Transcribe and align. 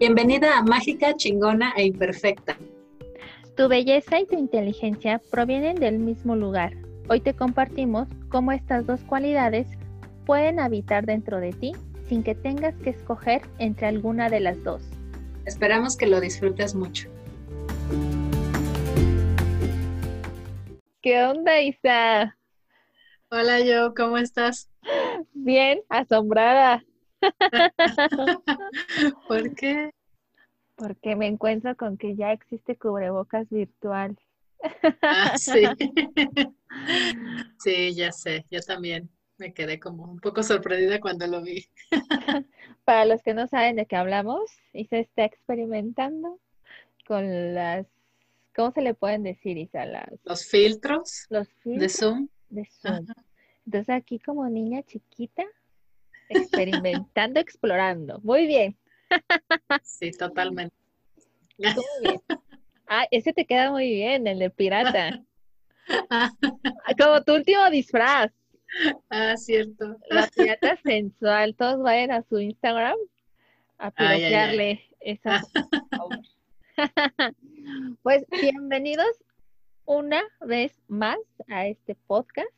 Bienvenida 0.00 0.56
a 0.56 0.62
Mágica, 0.62 1.14
Chingona 1.14 1.74
e 1.76 1.84
Imperfecta. 1.84 2.56
Tu 3.54 3.68
belleza 3.68 4.18
y 4.18 4.24
tu 4.24 4.34
inteligencia 4.34 5.20
provienen 5.30 5.76
del 5.76 5.98
mismo 5.98 6.36
lugar. 6.36 6.72
Hoy 7.10 7.20
te 7.20 7.34
compartimos 7.34 8.08
cómo 8.30 8.52
estas 8.52 8.86
dos 8.86 9.02
cualidades 9.02 9.66
pueden 10.24 10.58
habitar 10.58 11.04
dentro 11.04 11.38
de 11.38 11.52
ti 11.52 11.72
sin 12.08 12.22
que 12.22 12.34
tengas 12.34 12.74
que 12.76 12.88
escoger 12.88 13.42
entre 13.58 13.88
alguna 13.88 14.30
de 14.30 14.40
las 14.40 14.64
dos. 14.64 14.80
Esperamos 15.44 15.98
que 15.98 16.06
lo 16.06 16.18
disfrutes 16.18 16.74
mucho. 16.74 17.10
¿Qué 21.02 21.22
onda, 21.24 21.60
Isa? 21.60 22.38
Hola, 23.30 23.60
yo, 23.60 23.92
¿cómo 23.94 24.16
estás? 24.16 24.70
Bien, 25.34 25.82
asombrada. 25.90 26.82
¿Por 29.28 29.54
qué? 29.54 29.90
Porque 30.76 31.16
me 31.16 31.26
encuentro 31.26 31.76
con 31.76 31.98
que 31.98 32.16
ya 32.16 32.32
existe 32.32 32.76
cubrebocas 32.76 33.48
virtual. 33.50 34.16
Ah, 35.02 35.34
sí. 35.38 35.64
Sí, 37.58 37.94
ya 37.94 38.12
sé, 38.12 38.46
yo 38.50 38.60
también 38.60 39.10
me 39.38 39.52
quedé 39.52 39.80
como 39.80 40.04
un 40.04 40.20
poco 40.20 40.42
sorprendida 40.42 41.00
cuando 41.00 41.26
lo 41.26 41.42
vi. 41.42 41.66
Para 42.84 43.04
los 43.06 43.22
que 43.22 43.34
no 43.34 43.46
saben 43.48 43.76
de 43.76 43.86
qué 43.86 43.96
hablamos, 43.96 44.50
Isa 44.72 44.98
está 44.98 45.24
experimentando 45.24 46.38
con 47.06 47.54
las, 47.54 47.86
¿cómo 48.54 48.70
se 48.70 48.82
le 48.82 48.94
pueden 48.94 49.24
decir, 49.24 49.58
Isa? 49.58 49.84
Las, 49.84 50.08
Los 50.24 50.46
filtros 50.46 51.26
los 51.28 51.48
de 51.48 51.54
filtros 51.54 51.92
Zoom. 51.92 52.28
de 52.50 52.64
Zoom. 52.66 53.06
Entonces 53.66 53.94
aquí 53.94 54.18
como 54.20 54.48
niña 54.48 54.82
chiquita, 54.84 55.44
experimentando, 56.30 57.40
explorando. 57.40 58.20
Muy 58.22 58.46
bien, 58.46 58.76
Sí, 59.82 60.10
totalmente. 60.12 60.74
tú 61.58 61.64
muy 62.00 62.08
bien. 62.08 62.20
Ah, 62.86 63.06
ese 63.10 63.32
te 63.32 63.44
queda 63.44 63.70
muy 63.70 63.88
bien, 63.90 64.26
el 64.26 64.38
de 64.38 64.50
pirata. 64.50 65.22
Ah, 66.08 66.30
Como 66.98 67.22
tu 67.22 67.34
último 67.34 67.68
disfraz, 67.70 68.32
Ah, 69.10 69.36
cierto. 69.36 69.96
la 70.08 70.28
pirata 70.28 70.76
sensual. 70.84 71.54
Todos 71.56 71.82
vayan 71.82 72.12
a 72.12 72.22
su 72.22 72.38
Instagram 72.38 72.96
a 73.78 73.90
piropearle 73.90 74.80
esa 75.00 75.42
favor. 75.90 76.18
Pues 78.02 78.24
bienvenidos 78.40 79.08
una 79.84 80.22
vez 80.40 80.72
más 80.88 81.18
a 81.48 81.66
este 81.66 81.94
podcast. 81.94 82.48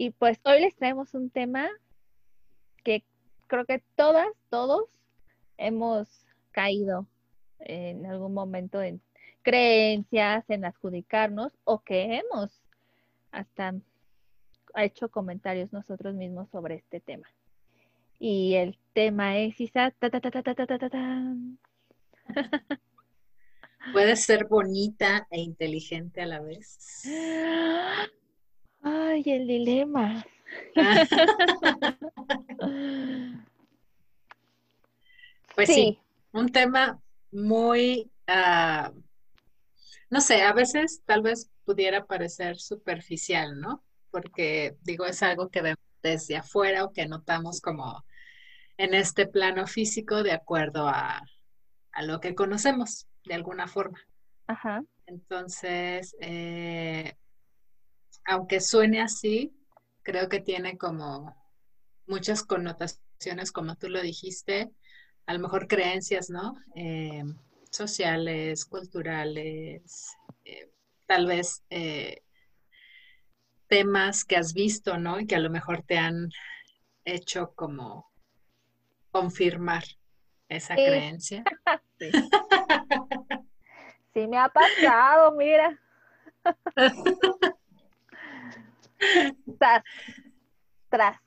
Y 0.00 0.12
pues 0.12 0.40
hoy 0.44 0.62
les 0.62 0.74
traemos 0.76 1.12
un 1.12 1.28
tema 1.28 1.68
que 2.84 3.04
creo 3.48 3.66
que 3.66 3.82
todas, 3.96 4.28
todos 4.48 4.84
hemos 5.58 6.08
caído 6.52 7.06
en 7.58 8.06
algún 8.06 8.32
momento 8.32 8.80
en 8.80 9.02
creencias, 9.42 10.48
en 10.48 10.64
adjudicarnos 10.64 11.52
o 11.64 11.80
que 11.80 12.16
hemos 12.16 12.62
hasta 13.30 13.74
hecho 14.76 15.10
comentarios 15.10 15.70
nosotros 15.70 16.14
mismos 16.14 16.48
sobre 16.48 16.76
este 16.76 17.00
tema. 17.00 17.28
Y 18.18 18.54
el 18.54 18.78
tema 18.94 19.36
es 19.36 19.60
Isa. 19.60 19.90
Ta, 19.98 20.08
ta, 20.08 20.22
ta, 20.22 20.30
Puedes 23.92 24.24
ser 24.24 24.46
bonita 24.46 25.28
e 25.30 25.42
inteligente 25.42 26.22
a 26.22 26.26
la 26.26 26.40
vez. 26.40 27.02
Ay, 28.82 29.22
el 29.26 29.46
dilema. 29.46 30.24
Pues 35.54 35.68
sí, 35.68 35.98
un 36.32 36.52
tema 36.52 37.00
muy, 37.32 38.10
ah, 38.26 38.92
no 40.08 40.20
sé, 40.20 40.42
a 40.42 40.52
veces 40.52 41.02
tal 41.04 41.22
vez 41.22 41.50
pudiera 41.64 42.06
parecer 42.06 42.58
superficial, 42.58 43.60
¿no? 43.60 43.84
Porque 44.10 44.76
digo, 44.82 45.04
es 45.04 45.22
algo 45.22 45.50
que 45.50 45.60
vemos 45.60 45.78
desde 46.02 46.36
afuera 46.36 46.84
o 46.84 46.92
que 46.92 47.06
notamos 47.06 47.60
como 47.60 48.04
en 48.78 48.94
este 48.94 49.26
plano 49.26 49.66
físico 49.66 50.22
de 50.22 50.32
acuerdo 50.32 50.88
a, 50.88 51.22
a 51.92 52.02
lo 52.02 52.20
que 52.20 52.34
conocemos 52.34 53.06
de 53.24 53.34
alguna 53.34 53.66
forma. 53.66 53.98
Ajá. 54.46 54.82
Entonces, 55.06 56.16
eh, 56.20 57.14
aunque 58.24 58.60
suene 58.60 59.00
así, 59.00 59.52
creo 60.02 60.28
que 60.28 60.40
tiene 60.40 60.76
como 60.78 61.36
muchas 62.06 62.42
connotaciones, 62.42 63.52
como 63.52 63.76
tú 63.76 63.88
lo 63.88 64.00
dijiste, 64.00 64.70
a 65.26 65.34
lo 65.34 65.40
mejor 65.40 65.68
creencias, 65.68 66.30
¿no? 66.30 66.56
Eh, 66.74 67.22
sociales, 67.70 68.64
culturales, 68.64 70.08
eh, 70.44 70.70
tal 71.06 71.26
vez 71.26 71.62
eh, 71.70 72.22
temas 73.68 74.24
que 74.24 74.36
has 74.36 74.52
visto, 74.52 74.98
¿no? 74.98 75.20
Y 75.20 75.26
que 75.26 75.36
a 75.36 75.40
lo 75.40 75.50
mejor 75.50 75.82
te 75.82 75.98
han 75.98 76.30
hecho 77.04 77.52
como 77.54 78.10
confirmar 79.10 79.84
esa 80.48 80.74
Sí. 80.76 80.84
creencia. 80.84 81.44
Sí. 81.98 82.10
Sí 84.14 84.26
me 84.26 84.38
ha 84.38 84.48
pasado, 84.48 85.32
mira. 85.32 85.78
Tras, 89.58 89.82
tras. 90.88 91.18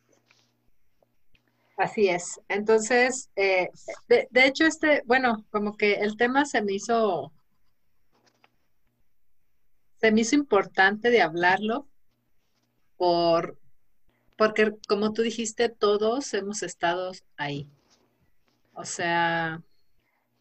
Así 1.78 2.08
es. 2.08 2.40
Entonces, 2.48 3.30
eh, 3.36 3.70
de, 4.08 4.28
de 4.30 4.46
hecho, 4.46 4.66
este, 4.66 5.02
bueno, 5.06 5.44
como 5.52 5.76
que 5.76 5.96
el 5.96 6.18
tema 6.18 6.46
se 6.46 6.62
me 6.62 6.74
hizo, 6.74 7.32
se 10.00 10.12
me 10.12 10.22
hizo 10.22 10.36
importante 10.36 11.10
de 11.10 11.22
hablarlo 11.22 11.88
por, 12.96 13.58
porque 14.38 14.72
como 14.88 15.14
tú 15.14 15.24
dijiste, 15.24 15.70
todos 15.70 16.34
hemos 16.34 16.62
estado 16.62 17.12
ahí. 17.38 17.68
O 18.74 18.86
sea, 18.86 19.62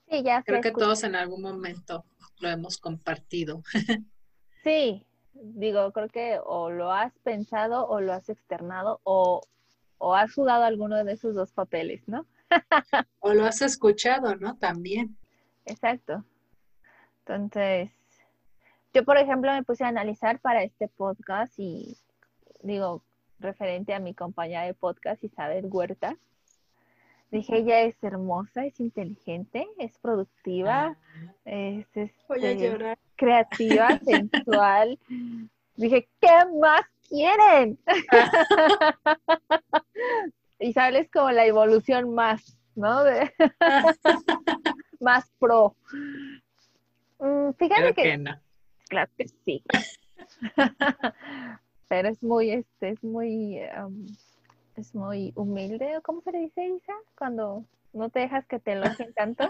Sí, 0.09 0.23
ya 0.23 0.43
creo 0.43 0.61
que 0.61 0.73
todos 0.73 1.05
en 1.05 1.17
algún 1.17 1.41
momento 1.41 2.05
lo 2.41 2.49
hemos 2.49 2.79
compartido. 2.79 3.63
Sí, 4.65 5.05
digo, 5.35 5.93
creo 5.93 6.09
que 6.09 6.39
o 6.45 6.71
lo 6.71 6.93
has 6.93 7.13
pensado 7.21 7.87
o 7.87 8.01
lo 8.01 8.13
has 8.13 8.29
externado 8.29 9.01
o, 9.05 9.41
o 9.99 10.15
has 10.15 10.35
jugado 10.35 10.65
alguno 10.65 11.03
de 11.05 11.13
esos 11.13 11.35
dos 11.35 11.53
papeles, 11.53 12.07
¿no? 12.07 12.27
O 13.21 13.33
lo 13.33 13.45
has 13.45 13.63
escuchado, 13.63 14.37
¿no? 14.37 14.57
También. 14.59 15.17
Exacto. 15.65 16.25
Entonces, 17.21 17.91
yo, 18.93 19.05
por 19.05 19.17
ejemplo, 19.17 19.53
me 19.53 19.63
puse 19.63 19.85
a 19.85 19.89
analizar 19.89 20.41
para 20.41 20.63
este 20.63 20.89
podcast 20.89 21.55
y 21.59 21.97
digo, 22.63 23.03
referente 23.39 23.95
a 23.95 24.01
mi 24.01 24.15
compañera 24.15 24.65
de 24.65 24.75
podcast, 24.75 25.23
Isabel 25.25 25.67
Huerta, 25.67 26.17
dije, 27.31 27.59
ella 27.59 27.81
es 27.81 28.03
hermosa, 28.03 28.67
es 28.67 28.79
inteligente, 28.81 29.67
es 29.79 29.99
productiva, 29.99 30.97
es 31.45 31.87
Voy 32.29 32.45
a 32.45 32.51
este, 32.51 32.71
llorar. 32.71 32.99
Creativa, 33.27 33.99
sensual. 34.05 34.99
Dije, 35.77 36.09
¿qué 36.21 36.29
más 36.61 36.83
quieren? 37.09 37.79
Isabel 40.59 40.97
es 40.97 41.11
como 41.11 41.31
la 41.31 41.47
evolución 41.47 42.15
más, 42.15 42.59
¿no? 42.75 43.05
De- 43.05 43.33
más 45.01 45.31
pro. 45.39 45.77
Mm, 47.21 47.51
Fíjate 47.59 47.81
Creo 47.81 47.95
que, 47.95 48.03
que 48.03 48.19
no. 48.19 48.33
claro 48.89 49.11
que 49.17 49.29
sí. 49.29 49.63
Pero 51.89 52.09
es 52.09 52.23
muy, 52.23 52.51
este, 52.51 52.91
es 52.91 53.03
muy, 53.05 53.61
um, 53.85 54.07
es 54.77 54.95
muy 54.95 55.33
humilde, 55.37 55.97
¿o 55.99 56.03
¿cómo 56.03 56.21
se 56.23 56.33
le 56.33 56.39
dice, 56.41 56.67
Isa? 56.67 56.93
Cuando 57.17 57.65
no 57.93 58.09
te 58.11 58.21
dejas 58.21 58.47
que 58.47 58.59
te 58.59 58.73
elogien 58.73 59.13
tanto. 59.15 59.49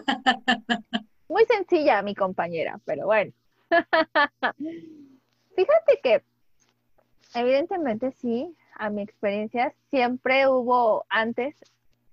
Muy 1.29 1.45
sencilla 1.47 2.03
mi 2.03 2.15
compañera, 2.15 2.79
pero 2.85 3.07
bueno. 3.07 3.33
Fíjate 5.57 6.01
que 6.03 6.23
evidentemente 7.35 8.13
sí, 8.13 8.57
a 8.75 8.91
mi 8.91 9.03
experiencia 9.03 9.73
siempre 9.91 10.47
hubo, 10.49 11.05
antes 11.09 11.57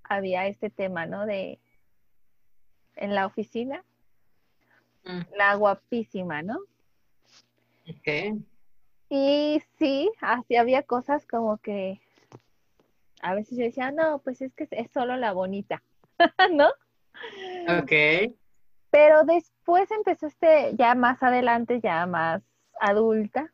había 0.04 0.48
este 0.48 0.70
tema, 0.70 1.06
¿no? 1.06 1.26
De 1.26 1.60
en 2.96 3.16
la 3.16 3.26
oficina, 3.26 3.84
Mm, 5.04 5.22
la 5.38 5.56
guapísima, 5.56 6.42
¿no? 6.42 6.60
ok. 7.90 8.44
Y 9.10 9.62
sí, 9.80 10.12
así 10.22 10.56
había 10.56 10.84
cosas 10.84 11.26
como 11.26 11.58
que 11.58 12.00
a 13.22 13.34
veces 13.34 13.58
yo 13.58 13.64
decía, 13.64 13.92
no, 13.92 14.20
pues 14.20 14.42
es 14.42 14.54
que 14.54 14.68
es 14.72 14.92
solo 14.92 15.18
la 15.18 15.34
bonita, 15.34 15.82
¿no? 16.54 16.68
Ok. 17.68 17.92
Pero 18.92 19.24
después 19.24 19.90
empezó 19.92 20.28
este, 20.28 20.76
ya 20.76 20.96
más 20.96 21.22
adelante, 21.22 21.80
ya 21.82 22.06
más 22.06 22.42
adulta, 22.80 23.52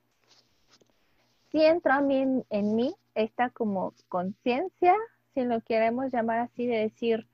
sí 1.52 1.64
entró 1.64 1.94
a 1.94 2.02
mí 2.02 2.44
en, 2.50 2.76
mí 2.76 2.96
esta 3.16 3.50
como 3.50 3.94
conciencia, 4.08 4.96
si 5.34 5.44
lo 5.44 5.62
queremos 5.62 6.12
llamar 6.12 6.40
así, 6.40 6.66
de 6.66 6.78
decir, 6.80 7.28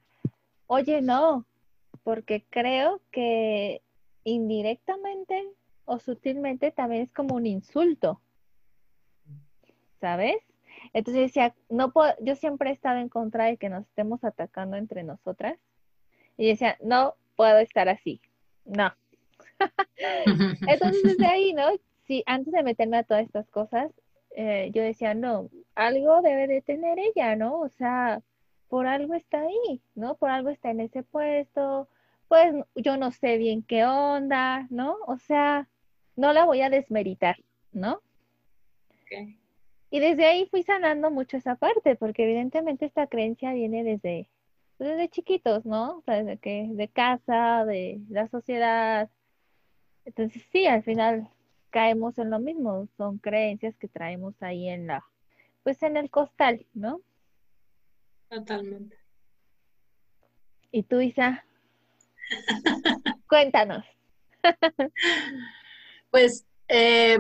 oye, 0.68 1.02
no, 1.02 1.46
porque 2.04 2.46
creo 2.50 3.02
que 3.12 3.82
indirectamente 4.24 5.44
o 5.86 6.00
sutilmente 6.00 6.72
también 6.72 7.04
es 7.04 7.12
como 7.12 7.36
un 7.36 7.46
insulto, 7.46 8.22
¿sabes? 10.00 10.38
Entonces 10.94 11.24
decía, 11.24 11.56
no 11.70 11.92
puedo, 11.92 12.14
yo 12.22 12.36
siempre 12.36 12.70
he 12.70 12.74
estado 12.74 12.98
en 12.98 13.10
contra 13.10 13.46
de 13.46 13.58
que 13.58 13.70
nos 13.70 13.86
estemos 13.88 14.24
atacando 14.24 14.78
entre 14.78 15.04
nosotras. 15.04 15.58
Y 16.38 16.48
decía, 16.48 16.78
no 16.82 17.16
puedo 17.42 17.58
estar 17.58 17.90
así, 17.90 18.22
no. 18.66 18.94
Entonces 20.68 21.02
desde 21.02 21.26
ahí, 21.26 21.54
¿no? 21.54 21.70
Sí, 22.06 22.22
antes 22.28 22.54
de 22.54 22.62
meterme 22.62 22.98
a 22.98 23.04
todas 23.04 23.26
estas 23.26 23.50
cosas, 23.50 23.92
eh, 24.36 24.70
yo 24.76 24.84
decía, 24.84 25.16
no, 25.16 25.50
algo 25.74 26.22
debe 26.22 26.46
de 26.46 26.62
tener 26.62 27.00
ella, 27.00 27.36
¿no? 27.36 27.60
O 27.60 27.70
sea, 27.70 28.22
por 28.70 28.86
algo 28.86 29.16
está 29.16 29.42
ahí, 29.42 29.82
¿no? 29.96 30.18
Por 30.18 30.30
algo 30.30 30.50
está 30.50 30.70
en 30.70 30.82
ese 30.82 31.02
puesto, 31.02 31.88
pues 32.28 32.54
yo 32.76 32.96
no 32.98 33.10
sé 33.10 33.38
bien 33.38 33.64
qué 33.64 33.86
onda, 33.86 34.68
¿no? 34.70 34.98
O 35.08 35.18
sea, 35.18 35.68
no 36.16 36.34
la 36.34 36.46
voy 36.46 36.62
a 36.62 36.70
desmeritar, 36.70 37.38
¿no? 37.72 38.04
Y 39.90 40.00
desde 40.00 40.28
ahí 40.28 40.46
fui 40.46 40.62
sanando 40.62 41.10
mucho 41.10 41.38
esa 41.38 41.56
parte, 41.56 41.96
porque 41.96 42.24
evidentemente 42.24 42.86
esta 42.86 43.08
creencia 43.08 43.52
viene 43.52 43.84
desde, 43.84 44.30
desde 44.86 45.10
chiquitos, 45.10 45.66
¿no? 45.66 45.98
O 45.98 46.02
sea, 46.02 46.24
desde 46.24 46.38
que, 46.38 46.68
de 46.72 46.88
casa, 46.88 47.66
de 47.66 48.02
la 48.10 48.28
sociedad. 48.28 49.10
Entonces 50.06 50.44
sí, 50.52 50.66
al 50.66 50.84
final 50.84 51.30
caemos 51.70 52.18
en 52.18 52.30
lo 52.30 52.40
mismo, 52.40 52.88
son 52.98 53.18
creencias 53.18 53.76
que 53.78 53.88
traemos 53.88 54.36
ahí 54.42 54.68
en 54.68 54.88
la, 54.88 55.06
pues 55.64 55.82
en 55.84 55.98
el 55.98 56.10
costal, 56.10 56.66
¿no? 56.74 57.02
Totalmente. 58.30 58.98
¿Y 60.72 60.84
tú, 60.84 61.00
Isa? 61.00 61.46
Cuéntanos. 63.30 63.86
pues 66.12 66.46
eh, 66.68 67.20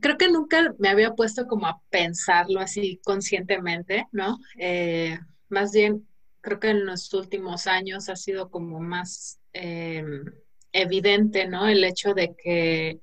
creo 0.00 0.16
que 0.16 0.28
nunca 0.28 0.74
me 0.78 0.88
había 0.88 1.14
puesto 1.14 1.46
como 1.46 1.66
a 1.66 1.80
pensarlo 1.90 2.60
así 2.60 3.00
conscientemente, 3.04 4.06
¿no? 4.12 4.38
Eh, 4.58 5.18
más 5.48 5.72
bien, 5.72 6.06
creo 6.40 6.60
que 6.60 6.70
en 6.70 6.86
los 6.86 7.12
últimos 7.14 7.66
años 7.66 8.08
ha 8.08 8.16
sido 8.16 8.50
como 8.50 8.80
más 8.80 9.40
eh, 9.52 10.04
evidente, 10.72 11.46
¿no? 11.46 11.66
El 11.68 11.84
hecho 11.84 12.14
de 12.14 12.34
que 12.36 13.00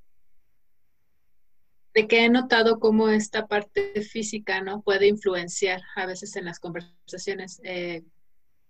de 1.93 2.07
que 2.07 2.25
he 2.25 2.29
notado 2.29 2.79
cómo 2.79 3.09
esta 3.09 3.47
parte 3.47 4.03
física, 4.03 4.61
¿no? 4.61 4.83
Puede 4.83 5.07
influenciar 5.07 5.81
a 5.95 6.05
veces 6.05 6.35
en 6.35 6.45
las 6.45 6.59
conversaciones. 6.59 7.59
Eh, 7.63 8.03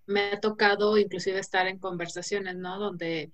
me 0.05 0.31
ha 0.31 0.39
tocado 0.39 0.97
inclusive 0.97 1.37
estar 1.37 1.67
en 1.67 1.77
conversaciones, 1.77 2.55
¿no? 2.55 2.79
Donde 2.79 3.33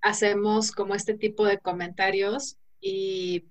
hacemos 0.00 0.70
como 0.70 0.94
este 0.94 1.14
tipo 1.14 1.46
de 1.46 1.58
comentarios 1.58 2.58
y, 2.80 3.44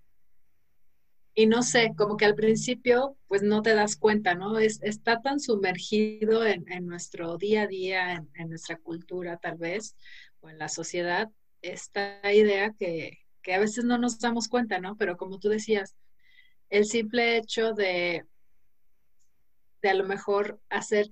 y 1.40 1.46
no 1.46 1.64
sé, 1.64 1.94
como 1.96 2.18
que 2.18 2.26
al 2.26 2.36
principio 2.36 3.16
pues 3.30 3.44
no 3.44 3.62
te 3.62 3.74
das 3.74 3.96
cuenta, 3.96 4.36
¿no? 4.36 4.60
Es, 4.60 4.82
está 4.84 5.22
tan 5.22 5.40
sumergido 5.40 6.46
en, 6.46 6.66
nuestro 6.86 7.38
día 7.38 7.62
a 7.62 7.68
día, 7.68 8.26
en, 8.34 8.50
nuestra 8.50 8.76
cultura 8.76 9.38
tal 9.38 9.56
vez, 9.58 9.96
o 10.42 10.50
en 10.50 10.58
la 10.58 10.68
sociedad, 10.68 11.30
esta 11.62 12.20
idea 12.34 12.74
que, 12.78 13.20
que 13.42 13.54
a 13.54 13.60
veces 13.60 13.86
no 13.86 13.98
nos 13.98 14.20
damos 14.20 14.50
cuenta, 14.50 14.80
¿no? 14.80 14.98
Pero 14.98 15.16
como 15.16 15.40
tú 15.40 15.48
decías, 15.48 15.96
el 16.70 16.84
simple 16.84 17.38
hecho 17.38 17.72
de, 17.72 18.26
de 19.82 19.90
a 19.90 19.94
lo 19.94 20.04
mejor 20.04 20.60
hacer 20.68 21.08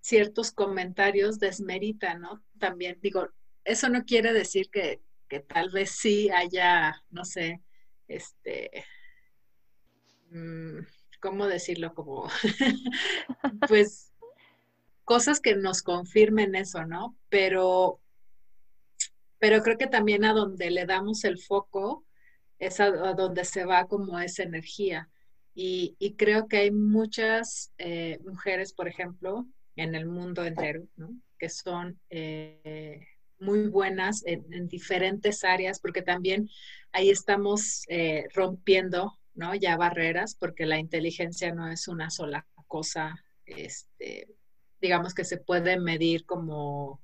ciertos 0.00 0.52
comentarios 0.52 1.38
desmerita, 1.38 2.14
¿no? 2.14 2.42
También 2.58 2.98
digo, 3.02 3.28
eso 3.62 3.90
no 3.90 4.06
quiere 4.06 4.32
decir 4.32 4.70
que, 4.70 5.02
tal 5.48 5.68
vez 5.68 5.90
sí 5.90 6.30
haya, 6.30 7.02
no 7.10 7.26
sé, 7.26 7.60
este, 8.08 8.70
¿cómo 11.20 11.46
decirlo? 11.46 11.94
Como, 11.94 12.28
pues, 13.68 14.12
cosas 15.04 15.40
que 15.40 15.54
nos 15.54 15.82
confirmen 15.82 16.54
eso, 16.54 16.84
¿no? 16.84 17.16
Pero, 17.28 18.00
pero 19.38 19.62
creo 19.62 19.78
que 19.78 19.86
también 19.86 20.24
a 20.24 20.32
donde 20.32 20.70
le 20.70 20.86
damos 20.86 21.24
el 21.24 21.38
foco 21.38 22.04
es 22.58 22.80
a, 22.80 22.90
donde 22.90 23.44
se 23.44 23.64
va 23.64 23.86
como 23.86 24.18
esa 24.18 24.42
energía. 24.42 25.08
Y, 25.54 25.96
creo 26.18 26.48
que 26.48 26.58
hay 26.58 26.70
muchas 26.70 27.72
eh, 27.78 28.18
mujeres, 28.24 28.74
por 28.74 28.88
ejemplo, 28.88 29.46
en 29.74 29.94
el 29.94 30.04
mundo 30.04 30.44
entero, 30.44 30.86
¿no? 30.96 31.18
que 31.38 31.48
son 31.48 31.98
eh, 32.10 33.06
muy 33.38 33.68
buenas 33.68 34.22
en, 34.26 34.68
diferentes 34.68 35.44
áreas, 35.44 35.80
porque 35.80 36.02
también 36.02 36.48
ahí 36.92 37.10
estamos 37.10 37.84
eh, 37.88 38.26
rompiendo 38.34 39.18
¿no? 39.36 39.54
ya 39.54 39.76
barreras, 39.76 40.34
porque 40.34 40.66
la 40.66 40.78
inteligencia 40.78 41.54
no 41.54 41.70
es 41.70 41.88
una 41.88 42.10
sola 42.10 42.46
cosa, 42.66 43.14
este, 43.44 44.28
digamos 44.80 45.14
que 45.14 45.24
se 45.24 45.38
puede 45.38 45.78
medir 45.78 46.26
como, 46.26 47.02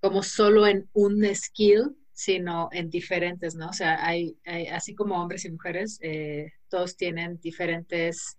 como 0.00 0.22
solo 0.22 0.66
en 0.66 0.88
un 0.92 1.24
skill, 1.34 1.96
sino 2.12 2.68
en 2.72 2.90
diferentes, 2.90 3.54
¿no? 3.54 3.70
O 3.70 3.72
sea, 3.72 4.04
hay, 4.06 4.36
así 4.72 4.94
como 4.94 5.20
hombres 5.22 5.46
y 5.46 5.50
mujeres, 5.50 5.98
eh, 6.02 6.52
todos 6.68 6.96
tienen 6.96 7.40
diferentes 7.40 8.36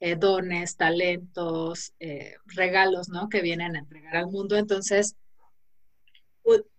eh, 0.00 0.16
dones, 0.16 0.76
talentos, 0.76 1.92
eh, 2.00 2.36
regalos, 2.46 3.10
¿no? 3.10 3.28
Que 3.28 3.42
vienen 3.42 3.76
a 3.76 3.80
entregar 3.80 4.16
al 4.16 4.28
mundo. 4.28 4.56
Entonces, 4.56 5.16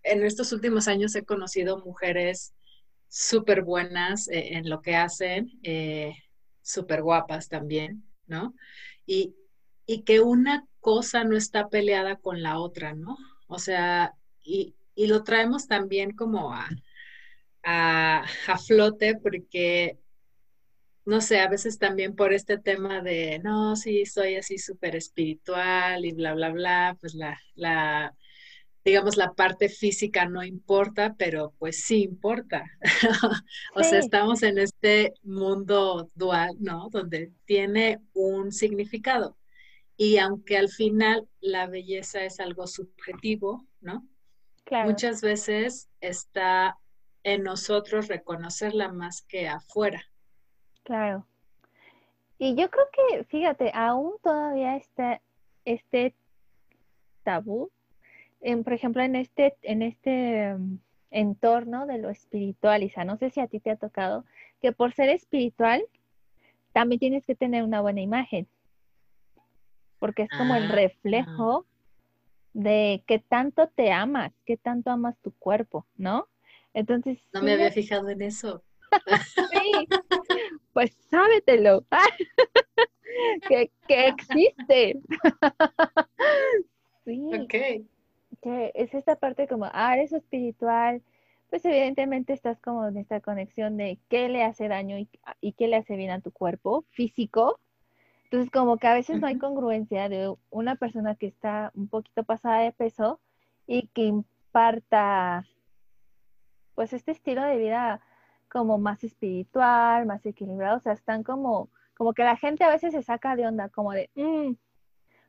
en 0.04 0.24
estos 0.26 0.52
últimos 0.52 0.88
años 0.88 1.16
he 1.16 1.24
conocido 1.24 1.84
mujeres 1.86 2.54
súper 3.10 3.64
buenas 3.64 4.28
eh, 4.30 4.54
en 4.54 4.70
lo 4.70 4.82
que 4.82 4.96
hacen, 4.96 5.52
súper 6.62 7.02
guapas 7.02 7.50
también, 7.50 8.04
¿no? 8.28 8.56
Y, 9.06 9.36
que 10.06 10.20
una 10.20 10.68
cosa 10.80 11.24
no 11.24 11.36
está 11.36 11.68
peleada 11.70 12.18
con 12.18 12.44
la 12.44 12.60
otra, 12.60 12.94
¿no? 12.94 13.18
O 13.48 13.58
sea, 13.58 14.14
y, 14.44 14.76
lo 14.96 15.24
traemos 15.24 15.68
también 15.68 16.12
como 16.12 16.54
a, 16.54 16.70
a, 17.64 18.26
a 18.48 18.58
flote 18.58 19.16
porque 19.16 20.00
no 21.10 21.22
sé, 21.22 21.40
a 21.40 21.50
veces 21.50 21.80
también 21.80 22.16
por 22.16 22.34
este 22.34 22.60
tema 22.60 23.02
de, 23.02 23.40
no, 23.40 23.76
sí, 23.76 24.06
soy 24.06 24.36
así 24.36 24.60
súper 24.60 24.96
espiritual 24.96 26.06
y 26.06 26.12
bla, 26.14 26.36
bla, 26.36 26.50
bla, 26.52 26.98
pues 27.02 27.16
la, 27.16 27.40
la, 27.56 28.16
digamos, 28.86 29.18
la 29.18 29.34
parte 29.34 29.70
física 29.70 30.26
no 30.26 30.44
importa, 30.44 31.16
pero 31.18 31.54
pues 31.60 31.84
sí 31.84 32.04
importa. 32.04 32.64
o 33.76 33.84
sea, 33.84 34.00
estamos 34.00 34.44
en 34.44 34.58
este 34.58 35.14
mundo 35.24 36.10
dual, 36.16 36.56
¿no? 36.60 36.90
Donde 36.90 37.32
tiene 37.46 38.00
un 38.14 38.52
significado. 38.52 39.38
Y 39.98 40.18
aunque 40.18 40.58
al 40.58 40.70
final 40.70 41.28
la 41.42 41.68
belleza 41.68 42.24
es 42.24 42.40
algo 42.40 42.68
subjetivo, 42.68 43.66
¿no? 43.82 44.08
Muchas 44.86 45.22
veces 45.22 45.90
está 46.00 46.78
en 47.24 47.44
nosotros 47.44 48.08
reconocerla 48.08 48.92
más 48.92 49.24
que 49.24 49.48
afuera. 49.48 50.02
Claro. 50.84 51.26
Y 52.38 52.56
yo 52.56 52.70
creo 52.70 52.86
que, 52.94 53.24
fíjate, 53.26 53.72
aún 53.74 54.14
todavía 54.24 54.78
está 54.78 55.22
este 55.66 56.16
tabú, 57.24 57.70
en, 58.42 58.64
por 58.64 58.74
ejemplo, 58.74 59.02
en 59.02 59.16
este, 59.16 59.56
en 59.62 59.82
este 59.82 60.56
mm, 60.56 60.80
entorno 61.12 61.86
de 61.86 61.98
lo 61.98 62.10
espiritual, 62.10 62.84
Isa, 62.84 63.04
no 63.04 63.18
sé 63.18 63.30
si 63.30 63.40
a 63.40 63.48
ti 63.48 63.60
te 63.60 63.72
ha 63.72 63.76
tocado, 63.76 64.26
que 64.62 64.72
por 64.72 64.94
ser 64.94 65.10
espiritual 65.10 65.84
también 66.74 67.00
tienes 67.00 67.26
que 67.26 67.36
tener 67.36 67.64
una 67.64 67.82
buena 67.82 68.02
imagen, 68.02 68.48
porque 70.00 70.24
es 70.24 70.30
como 70.30 70.56
el 70.56 70.66
ah, 70.66 70.72
reflejo 70.72 71.66
de 72.54 73.04
qué 73.08 73.20
tanto 73.20 73.68
te 73.68 73.92
amas, 73.92 74.32
qué 74.46 74.58
tanto 74.58 74.92
amas 74.92 75.18
tu 75.22 75.32
cuerpo, 75.34 75.86
¿no? 75.96 76.28
Entonces... 76.74 77.20
No 77.34 77.42
me 77.42 77.54
había 77.54 77.72
fijado 77.72 78.10
en 78.10 78.22
eso. 78.22 78.64
sí, 79.52 79.88
pues 80.74 80.96
sábetelo, 81.10 81.86
que, 83.48 83.72
que 83.88 84.08
existe. 84.08 85.00
sí. 87.06 87.30
Ok. 87.34 87.90
Que 88.42 88.72
es 88.76 88.94
esta 88.94 89.16
parte 89.16 89.48
como, 89.48 89.66
ah, 89.72 89.94
eres 89.96 90.14
espiritual, 90.14 91.02
pues 91.50 91.66
evidentemente 91.66 92.34
estás 92.34 92.60
como 92.62 92.88
en 92.88 92.98
esta 92.98 93.22
conexión 93.22 93.78
de 93.78 94.00
qué 94.08 94.30
le 94.30 94.44
hace 94.44 94.68
daño 94.68 94.98
y, 94.98 95.54
qué 95.54 95.68
le 95.68 95.78
hace 95.78 95.96
bien 95.96 96.12
a 96.12 96.22
tu 96.22 96.32
cuerpo 96.32 96.86
físico. 96.92 97.60
Entonces, 98.26 98.52
como 98.52 98.78
que 98.78 98.88
a 98.88 98.94
veces 98.94 99.20
no 99.20 99.28
hay 99.28 99.40
congruencia 99.40 100.08
de 100.08 100.34
una 100.52 100.76
persona 100.76 101.16
que 101.16 101.28
está 101.28 101.72
un 101.74 101.88
poquito 101.88 102.24
pasada 102.24 102.60
de 102.60 102.72
peso 102.72 103.20
y 103.66 103.88
que 103.88 104.04
imparta, 104.04 105.48
pues, 106.76 106.94
este 106.94 107.12
estilo 107.12 107.44
de 107.44 107.58
vida 107.58 108.02
como 108.50 108.78
más 108.78 109.04
espiritual, 109.04 110.06
más 110.06 110.26
equilibrado, 110.26 110.78
o 110.78 110.80
sea, 110.80 110.94
están 110.94 111.24
como, 111.24 111.70
como 111.96 112.14
que 112.14 112.24
la 112.24 112.38
gente 112.38 112.64
a 112.64 112.70
veces 112.70 112.94
se 112.94 113.04
saca 113.04 113.36
de 113.36 113.48
onda, 113.48 113.70
como 113.70 113.92
de, 113.94 114.10
mmm, 114.16 114.54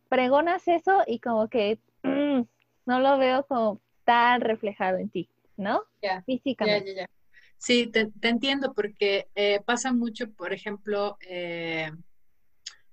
pregonas 0.09 0.67
eso 0.69 1.03
y 1.07 1.21
como 1.21 1.49
que 1.49 1.79
mm, 2.03 2.43
no 2.91 2.99
lo 2.99 3.19
veo 3.19 3.47
como 3.47 3.81
tan 4.05 4.41
reflejado 4.41 4.99
en 4.99 5.11
ti, 5.11 5.29
¿no? 5.57 5.85
Ya, 6.03 6.23
Físicamente. 6.23 6.93
Ya, 6.93 7.03
ya, 7.03 7.11
Sí, 7.57 7.87
te, 7.87 8.11
entiendo 8.23 8.73
porque 8.75 9.29
eh, 9.37 9.61
pasa 9.65 9.93
mucho, 9.93 10.33
por 10.33 10.53
ejemplo, 10.53 11.19
eh, 11.21 11.93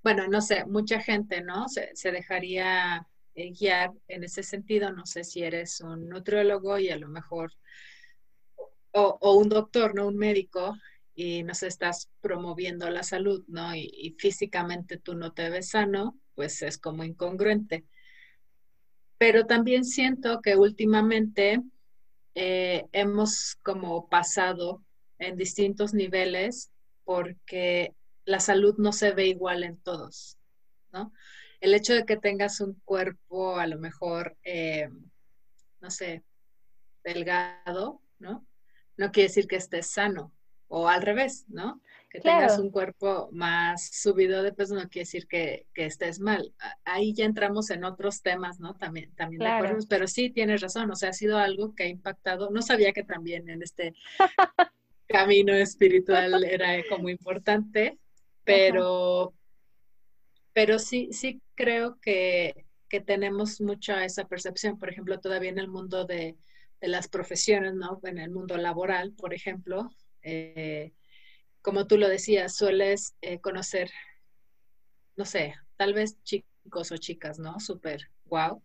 bueno, 0.04 0.28
no 0.28 0.40
sé, 0.42 0.66
mucha 0.66 1.00
gente, 1.00 1.42
¿no? 1.42 1.68
Se, 1.68 2.12
dejaría 2.12 3.08
eh, 3.34 3.54
guiar 3.58 3.92
en 4.08 4.24
ese 4.24 4.44
sentido. 4.44 4.92
No 4.92 5.06
sé 5.08 5.24
si 5.24 5.42
eres 5.42 5.82
un 5.82 6.10
nutriólogo 6.10 6.78
y 6.78 6.90
a 6.90 6.98
lo 6.98 7.08
mejor, 7.08 7.54
o, 8.92 9.34
un 9.36 9.50
doctor, 9.50 9.96
¿no? 9.96 10.08
Un 10.08 10.18
médico, 10.18 10.76
y 11.16 11.42
no 11.42 11.56
sé, 11.56 11.68
estás 11.68 12.12
promoviendo 12.22 12.88
la 12.92 13.02
salud, 13.02 13.44
¿no? 13.48 13.74
Y, 13.74 14.16
físicamente 14.20 14.98
tú 14.98 15.16
no 15.16 15.34
te 15.34 15.50
ves 15.50 15.70
sano, 15.70 16.20
pues 16.36 16.62
es 16.62 16.78
como 16.78 17.04
incongruente. 17.04 17.86
Pero 19.18 19.46
también 19.46 19.84
siento 19.84 20.42
que 20.42 20.56
últimamente 20.56 21.62
eh, 22.36 22.86
hemos 22.92 23.56
como 23.64 24.08
pasado 24.10 24.84
en 25.18 25.38
distintos 25.38 25.94
niveles 25.94 26.72
porque 27.04 27.96
la 28.26 28.40
salud 28.40 28.76
no 28.78 28.92
se 28.92 29.12
ve 29.14 29.28
igual 29.28 29.64
en 29.64 29.78
todos, 29.78 30.38
¿no? 30.92 31.14
El 31.60 31.74
hecho 31.74 31.94
de 31.94 32.06
que 32.06 32.18
tengas 32.18 32.62
un 32.62 32.80
cuerpo 32.86 33.58
a 33.58 33.66
lo 33.66 33.80
mejor, 33.80 34.38
eh, 34.44 34.90
no 35.80 35.90
sé, 35.90 36.24
delgado, 37.04 38.02
¿no? 38.20 38.46
No 38.98 39.12
quiere 39.12 39.30
decir 39.30 39.48
que 39.48 39.56
estés 39.56 39.88
sano, 39.88 40.32
o 40.68 40.88
al 40.88 41.02
revés, 41.02 41.46
¿no? 41.48 41.82
Que 42.10 42.22
tengas 42.22 42.58
un 42.58 42.70
cuerpo 42.70 43.30
más 43.34 43.90
subido 43.92 44.42
de 44.42 44.54
peso 44.54 44.76
no 44.76 44.88
quiere 44.88 45.02
decir 45.02 45.28
que, 45.28 45.68
estés 45.76 46.20
mal. 46.22 46.54
Ahí 46.86 47.14
ya 47.14 47.26
entramos 47.26 47.70
en 47.70 47.84
otros 47.84 48.22
temas, 48.22 48.60
¿no? 48.60 48.76
También, 48.76 49.14
también 49.16 49.40
de 49.40 49.48
acuerdo, 49.48 49.86
pero 49.90 50.08
sí 50.08 50.30
tienes 50.30 50.62
razón, 50.62 50.90
o 50.90 50.96
sea, 50.96 51.10
ha 51.10 51.14
sido 51.14 51.38
algo 51.38 51.76
que 51.76 51.84
ha 51.84 51.88
impactado, 51.88 52.50
no 52.50 52.62
sabía 52.62 52.94
que 52.94 53.04
también 53.04 53.50
en 53.50 53.62
este 53.62 53.94
camino 55.08 55.54
espiritual 55.54 56.44
era 56.46 56.82
como 56.90 57.10
importante, 57.10 57.98
pero, 58.46 59.34
pero 60.54 60.80
sí, 60.80 61.10
sí 61.12 61.42
creo 61.56 62.00
que, 62.00 62.66
tenemos 63.06 63.60
mucha 63.60 64.06
esa 64.06 64.28
percepción, 64.28 64.80
por 64.80 64.90
ejemplo, 64.90 65.20
todavía 65.20 65.50
en 65.50 65.60
el 65.60 65.68
mundo 65.68 66.06
de, 66.06 66.38
las 66.80 67.10
profesiones, 67.10 67.74
¿no? 67.74 68.00
En 68.04 68.18
el 68.18 68.30
mundo 68.30 68.56
laboral, 68.56 69.12
por 69.14 69.34
ejemplo, 69.34 69.90
eh, 70.22 70.94
como 71.68 71.86
tú 71.86 71.98
lo 71.98 72.08
decías, 72.08 72.56
sueles 72.56 73.18
eh, 73.20 73.42
conocer, 73.42 73.92
no 75.18 75.26
sé, 75.26 75.54
tal 75.76 75.94
vez 75.94 76.18
chicos 76.24 76.94
o 76.94 76.98
chicas, 76.98 77.40
¿no? 77.40 77.60
Súper 77.60 78.10
wow. 78.24 78.64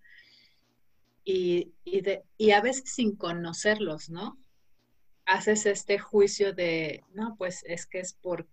Y, 1.25 1.73
y 1.85 2.50
a 2.52 2.61
veces 2.61 2.85
sin 2.94 3.16
conocerlos, 3.16 4.09
¿no? 4.09 4.38
Haces 5.26 5.66
este 5.66 5.99
juicio 5.99 6.52
de, 6.52 7.02
no, 7.12 7.35
pues 7.37 7.64
es 7.66 7.87
que 7.87 7.99
es 7.99 8.12
por 8.12 8.47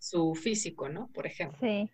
su 0.00 0.34
físico, 0.34 0.88
¿no? 0.88 1.06
Por 1.12 1.28
ejemplo. 1.28 1.60
Sí. 1.60 1.88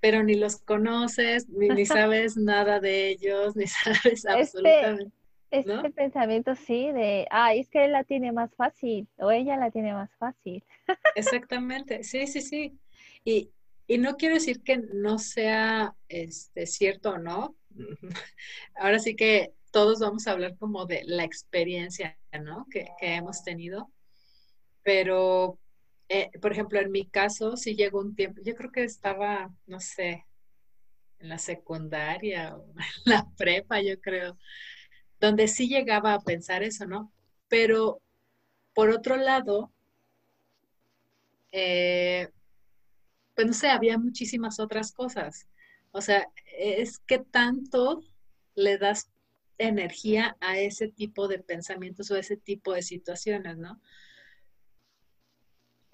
Pero 0.00 0.24
ni 0.24 0.34
los 0.34 0.56
conoces, 0.56 1.48
ni, 1.48 1.86
sabes 1.86 2.36
nada 2.36 2.80
de 2.80 3.08
ellos, 3.10 3.54
ni 3.54 3.66
sabes 3.68 4.24
este, 4.24 5.12
absolutamente. 5.58 5.88
Este, 5.88 6.02
pensamiento, 6.02 6.54
sí, 6.54 6.92
de, 6.92 7.26
ah, 7.30 7.54
es 7.54 7.68
que 7.68 7.84
él 7.84 7.92
la 7.92 8.04
tiene 8.04 8.32
más 8.32 8.54
fácil 8.54 9.08
o 9.18 9.30
ella 9.30 9.56
la 9.56 9.70
tiene 9.70 9.92
más 9.92 10.10
fácil. 10.18 10.64
Exactamente, 11.14 12.04
sí, 12.04 12.26
sí, 12.26 12.40
sí. 12.40 12.78
Y, 13.24 13.50
y 13.86 13.98
no 13.98 14.16
quiero 14.16 14.34
decir 14.34 14.62
que 14.62 14.78
no 14.78 15.18
sea 15.18 15.94
este, 16.08 16.66
cierto 16.66 17.10
o 17.10 17.18
no. 17.18 17.56
Ahora 18.76 18.98
sí 18.98 19.16
que 19.16 19.52
todos 19.70 20.00
vamos 20.00 20.26
a 20.26 20.32
hablar 20.32 20.56
como 20.58 20.86
de 20.86 21.02
la 21.04 21.24
experiencia, 21.24 22.18
¿no? 22.40 22.66
Que, 22.70 22.86
que 23.00 23.14
hemos 23.14 23.42
tenido. 23.42 23.90
Pero 24.82 25.58
eh, 26.08 26.30
por 26.40 26.52
ejemplo, 26.52 26.80
en 26.80 26.90
mi 26.92 27.06
caso, 27.06 27.56
sí 27.56 27.74
llegó 27.74 28.00
un 28.00 28.14
tiempo, 28.14 28.40
yo 28.44 28.54
creo 28.54 28.70
que 28.70 28.84
estaba, 28.84 29.50
no 29.66 29.80
sé, 29.80 30.26
en 31.18 31.28
la 31.28 31.38
secundaria 31.38 32.56
o 32.56 32.66
en 33.06 33.12
la 33.12 33.26
prepa, 33.36 33.80
yo 33.80 34.00
creo, 34.00 34.38
donde 35.24 35.48
sí 35.48 35.68
llegaba 35.68 36.14
a 36.14 36.20
pensar 36.20 36.62
eso, 36.62 36.86
¿no? 36.86 37.12
Pero 37.48 38.00
por 38.74 38.90
otro 38.90 39.16
lado, 39.16 39.72
eh, 41.52 42.28
pues 43.34 43.46
no 43.46 43.52
sé, 43.52 43.68
había 43.68 43.98
muchísimas 43.98 44.60
otras 44.60 44.92
cosas. 44.92 45.48
O 45.92 46.00
sea, 46.00 46.28
es 46.58 46.98
que 47.00 47.18
tanto 47.18 48.02
le 48.54 48.78
das 48.78 49.10
energía 49.58 50.36
a 50.40 50.58
ese 50.58 50.88
tipo 50.88 51.28
de 51.28 51.38
pensamientos 51.38 52.10
o 52.10 52.16
a 52.16 52.20
ese 52.20 52.36
tipo 52.36 52.72
de 52.72 52.82
situaciones, 52.82 53.56
¿no? 53.56 53.80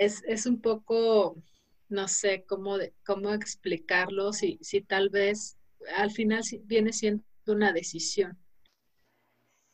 es, 0.00 0.46
un 0.46 0.60
poco, 0.60 1.42
no 1.88 2.08
sé 2.08 2.44
cómo, 2.48 2.78
cómo 3.04 3.32
explicarlo, 3.34 4.32
si, 4.32 4.58
si 4.62 4.80
tal 4.80 5.10
vez 5.10 5.58
al 5.96 6.10
final 6.10 6.42
viene 6.64 6.92
siendo 6.92 7.22
una 7.46 7.72
decisión. 7.72 8.38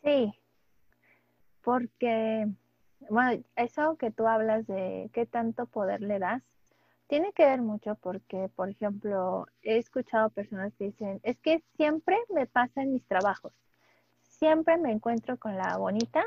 Sí, 0.07 0.33
porque, 1.65 2.47
bueno, 3.11 3.43
eso 3.57 3.97
que 3.97 4.13
tú 4.13 4.29
hablas 4.29 4.65
de 4.69 5.11
qué 5.13 5.27
tanto 5.27 5.67
poder 5.67 6.01
le 6.01 6.21
das, 6.21 6.45
tiene 7.09 7.33
que 7.33 7.45
ver 7.45 7.61
mucho 7.61 7.97
porque, 7.97 8.49
por 8.55 8.69
ejemplo, 8.69 9.49
he 9.63 9.79
escuchado 9.79 10.31
personas 10.31 10.73
que 10.77 10.85
dicen, 10.85 11.19
es 11.25 11.41
que 11.41 11.65
siempre 11.75 12.17
me 12.33 12.47
pasa 12.47 12.83
en 12.83 12.93
mis 12.93 13.05
trabajos, 13.09 13.53
siempre 14.23 14.79
me 14.79 14.93
encuentro 14.93 15.39
con 15.39 15.57
la 15.57 15.77
bonita, 15.77 16.25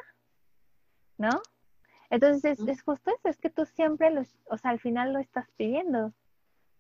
¿no? 1.18 1.42
Entonces 2.10 2.60
es, 2.60 2.82
justo 2.82 3.12
eso, 3.12 3.30
es 3.30 3.38
que 3.38 3.50
tú 3.50 3.66
siempre, 3.66 4.10
lo, 4.10 4.24
o 4.50 4.58
sea, 4.58 4.72
al 4.72 4.82
final 4.82 5.14
lo 5.14 5.20
estás 5.20 5.50
pidiendo, 5.56 6.12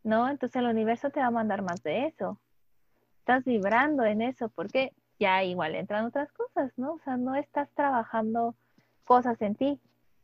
¿no? 0.03 0.27
Entonces 0.27 0.57
el 0.57 0.67
universo 0.67 1.11
te 1.11 1.21
va 1.21 1.27
a 1.27 1.31
mandar 1.31 1.61
más 1.61 1.81
de 1.81 2.07
eso. 2.07 2.41
Estás 3.19 3.45
vibrando 3.45 4.03
en 4.03 4.21
eso 4.21 4.49
porque 4.49 4.91
ya 5.19 5.43
igual 5.43 5.75
entran 5.75 6.05
otras 6.05 6.31
cosas, 6.31 6.71
¿no? 6.77 6.93
O 6.93 6.99
sea, 6.99 7.17
no 7.17 7.35
estás 7.35 7.69
trabajando 7.73 8.55
cosas 9.03 9.41
en 9.41 9.55
ti, 9.55 9.79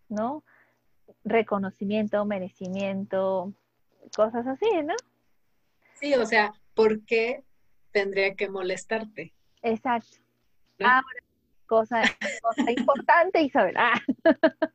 ¿no? 0.09 0.43
Reconocimiento, 1.23 2.23
merecimiento, 2.25 3.53
cosas 4.15 4.47
así, 4.47 4.69
¿no? 4.83 4.95
Sí, 5.93 6.13
o 6.15 6.25
sea, 6.25 6.53
¿por 6.73 7.03
qué 7.05 7.43
tendría 7.91 8.35
que 8.35 8.49
molestarte? 8.49 9.33
Exacto. 9.61 10.17
Ahora, 10.79 11.03
cosa, 11.67 12.01
cosa 12.41 12.71
importante, 12.71 13.41
Isabel. 13.41 13.75
Ah. 13.77 13.99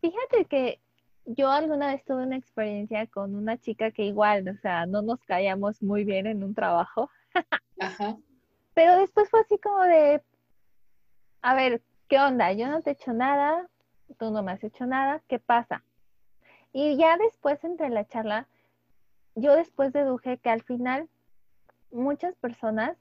Fíjate 0.00 0.44
que 0.46 0.80
yo 1.24 1.50
alguna 1.50 1.88
vez 1.88 2.04
tuve 2.04 2.22
una 2.22 2.36
experiencia 2.36 3.06
con 3.06 3.34
una 3.34 3.58
chica 3.58 3.90
que 3.90 4.04
igual, 4.04 4.48
o 4.48 4.56
sea, 4.60 4.86
no 4.86 5.02
nos 5.02 5.22
caíamos 5.24 5.82
muy 5.82 6.04
bien 6.04 6.26
en 6.26 6.42
un 6.42 6.54
trabajo. 6.54 7.10
Ajá. 7.78 8.16
Pero 8.78 8.96
después 8.96 9.28
fue 9.28 9.40
así 9.40 9.58
como 9.58 9.82
de, 9.82 10.22
a 11.42 11.54
ver, 11.56 11.82
¿qué 12.06 12.20
onda? 12.20 12.52
Yo 12.52 12.68
no 12.68 12.80
te 12.80 12.90
he 12.90 12.92
hecho 12.92 13.12
nada, 13.12 13.68
tú 14.20 14.30
no 14.30 14.44
me 14.44 14.52
has 14.52 14.62
hecho 14.62 14.86
nada, 14.86 15.20
¿qué 15.26 15.40
pasa? 15.40 15.82
Y 16.72 16.96
ya 16.96 17.16
después, 17.16 17.64
entre 17.64 17.90
la 17.90 18.06
charla, 18.06 18.46
yo 19.34 19.56
después 19.56 19.92
deduje 19.92 20.38
que 20.38 20.50
al 20.50 20.62
final 20.62 21.08
muchas 21.90 22.36
personas 22.36 22.96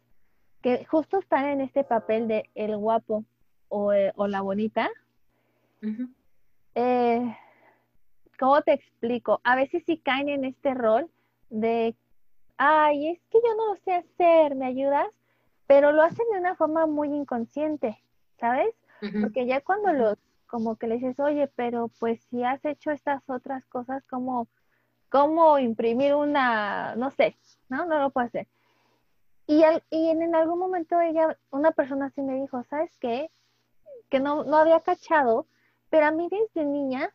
que 0.63 0.83
justo 0.85 1.19
están 1.19 1.45
en 1.45 1.61
este 1.61 1.83
papel 1.83 2.27
de 2.27 2.49
el 2.55 2.75
guapo 2.75 3.23
o, 3.69 3.93
eh, 3.93 4.13
o 4.15 4.25
la 4.25 4.41
bonita, 4.41 4.89
eh, 6.73 7.37
¿cómo 8.39 8.63
te 8.63 8.73
explico? 8.73 9.41
A 9.43 9.55
veces 9.55 9.83
sí 9.85 9.99
caen 9.99 10.29
en 10.29 10.43
este 10.43 10.73
rol 10.73 11.07
de, 11.51 11.95
ay, 12.57 13.09
es 13.09 13.19
que 13.29 13.37
yo 13.45 13.55
no 13.55 13.75
lo 13.75 13.79
sé 13.81 13.93
hacer, 13.93 14.55
¿me 14.55 14.65
ayudas? 14.65 15.16
Pero 15.67 15.91
lo 15.91 16.01
hacen 16.01 16.25
de 16.31 16.39
una 16.39 16.55
forma 16.55 16.85
muy 16.85 17.09
inconsciente, 17.09 18.01
¿sabes? 18.39 18.73
Porque 19.21 19.45
ya 19.45 19.61
cuando 19.61 19.93
los, 19.93 20.17
como 20.47 20.75
que 20.77 20.87
le 20.87 20.95
dices, 20.95 21.19
oye, 21.19 21.47
pero 21.55 21.89
pues 21.99 22.21
si 22.29 22.43
has 22.43 22.63
hecho 22.65 22.89
estas 22.89 23.21
otras 23.29 23.65
cosas, 23.65 24.03
como, 24.05 24.47
¿cómo 25.09 25.59
imprimir 25.59 26.15
una, 26.15 26.95
no 26.95 27.11
sé, 27.11 27.37
no, 27.69 27.85
no 27.85 27.99
lo 27.99 28.09
puedo 28.09 28.25
hacer. 28.25 28.47
Y, 29.45 29.63
y 29.91 30.09
en, 30.09 30.21
en, 30.23 30.35
algún 30.35 30.57
momento 30.57 30.99
ella, 30.99 31.37
una 31.51 31.71
persona 31.71 32.07
así 32.07 32.21
me 32.21 32.41
dijo, 32.41 32.63
¿sabes 32.63 32.97
qué? 32.97 33.29
Que 34.09 34.19
no, 34.19 34.43
no 34.43 34.57
había 34.57 34.79
cachado 34.79 35.45
pero 35.89 36.05
a 36.05 36.11
mí 36.11 36.27
desde 36.29 36.65
niña, 36.65 37.13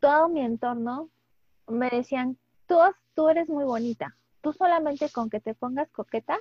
todo 0.00 0.28
mi 0.28 0.40
entorno 0.40 1.10
me 1.66 1.90
decían, 1.90 2.38
tú, 2.66 2.76
tú 3.14 3.28
eres 3.28 3.48
muy 3.48 3.64
bonita, 3.64 4.16
tú 4.40 4.52
solamente 4.52 5.10
con 5.10 5.28
que 5.28 5.40
te 5.40 5.54
pongas 5.54 5.90
coqueta, 5.90 6.38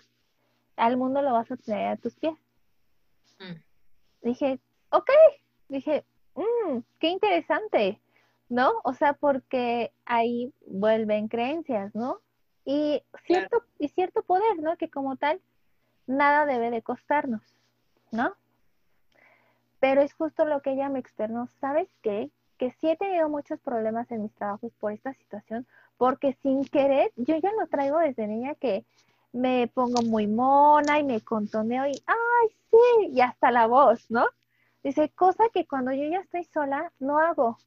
al 0.78 0.98
mundo 0.98 1.22
lo 1.22 1.34
vas 1.34 1.52
a 1.52 1.58
tener 1.58 1.88
a 1.88 1.98
tus 1.98 2.16
pies. 2.16 2.38
Mm. 3.40 3.62
Dije, 4.22 4.60
ok, 4.92 5.10
dije, 5.68 6.06
mmm, 6.36 6.80
qué 7.00 7.10
interesante, 7.10 8.00
¿no? 8.50 8.74
O 8.84 8.94
sea, 8.94 9.14
porque 9.14 9.92
ahí 10.06 10.54
vuelven 10.66 11.28
creencias, 11.28 11.94
¿no? 11.94 12.22
y 12.68 13.02
cierto, 13.24 13.64
y 13.80 13.88
cierto 13.88 14.24
poder, 14.24 14.60
¿no? 14.60 14.76
Que 14.76 14.90
como 14.90 15.16
tal, 15.16 15.40
nada 16.06 16.46
debe 16.46 16.70
de 16.70 16.82
costarnos, 16.82 17.42
¿no? 18.12 18.34
Pero 19.80 20.02
es 20.02 20.14
justo 20.14 20.44
lo 20.44 20.62
que 20.62 20.74
ella 20.74 20.90
me 20.90 21.00
externó. 21.00 21.48
¿Sabes 21.62 21.88
qué? 22.02 22.30
Que 22.58 22.72
sí 22.72 22.90
he 22.90 22.98
tenido 22.98 23.30
muchos 23.30 23.62
problemas 23.62 24.12
en 24.12 24.24
mis 24.24 24.34
trabajos 24.34 24.74
por 24.82 24.92
esta 24.92 25.14
situación, 25.14 25.66
porque 25.98 26.34
sin 26.44 26.66
querer, 26.66 27.14
yo 27.16 27.38
ya 27.38 27.54
lo 27.54 27.68
traigo 27.68 28.00
desde 28.00 28.28
niña 28.28 28.54
que 28.56 28.84
me 29.38 29.67
pongo 29.67 30.01
muy 30.01 30.27
mona 30.27 31.00
y 31.00 31.03
me 31.03 31.22
contoneo 31.22 31.86
y, 31.88 32.03
ay, 32.06 32.48
sí, 32.70 33.08
y 33.13 33.22
hasta 33.22 33.51
la 33.51 33.67
voz, 33.67 34.10
¿no? 34.10 34.27
Dice, 34.84 35.10
cosa 35.10 35.46
que 35.53 35.67
cuando 35.67 35.91
yo 35.91 36.10
ya 36.10 36.20
estoy 36.20 36.44
sola, 36.46 36.91
no 37.00 37.20
hago. 37.20 37.58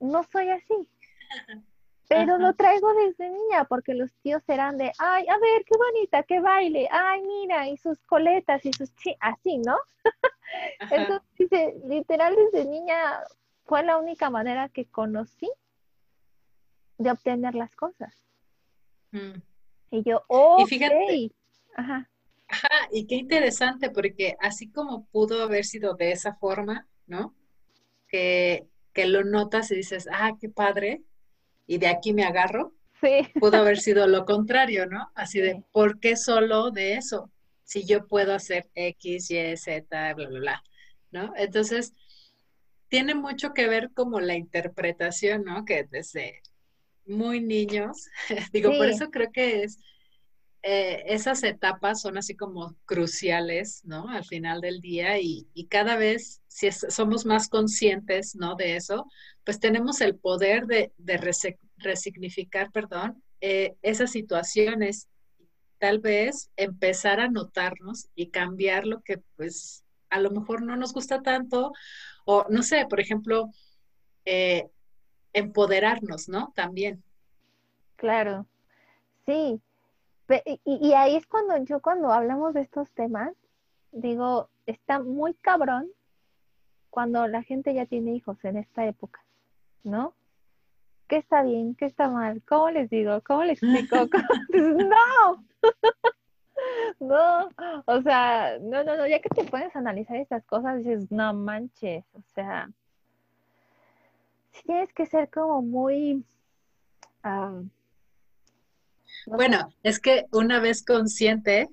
No 0.00 0.22
soy 0.24 0.50
así. 0.50 0.88
Pero 2.08 2.36
lo 2.36 2.54
traigo 2.54 2.92
desde 2.92 3.30
niña 3.30 3.64
porque 3.64 3.94
los 3.94 4.12
tíos 4.16 4.42
eran 4.46 4.76
de, 4.76 4.92
ay, 4.98 5.26
a 5.28 5.38
ver, 5.38 5.64
qué 5.64 5.78
bonita, 5.78 6.22
qué 6.24 6.40
baile, 6.40 6.86
ay, 6.90 7.22
mira, 7.22 7.68
y 7.68 7.78
sus 7.78 7.98
coletas 8.04 8.66
y 8.66 8.72
sus 8.72 8.94
chi, 8.96 9.16
así, 9.18 9.58
¿no? 9.58 9.78
Entonces, 10.90 11.26
dice, 11.38 11.74
literal 11.86 12.36
desde 12.36 12.68
niña 12.68 13.22
fue 13.64 13.82
la 13.82 13.96
única 13.96 14.28
manera 14.28 14.68
que 14.68 14.84
conocí 14.84 15.50
de 16.98 17.10
obtener 17.10 17.54
las 17.54 17.74
cosas. 17.74 18.14
Mm. 19.12 19.40
Y 19.92 20.02
yo, 20.02 20.24
oh, 20.28 20.56
y 20.58 20.66
fíjate, 20.66 21.30
Ajá. 21.76 22.08
Ajá, 22.48 22.88
y 22.90 23.06
qué 23.06 23.14
interesante, 23.16 23.90
porque 23.90 24.36
así 24.40 24.70
como 24.70 25.06
pudo 25.06 25.42
haber 25.42 25.66
sido 25.66 25.94
de 25.94 26.12
esa 26.12 26.34
forma, 26.34 26.88
¿no? 27.06 27.34
Que, 28.08 28.66
que 28.94 29.06
lo 29.06 29.22
notas 29.22 29.70
y 29.70 29.76
dices, 29.76 30.08
ah, 30.10 30.32
qué 30.40 30.48
padre, 30.48 31.02
y 31.66 31.76
de 31.76 31.88
aquí 31.88 32.14
me 32.14 32.24
agarro. 32.24 32.74
Sí. 33.02 33.28
Pudo 33.38 33.58
haber 33.58 33.78
sido 33.78 34.06
lo 34.06 34.24
contrario, 34.24 34.86
¿no? 34.86 35.10
Así 35.14 35.40
de, 35.40 35.62
¿por 35.72 36.00
qué 36.00 36.16
solo 36.16 36.70
de 36.70 36.94
eso? 36.94 37.30
Si 37.64 37.84
yo 37.84 38.06
puedo 38.06 38.34
hacer 38.34 38.70
X, 38.74 39.30
Y, 39.30 39.56
Z, 39.58 40.14
bla, 40.14 40.26
bla, 40.26 40.38
bla, 40.38 40.64
¿no? 41.10 41.32
Entonces, 41.36 41.92
tiene 42.88 43.14
mucho 43.14 43.52
que 43.52 43.68
ver 43.68 43.90
como 43.94 44.20
la 44.20 44.36
interpretación, 44.36 45.44
¿no? 45.44 45.66
Que 45.66 45.84
desde 45.84 46.40
muy 47.06 47.40
niños, 47.40 48.08
digo, 48.52 48.70
por 48.76 48.86
eso 48.86 49.10
creo 49.10 49.30
que 49.32 49.62
es, 49.64 49.78
eh, 50.62 51.02
esas 51.06 51.42
etapas 51.42 52.00
son 52.00 52.16
así 52.16 52.36
como 52.36 52.76
cruciales, 52.84 53.84
¿no? 53.84 54.08
Al 54.08 54.24
final 54.24 54.60
del 54.60 54.80
día 54.80 55.18
y, 55.18 55.46
cada 55.68 55.96
vez, 55.96 56.40
si 56.46 56.70
somos 56.70 57.26
más 57.26 57.48
conscientes, 57.48 58.36
¿no? 58.36 58.54
De 58.54 58.76
eso, 58.76 59.06
pues 59.44 59.58
tenemos 59.58 60.00
el 60.00 60.16
poder 60.16 60.66
de, 60.66 60.92
resignificar, 61.78 62.70
perdón, 62.70 63.22
eh, 63.40 63.74
esas 63.82 64.12
situaciones, 64.12 65.08
tal 65.78 65.98
vez 65.98 66.50
empezar 66.56 67.18
a 67.18 67.28
notarnos 67.28 68.06
y 68.14 68.30
cambiar 68.30 68.86
lo 68.86 69.02
que 69.02 69.18
pues 69.34 69.82
a 70.10 70.20
lo 70.20 70.30
mejor 70.30 70.62
no 70.62 70.76
nos 70.76 70.92
gusta 70.92 71.22
tanto 71.22 71.72
o 72.24 72.46
no 72.48 72.62
sé, 72.62 72.86
por 72.88 73.00
ejemplo, 73.00 73.50
eh, 74.24 74.68
empoderarnos, 75.32 76.28
¿no? 76.28 76.52
También. 76.54 77.02
Claro, 77.96 78.46
sí, 79.26 79.60
y, 80.64 80.92
ahí 80.94 81.16
es 81.16 81.26
cuando 81.26 81.56
yo 81.64 81.80
cuando 81.80 82.12
hablamos 82.12 82.54
de 82.54 82.62
estos 82.62 82.90
temas, 82.92 83.32
digo, 83.90 84.48
está 84.66 85.00
muy 85.00 85.34
cabrón 85.34 85.88
cuando 86.90 87.26
la 87.26 87.42
gente 87.42 87.74
ya 87.74 87.86
tiene 87.86 88.14
hijos 88.14 88.42
en 88.44 88.56
esta 88.56 88.86
época, 88.86 89.24
¿no? 89.82 90.14
¿Qué 91.08 91.16
está 91.16 91.42
bien? 91.42 91.74
¿Qué 91.74 91.86
está 91.86 92.08
mal? 92.08 92.42
¿Cómo 92.46 92.70
les 92.70 92.88
digo? 92.88 93.20
¿Cómo 93.22 93.44
les 93.44 93.62
explico? 93.62 93.96
no, 94.50 95.44
no, 97.00 97.48
o 97.86 98.02
sea, 98.02 98.58
no, 98.60 98.84
no, 98.84 98.96
no, 98.96 99.06
ya 99.06 99.20
que 99.20 99.28
te 99.28 99.44
puedes 99.44 99.74
analizar 99.76 100.16
estas 100.16 100.44
cosas, 100.44 100.78
dices, 100.78 101.10
no 101.10 101.34
manches, 101.34 102.04
o 102.14 102.22
sea, 102.34 102.70
tienes 104.52 104.92
que 104.92 105.06
ser 105.06 105.30
como 105.30 105.62
muy... 105.62 106.24
Ah, 107.22 107.62
bueno, 109.26 109.72
es 109.82 110.00
que 110.00 110.26
una 110.32 110.60
vez 110.60 110.84
consciente, 110.84 111.68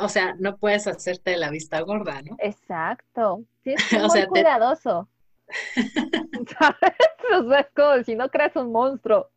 o 0.00 0.08
sea, 0.08 0.34
no 0.38 0.56
puedes 0.56 0.86
hacerte 0.86 1.36
la 1.36 1.50
vista 1.50 1.80
gorda, 1.80 2.22
¿no? 2.22 2.36
Exacto. 2.38 3.44
Sí, 3.64 3.74
es 3.74 3.92
muy 4.14 4.26
cuidadoso. 4.26 5.08
¿Sabes? 6.58 6.78
O 7.30 7.46
sea, 7.46 7.60
es 7.60 7.66
como 7.76 8.02
si 8.04 8.14
no 8.14 8.30
creas 8.30 8.56
un 8.56 8.72
monstruo. 8.72 9.28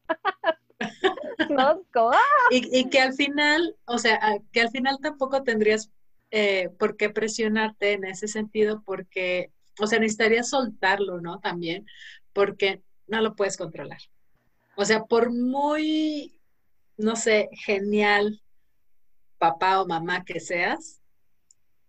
¿No? 1.49 1.81
Como, 1.91 2.11
¡ah! 2.11 2.17
y, 2.49 2.89
que 2.89 3.01
al 3.01 3.13
final, 3.13 3.75
o 3.83 3.97
sea, 3.97 4.39
que 4.53 4.61
al 4.61 4.69
final 4.69 4.97
tampoco 5.01 5.43
tendrías 5.43 5.91
eh, 6.31 6.69
por 6.79 6.95
qué 6.95 7.09
presionarte 7.09 7.91
en 7.91 8.05
ese 8.05 8.29
sentido, 8.29 8.81
porque, 8.85 9.51
o 9.81 9.87
sea, 9.87 9.99
necesitarías 9.99 10.49
soltarlo, 10.49 11.19
¿no? 11.19 11.39
También, 11.39 11.85
porque 12.33 12.81
no 13.07 13.21
lo 13.21 13.35
puedes 13.35 13.57
controlar. 13.57 13.99
O 14.77 14.85
sea, 14.85 15.03
por 15.03 15.31
muy 15.31 16.41
no 17.01 17.15
sé, 17.15 17.49
genial 17.51 18.41
papá 19.37 19.81
o 19.81 19.87
mamá 19.87 20.23
que 20.23 20.39
seas, 20.39 21.01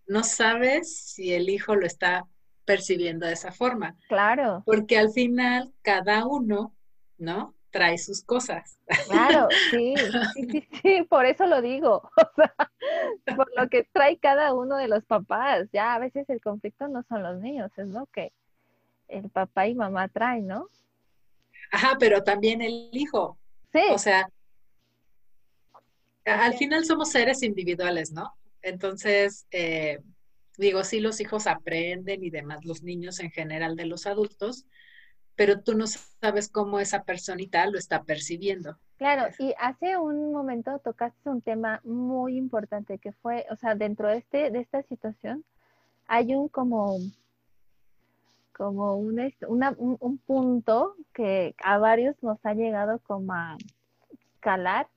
no 0.07 0.24
sabes 0.24 0.96
si 0.96 1.33
el 1.33 1.48
hijo 1.48 1.76
lo 1.76 1.87
está 1.87 2.26
percibiendo 2.64 3.26
de 3.26 3.35
esa 3.35 3.52
forma. 3.52 3.96
Claro. 4.09 4.62
Porque 4.64 4.98
al 4.98 5.11
final 5.11 5.72
cada 5.83 6.26
uno, 6.26 6.74
¿no? 7.18 7.55
Trae 7.72 7.98
sus 7.98 8.22
cosas. 8.22 8.78
Claro, 9.08 9.48
sí, 9.70 9.94
sí, 10.35 10.68
sí, 10.82 11.02
por 11.08 11.26
eso 11.26 11.46
lo 11.46 11.61
digo. 11.61 12.11
O 12.85 13.24
sea, 13.24 13.37
por 13.37 13.48
lo 13.56 13.68
que 13.68 13.85
trae 13.92 14.18
cada 14.18 14.54
uno 14.54 14.76
de 14.76 14.88
los 14.88 15.04
papás. 15.04 15.68
Ya 15.72 15.94
a 15.94 15.98
veces 16.00 16.28
el 16.28 16.40
conflicto 16.40 16.88
no 16.88 17.04
son 17.08 17.22
los 17.22 17.40
niños, 17.40 17.70
es 17.76 17.87
lo 17.88 18.06
que 18.06 18.32
el 19.06 19.30
papá 19.30 19.68
y 19.68 19.74
mamá 19.74 20.08
traen, 20.08 20.48
¿no? 20.48 20.68
Ajá, 21.70 21.96
pero 21.98 22.24
también 22.24 22.61
el 22.61 22.90
hijo. 22.92 23.38
Sí. 23.72 23.82
O 23.90 23.98
sea, 23.98 24.28
al 26.24 26.54
final 26.54 26.85
somos 26.85 27.11
seres 27.11 27.42
individuales, 27.42 28.12
¿no? 28.12 28.35
Entonces, 28.62 29.46
eh, 29.50 30.00
digo, 30.56 30.85
sí, 30.85 31.00
los 31.00 31.20
hijos 31.20 31.46
aprenden 31.46 32.22
y 32.22 32.30
demás, 32.30 32.64
los 32.64 32.82
niños 32.82 33.20
en 33.20 33.30
general 33.30 33.76
de 33.76 33.87
los 33.87 34.06
adultos, 34.06 34.66
pero 35.37 35.61
tú 35.61 35.75
no 35.75 35.87
sabes 35.87 36.49
cómo 36.49 36.79
esa 36.81 37.05
personita 37.05 37.66
lo 37.66 37.79
está 37.79 38.03
percibiendo. 38.03 38.79
Claro, 38.99 39.33
y 39.38 39.55
hace 39.59 39.97
un 39.97 40.33
momento 40.33 40.79
tocaste 40.79 41.29
un 41.29 41.40
tema 41.40 41.81
muy 41.85 42.37
importante 42.37 42.99
que 42.99 43.12
fue, 43.12 43.47
o 43.51 43.57
sea, 43.57 43.75
dentro 43.75 44.09
de, 44.09 44.18
este, 44.18 44.51
de 44.51 44.61
esta 44.61 44.83
situación 44.83 45.45
hay 46.07 46.35
un 46.35 46.49
como, 46.49 46.99
como 48.53 48.97
un, 48.97 49.33
un, 49.49 49.97
un 49.99 50.18
punto 50.18 50.95
que 51.12 51.55
a 51.62 51.79
varios 51.79 52.23
nos 52.23 52.45
ha 52.45 52.55
llegado 52.55 52.99
como 53.01 53.33
a 53.33 53.57
calar, 54.40 54.88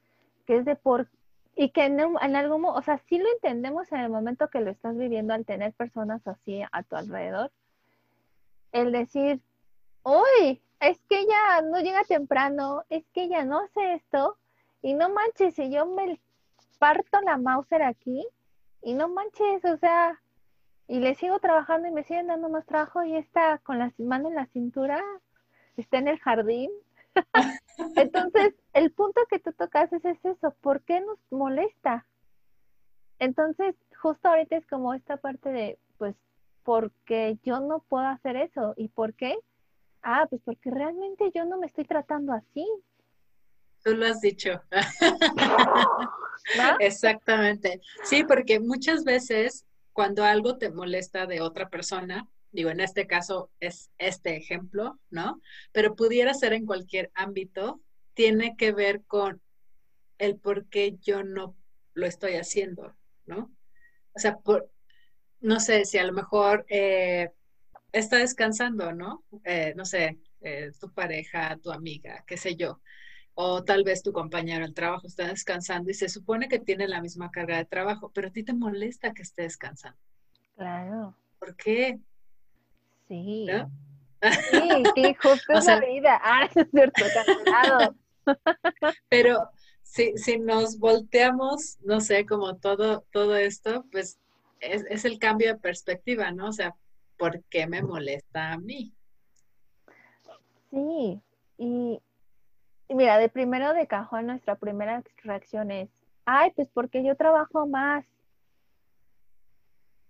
que 0.46 0.58
es 0.58 0.66
de 0.66 0.76
por 0.76 1.08
y 1.56 1.70
que 1.70 1.86
en, 1.86 2.00
en 2.00 2.36
algún 2.36 2.66
o 2.66 2.82
sea, 2.82 2.98
sí 2.98 3.18
lo 3.18 3.32
entendemos 3.32 3.92
en 3.92 4.02
el 4.02 4.10
momento 4.10 4.50
que 4.50 4.60
lo 4.60 4.70
estás 4.72 4.98
viviendo 4.98 5.34
al 5.34 5.46
tener 5.46 5.74
personas 5.74 6.28
así 6.28 6.62
a 6.70 6.84
tu 6.84 6.98
alrededor. 6.98 7.52
El 8.74 8.92
decir, 8.92 9.40
uy, 10.06 10.62
es 10.80 10.98
que 11.10 11.20
ella 11.20 11.62
no 11.64 11.82
llega 11.82 12.04
temprano, 12.06 12.84
es 12.90 13.06
que 13.14 13.24
ella 13.24 13.44
no 13.44 13.60
hace 13.60 13.96
esto, 13.96 14.38
y 14.82 14.94
no 14.94 15.10
manches, 15.10 15.56
si 15.56 15.70
yo 15.70 15.86
me 15.86 16.22
parto 16.80 17.20
la 17.22 17.38
Mauser 17.38 17.84
aquí, 17.84 18.26
y 18.82 18.94
no 18.94 19.10
manches, 19.10 19.66
o 19.66 19.78
sea, 19.78 20.22
y 20.88 21.00
le 21.00 21.16
sigo 21.16 21.40
trabajando 21.40 21.88
y 21.88 21.92
me 21.92 22.04
siguen 22.04 22.28
dando 22.28 22.48
más 22.50 22.66
trabajo 22.66 23.04
y 23.04 23.16
está 23.16 23.58
con 23.60 23.80
las 23.80 24.00
manos 24.00 24.30
en 24.30 24.36
la 24.36 24.46
cintura, 24.48 25.04
está 25.76 25.98
en 25.98 26.08
el 26.08 26.20
jardín, 26.20 26.72
Entonces, 27.96 28.54
el 28.74 28.92
punto 28.92 29.22
que 29.30 29.40
tú 29.40 29.52
tocas 29.54 29.92
es 29.94 30.04
eso, 30.06 30.52
¿por 30.62 30.82
qué 30.82 31.02
nos 31.02 31.20
molesta? 31.32 32.06
Entonces, 33.20 33.76
justo 34.02 34.28
ahorita 34.28 34.58
es 34.58 34.68
como 34.68 34.94
esta 34.94 35.18
parte 35.18 35.50
de, 35.50 35.80
pues, 35.98 36.16
porque 36.64 37.38
yo 37.44 37.60
no 37.60 37.80
puedo 37.80 38.06
hacer 38.06 38.36
eso. 38.36 38.74
¿Y 38.76 38.90
por 38.90 39.14
qué? 39.14 39.38
Ah, 40.08 40.28
pues 40.30 40.40
porque 40.46 40.70
realmente 40.70 41.32
yo 41.34 41.46
no 41.46 41.58
me 41.58 41.66
estoy 41.66 41.84
tratando 41.84 42.32
así. 42.32 42.64
Tú 43.84 43.96
lo 43.96 44.06
has 44.06 44.22
dicho. 44.22 44.62
Exactamente. 46.80 47.82
Sí, 48.04 48.24
porque 48.24 48.60
muchas 48.60 49.04
veces 49.04 49.66
cuando 49.94 50.24
algo 50.24 50.60
te 50.60 50.70
molesta 50.70 51.26
de 51.26 51.42
otra 51.42 51.70
persona, 51.70 52.30
digo, 52.52 52.70
en 52.70 52.82
este 52.82 53.08
caso 53.08 53.50
es 53.60 53.90
este 53.98 54.38
ejemplo, 54.38 55.00
¿no? 55.10 55.42
Pero 55.72 55.96
pudiera 55.96 56.36
ser 56.36 56.54
en 56.54 56.68
cualquier 56.68 57.10
ámbito, 57.16 57.82
tiene 58.14 58.56
que 58.58 58.74
ver 58.74 59.02
con 59.08 59.42
el 60.20 60.38
por 60.38 60.68
qué 60.68 60.98
yo 61.02 61.24
no 61.24 61.56
lo 61.96 62.06
estoy 62.06 62.34
haciendo, 62.34 62.96
¿no? 63.26 63.52
O 64.14 64.20
sea, 64.20 64.38
por, 64.38 64.70
no 65.40 65.60
sé, 65.60 65.84
si 65.86 65.98
a 65.98 66.06
lo 66.06 66.14
mejor 66.14 66.64
eh, 66.70 67.32
está 68.00 68.18
descansando, 68.18 68.94
¿no? 68.94 69.24
Eh, 69.44 69.74
no 69.76 69.86
sé, 69.86 70.20
eh, 70.42 70.72
tu 70.80 70.92
pareja, 70.94 71.58
tu 71.58 71.72
amiga, 71.72 72.24
qué 72.28 72.38
sé 72.38 72.56
yo. 72.56 72.82
o 73.38 73.64
tal 73.64 73.84
vez 73.84 74.02
tu 74.02 74.14
compañero 74.14 74.64
del 74.66 74.74
trabajo 74.74 75.08
está 75.08 75.28
descansando 75.28 75.92
y 75.92 75.94
se 75.94 76.08
supone 76.08 76.48
que 76.48 76.60
tiene 76.60 76.88
la 76.88 77.02
misma 77.02 77.32
carga 77.32 77.58
de 77.58 77.66
trabajo, 77.66 78.10
pero 78.14 78.30
a 78.30 78.32
ti 78.32 78.44
te 78.44 78.54
molesta 78.54 79.14
que 79.14 79.24
esté 79.24 79.44
descansando. 79.44 80.00
Claro. 80.56 81.16
¿Por 81.38 81.56
qué? 81.58 82.00
Sí. 83.10 83.48
Sí, 84.52 84.84
sí, 84.96 85.16
justo 85.22 85.54
la 85.54 85.80
vida. 85.80 86.20
Ah, 86.24 86.46
es 86.46 86.68
cierto, 86.72 87.04
cancelado. 87.14 87.96
Pero 89.10 89.50
si, 89.84 90.18
si 90.18 90.40
nos 90.40 90.80
volteamos, 90.80 91.78
no 91.82 92.00
sé, 92.00 92.26
como 92.26 92.58
todo, 92.58 93.06
todo 93.12 93.36
esto, 93.36 93.86
pues 93.92 94.18
es, 94.60 94.86
es 94.90 95.06
el 95.06 95.20
cambio 95.20 95.50
de 95.54 95.60
perspectiva, 95.60 96.32
¿no? 96.32 96.48
O 96.48 96.54
sea, 96.54 96.74
¿por 97.18 97.44
qué 97.46 97.68
me 97.68 97.82
molesta 97.82 98.52
a 98.52 98.58
mí? 98.58 98.94
Sí, 100.72 101.22
y, 101.58 102.02
mira, 102.90 103.18
de 103.18 103.30
primero 103.30 103.74
de 103.74 103.88
cajón 103.88 104.28
nuestra 104.28 104.56
primera 104.56 105.04
reacción 105.24 105.72
es, 105.72 105.90
ay, 106.26 106.52
pues 106.56 106.68
porque 106.74 107.04
yo 107.04 107.16
trabajo 107.16 107.66
más 107.68 108.06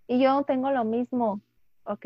y 0.07 0.21
yo 0.21 0.33
no 0.33 0.43
tengo 0.43 0.71
lo 0.71 0.83
mismo, 0.83 1.41
ok, 1.83 2.05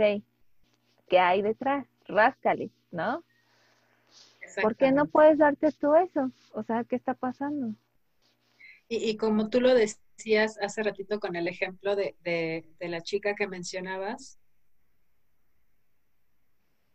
¿qué 1.07 1.19
hay 1.19 1.41
detrás? 1.41 1.85
Ráscale, 2.05 2.71
¿no? 2.91 3.23
¿Por 4.61 4.75
qué 4.75 4.91
no 4.91 5.05
puedes 5.05 5.37
darte 5.37 5.71
tú 5.73 5.95
eso? 5.95 6.31
O 6.53 6.63
sea, 6.63 6.83
¿qué 6.83 6.95
está 6.95 7.13
pasando? 7.13 7.75
Y, 8.87 9.15
como 9.17 9.49
tú 9.49 9.61
lo 9.61 9.75
decías 9.75 10.57
hace 10.61 10.81
ratito 10.81 11.19
con 11.19 11.35
el 11.35 11.47
ejemplo 11.47 11.95
de, 11.95 12.15
de 12.23 12.87
la 12.89 13.01
chica 13.01 13.35
que 13.35 13.47
mencionabas, 13.47 14.38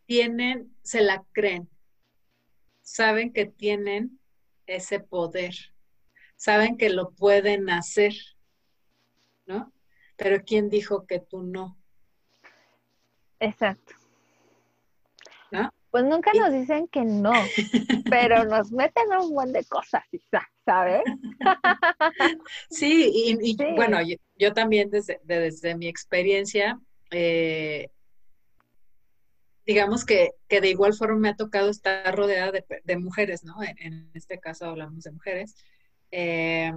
tienen, 0.07 0.75
se 0.83 1.03
la 1.03 1.25
creen, 1.33 1.69
saben 2.83 3.33
que 3.33 3.47
tienen 3.47 4.21
ese 4.67 5.01
poder, 5.01 5.55
saben 6.37 6.77
que 6.77 6.91
lo 6.91 7.13
pueden 7.13 7.71
hacer, 7.71 8.15
¿no? 9.47 9.73
Pero 10.17 10.43
¿quién 10.45 10.69
dijo 10.69 11.07
que 11.07 11.21
tú 11.21 11.43
no? 11.43 11.79
Exacto. 13.41 13.95
¿No? 15.51 15.71
Pues 15.91 16.05
nunca 16.05 16.33
nos 16.33 16.53
dicen 16.53 16.89
que 16.89 17.03
no, 17.05 17.33
pero 18.11 18.45
nos 18.45 18.73
meten 18.73 19.05
un 19.21 19.33
buen 19.33 19.53
de 19.53 19.65
cosas, 19.65 20.03
¿sabes? 20.65 21.03
sí, 22.71 23.39
y, 23.41 23.57
bueno, 23.77 23.99
yo, 24.37 24.53
también 24.53 24.91
desde, 24.91 25.21
desde 25.23 25.77
mi 25.77 25.87
experiencia, 25.87 26.81
eh, 27.13 27.91
digamos 29.67 30.05
que, 30.05 30.33
de 30.49 30.69
igual 30.69 30.95
forma 30.95 31.19
me 31.19 31.29
ha 31.31 31.37
tocado 31.37 31.71
estar 31.71 32.15
rodeada 32.15 32.53
de, 32.85 32.97
mujeres, 32.97 33.45
¿no? 33.45 33.57
En, 33.63 34.11
este 34.15 34.39
caso 34.39 34.67
hablamos 34.67 35.05
de 35.05 35.13
mujeres, 35.13 35.57
eh, 36.11 36.73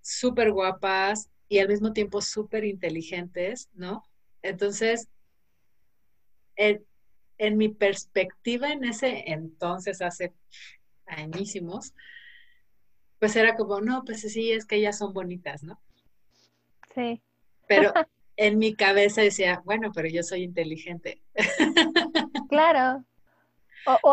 súper 0.00 0.52
guapas 0.52 1.28
y 1.48 1.58
al 1.58 1.68
mismo 1.68 1.92
tiempo 1.92 2.20
súper 2.20 2.64
inteligentes, 2.64 3.68
¿no? 3.74 4.04
Entonces, 4.42 5.08
en, 6.54 6.84
en, 7.38 7.56
mi 7.56 7.68
perspectiva 7.68 8.72
en 8.72 8.84
ese 8.84 9.24
entonces, 9.32 10.00
hace 10.02 10.32
añísimos, 11.06 11.94
pues 13.18 13.34
era 13.34 13.56
como, 13.56 13.80
no, 13.80 14.04
pues 14.04 14.20
sí, 14.20 14.52
es 14.52 14.66
que 14.66 14.76
ellas 14.76 14.98
son 14.98 15.12
bonitas, 15.12 15.62
¿no? 15.62 15.80
Sí. 16.94 17.20
Pero 17.66 17.92
en 18.36 18.58
mi 18.58 18.74
cabeza 18.74 19.22
decía, 19.22 19.62
bueno, 19.64 19.90
pero 19.94 20.08
yo 20.08 20.22
soy 20.22 20.42
inteligente. 20.42 21.22
Claro. 22.48 23.04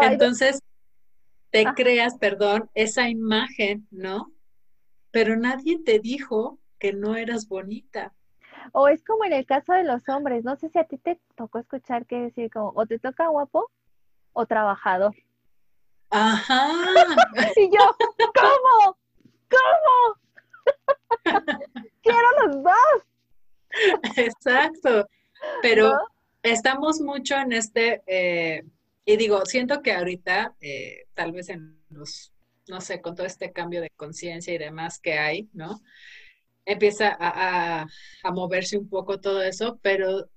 Entonces, 0.01 0.59
te 1.51 1.65
creas, 1.75 2.17
perdón, 2.17 2.69
esa 2.73 3.09
imagen, 3.09 3.87
¿no? 3.91 4.31
Pero 5.11 5.35
nadie 5.35 5.79
te 5.83 5.99
dijo 5.99 6.57
que 6.79 6.93
no 6.93 7.15
eras 7.15 7.47
bonita. 7.47 8.11
O 8.71 8.87
es 8.87 9.03
como 9.03 9.23
en 9.25 9.33
el 9.33 9.45
caso 9.45 9.73
de 9.73 9.83
los 9.83 10.09
hombres, 10.09 10.43
no 10.43 10.55
sé 10.55 10.69
si 10.69 10.79
a 10.79 10.85
ti 10.85 10.97
te 10.97 11.19
tocó 11.35 11.59
escuchar 11.59 12.07
que 12.07 12.17
decir 12.17 12.49
como, 12.51 12.71
o 12.75 12.85
te 12.87 12.97
toca 12.97 13.27
guapo 13.27 13.69
o 14.33 14.45
trabajador. 14.47 15.15
Ajá. 16.09 16.69
y 17.55 17.69
yo, 17.69 17.95
¿cómo? 18.33 18.97
¿Cómo? 19.49 20.19
Quiero 22.01 22.27
los 22.47 22.63
dos. 22.63 23.12
Exacto, 24.17 25.07
pero 25.61 25.93
estamos 26.41 27.01
mucho 27.01 27.35
en 27.35 27.53
este, 27.53 28.03
eh, 28.05 28.63
y 29.05 29.17
digo, 29.17 29.45
siento 29.45 29.81
que 29.81 29.93
ahorita, 29.93 30.55
eh, 30.61 31.05
tal 31.13 31.31
vez 31.31 31.49
en 31.49 31.81
los, 31.89 32.33
no 32.67 32.81
sé, 32.81 33.01
con 33.01 33.15
todo 33.15 33.25
este 33.25 33.51
cambio 33.51 33.81
de 33.81 33.89
conciencia 33.91 34.53
y 34.53 34.57
demás 34.57 34.99
que 34.99 35.13
hay, 35.13 35.49
¿no? 35.53 35.81
Empieza 36.65 37.17
a, 37.19 37.85
moverse 38.31 38.77
un 38.77 38.87
poco 38.87 39.19
todo 39.19 39.41
eso, 39.41 39.79
pero 39.81 40.29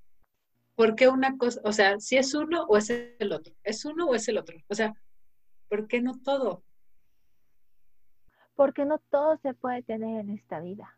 ¿por 0.74 0.96
qué 0.96 1.08
una 1.08 1.36
cosa, 1.38 1.60
o 1.64 1.72
sea, 1.72 2.00
si 2.00 2.16
es 2.16 2.34
uno 2.34 2.64
o 2.64 2.76
es 2.76 2.90
el 2.90 3.32
otro? 3.32 3.54
¿Es 3.62 3.84
uno 3.84 4.06
o 4.06 4.14
es 4.14 4.26
el 4.28 4.38
otro? 4.38 4.58
O 4.68 4.74
sea, 4.74 4.94
¿por 5.68 5.86
qué 5.86 6.00
no 6.00 6.18
todo? 6.24 6.64
Porque 8.56 8.84
no 8.84 8.98
todo 9.10 9.36
se 9.38 9.54
puede 9.54 9.82
tener 9.82 10.20
en 10.20 10.30
esta 10.30 10.60
vida. 10.60 10.95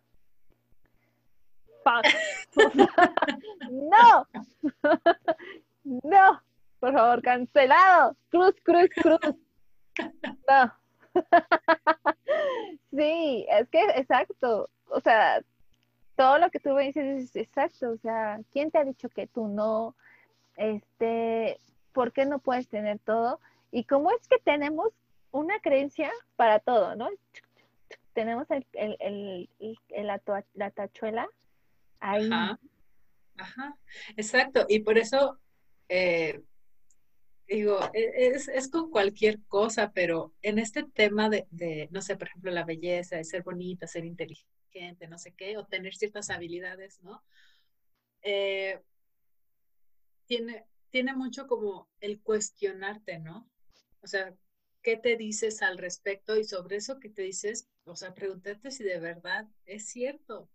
no, 3.70 4.26
no, 5.84 6.42
por 6.80 6.92
favor, 6.92 7.22
cancelado. 7.22 8.16
Cruz, 8.30 8.54
cruz, 8.62 8.88
cruz. 8.94 9.34
No. 10.48 10.72
sí, 12.92 13.46
es 13.48 13.68
que 13.68 13.82
exacto. 13.96 14.70
O 14.90 15.00
sea, 15.00 15.42
todo 16.16 16.38
lo 16.38 16.50
que 16.50 16.60
tú 16.60 16.70
me 16.70 16.84
dices 16.84 17.24
es 17.24 17.36
exacto. 17.36 17.90
O 17.90 17.98
sea, 17.98 18.40
¿quién 18.52 18.70
te 18.70 18.78
ha 18.78 18.84
dicho 18.84 19.08
que 19.08 19.26
tú 19.26 19.48
no? 19.48 19.96
Este, 20.56 21.60
¿por 21.92 22.12
qué 22.12 22.26
no 22.26 22.38
puedes 22.38 22.68
tener 22.68 22.98
todo? 23.00 23.40
Y 23.70 23.84
cómo 23.84 24.10
es 24.10 24.26
que 24.28 24.38
tenemos 24.38 24.92
una 25.30 25.58
creencia 25.60 26.10
para 26.36 26.58
todo, 26.58 26.96
¿no? 26.96 27.08
Tenemos 28.14 28.50
el, 28.50 28.66
el, 28.72 29.48
el, 29.90 30.06
la 30.54 30.70
tachuela 30.70 31.28
Ajá, 32.00 32.58
ajá, 33.36 33.78
exacto. 34.16 34.66
Y 34.68 34.80
por 34.80 34.98
eso, 34.98 35.38
eh, 35.88 36.42
digo, 37.48 37.78
e, 37.94 38.32
es, 38.34 38.68
con 38.70 38.90
cualquier 38.90 39.40
cosa, 39.48 39.92
pero 39.92 40.34
en 40.42 40.58
este 40.58 40.84
tema 40.84 41.28
de, 41.30 41.88
no 41.90 42.02
sé, 42.02 42.16
por 42.16 42.28
ejemplo, 42.28 42.50
la 42.52 42.64
belleza, 42.64 43.16
de 43.16 43.24
ser 43.24 43.42
bonita, 43.42 43.86
ser 43.86 44.04
inteligente, 44.04 45.08
no 45.08 45.18
sé 45.18 45.32
qué, 45.34 45.56
o 45.56 45.66
tener 45.66 45.94
ciertas 45.94 46.30
habilidades, 46.30 47.00
¿no? 47.02 47.24
Eh, 48.22 48.80
tiene, 50.26 50.66
tiene 50.90 51.14
mucho 51.14 51.46
como 51.46 51.88
el 52.00 52.20
cuestionarte, 52.20 53.18
¿no? 53.18 53.50
O 54.02 54.06
sea, 54.06 54.34
¿qué 54.82 54.96
te 54.96 55.16
dices 55.16 55.62
al 55.62 55.78
respecto? 55.78 56.36
Y 56.36 56.44
sobre 56.44 56.76
eso 56.76 57.00
que 57.00 57.08
te 57.08 57.22
dices, 57.22 57.68
o 57.84 57.96
sea, 57.96 58.14
pregúntate 58.14 58.70
si 58.70 58.84
de 58.84 59.00
verdad 59.00 59.46
es 59.64 59.86
cierto. 59.88 60.48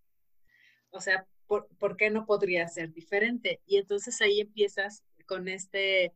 O 0.92 1.02
sea, 1.02 1.28
¿por, 1.62 1.98
qué 1.98 2.10
no 2.10 2.26
podría 2.26 2.68
ser 2.68 2.92
diferente? 2.94 3.62
Y 3.66 3.78
entonces 3.78 4.22
ahí 4.22 4.42
empiezas 4.42 5.04
con 5.26 5.48
este, 5.48 6.14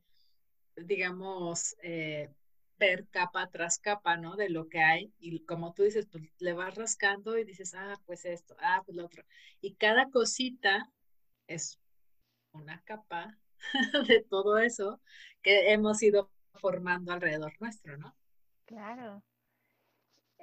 digamos, 0.76 1.76
eh, 1.82 2.30
ver 2.78 3.08
capa 3.10 3.50
tras 3.50 3.80
capa, 3.80 4.18
¿no? 4.18 4.36
De 4.36 4.50
lo 4.50 4.70
que 4.70 4.80
hay. 4.80 5.14
Y 5.20 5.44
como 5.46 5.74
tú 5.74 5.84
dices, 5.84 6.08
pues 6.08 6.24
le 6.40 6.54
vas 6.54 6.76
rascando 6.76 7.38
y 7.38 7.44
dices, 7.44 7.74
ah, 7.76 7.96
pues 8.06 8.26
esto, 8.26 8.56
ah, 8.60 8.82
pues 8.86 8.96
lo 8.96 9.06
otro. 9.06 9.24
Y 9.62 9.76
cada 9.76 10.10
cosita 10.10 10.92
es 11.48 11.80
una 12.52 12.82
capa 12.84 13.38
de 14.08 14.24
todo 14.30 14.58
eso 14.58 15.02
que 15.42 15.72
hemos 15.72 16.02
ido 16.04 16.32
formando 16.54 17.14
alrededor 17.14 17.54
nuestro, 17.60 17.98
¿no? 17.98 18.16
Claro. 18.66 19.24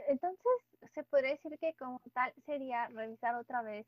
Entonces, 0.08 0.52
se 0.94 1.04
podría 1.04 1.30
decir 1.30 1.58
que 1.58 1.74
como 1.74 2.00
tal 2.12 2.32
sería 2.46 2.88
revisar 2.88 3.34
otra 3.36 3.62
vez 3.62 3.86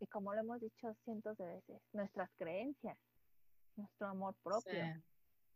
y 0.00 0.06
como 0.06 0.34
lo 0.34 0.40
hemos 0.40 0.60
dicho 0.60 0.94
cientos 1.04 1.36
de 1.38 1.46
veces, 1.46 1.80
nuestras 1.92 2.30
creencias, 2.36 2.96
nuestro 3.76 4.08
amor 4.08 4.34
propio, 4.42 5.02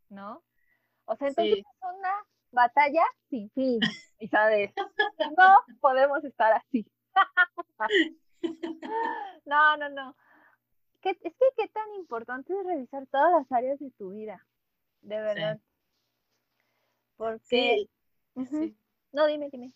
¿no? 0.09 0.42
O 1.05 1.16
sea, 1.16 1.29
entonces 1.29 1.59
es 1.59 1.64
una 1.83 2.12
batalla 2.53 3.05
sin 3.29 3.50
fin, 3.50 3.81
y 4.18 4.29
sabes, 4.29 4.72
no 5.38 5.59
podemos 5.81 6.24
estar 6.24 6.53
así. 6.53 6.87
no, 9.44 9.76
no, 9.76 9.88
no. 9.90 10.16
es 11.03 11.18
que 11.18 11.33
qué 11.57 11.68
tan 11.68 11.94
importante 11.94 12.53
es 12.53 12.66
revisar 12.66 13.07
todas 13.09 13.33
las 13.33 13.53
áreas 13.53 13.79
de 13.79 13.90
tu 13.92 14.11
vida, 14.11 14.46
de 15.03 15.20
verdad. 15.20 15.61
Porque... 17.16 17.88
No, 19.12 19.26
dime, 19.26 19.50
dime. 19.50 19.72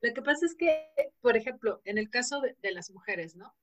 Lo 0.00 0.12
que 0.12 0.20
pasa 0.20 0.44
es 0.46 0.54
que, 0.54 0.90
por 1.20 1.36
ejemplo, 1.36 1.80
en 1.84 1.96
el 1.96 2.10
caso 2.10 2.40
de 2.40 2.72
las 2.72 2.90
mujeres, 2.90 3.36
¿no? 3.36 3.54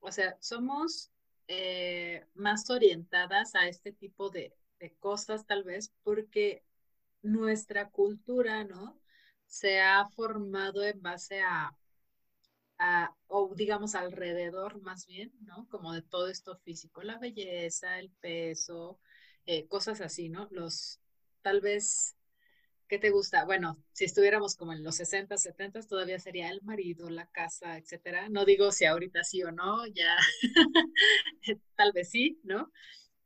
O 0.00 0.12
sea, 0.12 0.36
somos 0.40 1.10
eh, 1.48 2.26
más 2.34 2.68
orientadas 2.70 3.54
a 3.54 3.68
este 3.68 3.92
tipo 3.92 4.30
de, 4.30 4.54
cosas 4.98 5.46
tal 5.46 5.62
vez 5.62 5.92
porque 6.02 6.64
nuestra 7.22 7.90
cultura, 7.90 8.64
¿no? 8.64 8.98
Se 9.46 9.80
ha 9.80 10.06
formado 10.08 10.82
en 10.84 11.02
base 11.02 11.42
a, 11.42 11.76
o 13.26 13.54
digamos 13.54 13.94
alrededor 13.94 14.80
más 14.80 15.06
bien, 15.06 15.32
¿no? 15.42 15.68
Como 15.68 15.92
de 15.92 16.02
todo 16.02 16.28
esto 16.28 16.56
físico, 16.58 17.02
la 17.02 17.18
belleza, 17.18 17.98
el 17.98 18.10
peso, 18.20 18.98
eh, 19.46 19.66
cosas 19.68 20.00
así, 20.00 20.28
¿no? 20.28 20.48
Los, 20.50 21.00
tal 21.42 21.60
vez, 21.60 22.16
¿qué 22.90 22.98
te 22.98 23.10
gusta? 23.10 23.44
Bueno, 23.44 23.80
si 23.92 24.04
estuviéramos 24.04 24.56
como 24.56 24.72
en 24.72 24.82
los 24.82 24.96
60, 24.96 25.38
70, 25.38 25.80
todavía 25.82 26.18
sería 26.18 26.50
el 26.50 26.60
marido, 26.62 27.08
la 27.08 27.26
casa, 27.26 27.78
etcétera. 27.78 28.28
No 28.28 28.44
digo 28.44 28.72
si 28.72 28.84
ahorita 28.84 29.22
sí 29.22 29.44
o 29.44 29.52
no, 29.52 29.86
ya, 29.86 30.16
tal 31.76 31.92
vez 31.92 32.10
sí, 32.10 32.40
¿no? 32.42 32.72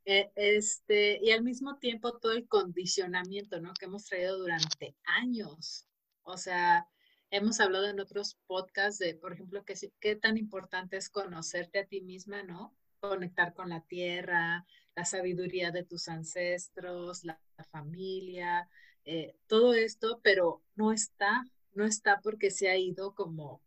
Eh, 0.05 0.31
este, 0.35 1.19
y 1.19 1.31
al 1.31 1.41
mismo 1.41 1.79
tiempo 1.79 2.19
todo 2.19 2.33
el 2.33 2.47
condicionamiento, 2.47 3.59
¿no? 3.59 3.73
Que 3.73 3.85
hemos 3.85 4.05
traído 4.05 4.37
durante 4.37 4.95
años. 5.03 5.87
O 6.21 6.37
sea, 6.37 6.87
hemos 7.31 7.59
hablado 7.59 7.87
en 7.87 7.99
otros 7.99 8.37
podcasts 8.45 8.99
de, 8.99 9.15
por 9.15 9.33
ejemplo, 9.33 9.65
que 9.65 9.73
qué 9.99 10.15
tan 10.15 10.37
importante 10.37 10.97
es 10.97 11.09
conocerte 11.09 11.79
a 11.79 11.87
ti 11.87 12.01
misma, 12.01 12.43
¿no? 12.43 12.75
Conectar 12.99 13.55
con 13.55 13.69
la 13.69 13.81
tierra, 13.81 14.67
la 14.95 15.05
sabiduría 15.05 15.71
de 15.71 15.83
tus 15.83 16.07
ancestros, 16.07 17.23
la, 17.23 17.39
familia, 17.71 18.69
eh, 19.05 19.35
todo 19.47 19.73
esto, 19.73 20.19
pero 20.23 20.61
no 20.75 20.91
está, 20.91 21.45
no 21.73 21.85
está 21.85 22.19
porque 22.21 22.51
se 22.51 22.69
ha 22.69 22.77
ido 22.77 23.13
como, 23.13 23.61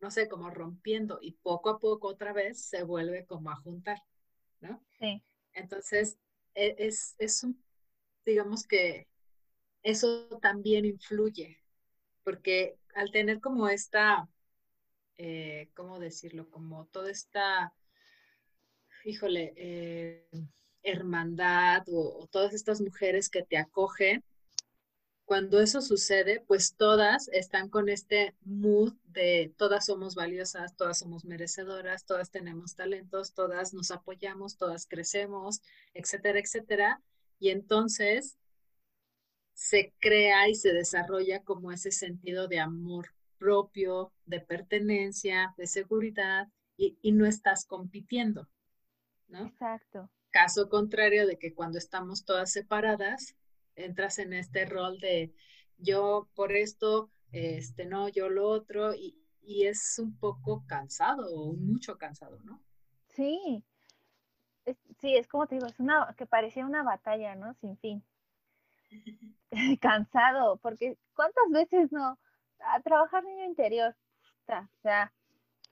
no 0.00 0.10
sé, 0.10 0.28
como 0.28 0.50
rompiendo 0.50 1.18
y 1.20 1.32
poco 1.32 1.70
a 1.70 1.78
poco 1.78 2.08
otra 2.08 2.32
vez 2.32 2.60
se 2.62 2.82
vuelve 2.82 3.26
como 3.26 3.50
a 3.50 3.56
juntar, 3.56 4.02
¿no? 4.60 4.82
Sí. 4.98 5.22
Entonces, 5.52 6.18
e, 6.54 6.74
es, 6.78 7.14
es 7.18 7.44
un, 7.44 7.62
digamos 8.24 8.66
que 8.66 9.06
eso 9.82 10.28
también 10.40 10.84
influye, 10.84 11.58
porque 12.24 12.78
al 12.94 13.10
tener 13.10 13.40
como 13.40 13.68
esta, 13.68 14.28
eh, 15.18 15.70
¿cómo 15.74 15.98
decirlo? 15.98 16.50
Como 16.50 16.86
toda 16.86 17.10
esta, 17.10 17.74
híjole, 19.04 19.52
eh, 19.56 20.28
hermandad 20.82 21.84
o, 21.88 22.26
todas 22.30 22.54
estas 22.54 22.80
mujeres 22.80 23.28
que 23.28 23.42
te 23.42 23.56
acogen, 23.56 24.24
cuando 25.30 25.60
eso 25.60 25.80
sucede, 25.80 26.42
pues 26.48 26.74
todas 26.74 27.28
están 27.28 27.68
con 27.68 27.88
este 27.88 28.34
mood 28.44 28.94
de 29.04 29.54
todas 29.56 29.86
somos 29.86 30.16
valiosas, 30.16 30.74
todas 30.74 30.98
somos 30.98 31.24
merecedoras, 31.24 32.04
todas 32.04 32.32
tenemos 32.32 32.74
talentos, 32.74 33.32
todas 33.32 33.72
nos 33.72 33.92
apoyamos, 33.92 34.56
todas 34.56 34.88
crecemos, 34.88 35.62
etcétera, 35.94 36.40
etcétera. 36.40 37.00
Y 37.38 37.50
entonces 37.50 38.38
se 39.52 39.94
crea 40.00 40.48
y 40.48 40.56
se 40.56 40.72
desarrolla 40.72 41.44
como 41.44 41.70
ese 41.70 41.92
sentido 41.92 42.48
de 42.48 42.58
amor 42.58 43.14
propio, 43.38 44.12
de 44.26 44.40
pertenencia, 44.40 45.54
de 45.56 45.68
seguridad, 45.68 46.48
y, 46.76 46.98
y 47.02 47.12
no 47.12 47.24
estás 47.24 47.66
compitiendo, 47.66 48.48
¿no? 49.28 49.46
Exacto. 49.46 50.10
Caso 50.30 50.68
contrario 50.68 51.24
de 51.28 51.38
que 51.38 51.54
cuando 51.54 51.78
estamos 51.78 52.24
todas 52.24 52.50
separadas, 52.50 53.36
entras 53.84 54.18
en 54.18 54.32
este 54.32 54.64
rol 54.66 54.98
de 54.98 55.32
yo 55.78 56.28
por 56.34 56.52
esto, 56.52 57.10
este, 57.32 57.86
no, 57.86 58.08
yo 58.08 58.28
lo 58.28 58.48
otro, 58.48 58.94
y, 58.94 59.16
es 59.42 59.98
un 59.98 60.16
poco 60.16 60.64
cansado 60.68 61.34
o 61.34 61.54
mucho 61.54 61.98
cansado, 61.98 62.38
¿no? 62.44 62.62
Sí, 63.08 63.64
sí, 65.00 65.16
es 65.16 65.26
como 65.26 65.48
te 65.48 65.56
digo, 65.56 65.66
es 65.66 65.80
una, 65.80 66.14
que 66.16 66.24
parecía 66.24 66.64
una 66.64 66.84
batalla, 66.84 67.34
¿no? 67.34 67.52
Sin 67.54 67.76
fin. 67.78 68.04
cansado, 69.80 70.58
porque 70.58 70.96
¿cuántas 71.14 71.50
veces 71.50 71.90
no? 71.90 72.16
A 72.60 72.80
trabajar 72.82 73.24
niño 73.24 73.44
interior, 73.44 73.96
o 74.46 74.80
sea, 74.82 75.12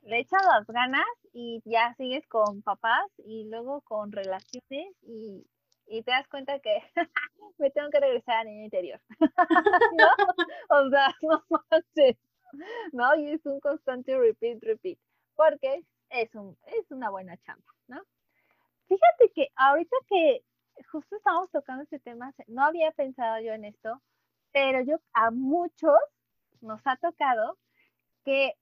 le 0.03 0.21
echas 0.21 0.43
las 0.45 0.67
ganas 0.67 1.07
y 1.33 1.61
ya 1.65 1.95
sigues 1.95 2.27
con 2.27 2.63
papás 2.63 3.07
y 3.19 3.45
luego 3.49 3.81
con 3.83 4.13
relaciones 4.13 4.95
y, 5.03 5.47
y 5.89 6.03
te 6.03 6.11
das 6.11 6.29
cuenta 6.29 6.59
que 6.61 6.83
me 7.59 7.71
tengo 7.71 7.91
que 7.91 8.01
regresar 8.01 8.39
a 8.39 8.45
niño 8.45 8.65
interior. 8.65 9.01
O 10.71 10.91
sea, 10.91 11.15
no 11.23 11.45
manches. 11.71 12.17
¿No? 12.93 13.15
Y 13.17 13.33
es 13.33 13.45
un 13.47 13.61
constante 13.61 14.17
repeat, 14.17 14.63
repeat. 14.63 14.99
Porque 15.35 15.85
es, 16.11 16.35
un, 16.35 16.57
es 16.67 16.91
una 16.91 17.11
buena 17.11 17.37
chamba, 17.39 17.75
¿no? 17.87 18.03
Fíjate 18.89 19.31
que 19.35 19.49
ahorita 19.57 19.97
que 20.09 20.43
justo 20.91 21.17
estamos 21.17 21.51
tocando 21.51 21.83
este 21.83 21.99
tema, 21.99 22.33
no 22.47 22.65
había 22.65 22.91
pensado 22.93 23.41
yo 23.41 23.53
en 23.53 23.65
esto, 23.65 24.01
pero 24.53 24.81
yo 24.81 24.99
a 25.13 25.31
muchos 25.31 25.99
nos 26.61 26.81
ha 26.87 26.97
tocado 26.97 27.59
que, 28.25 28.55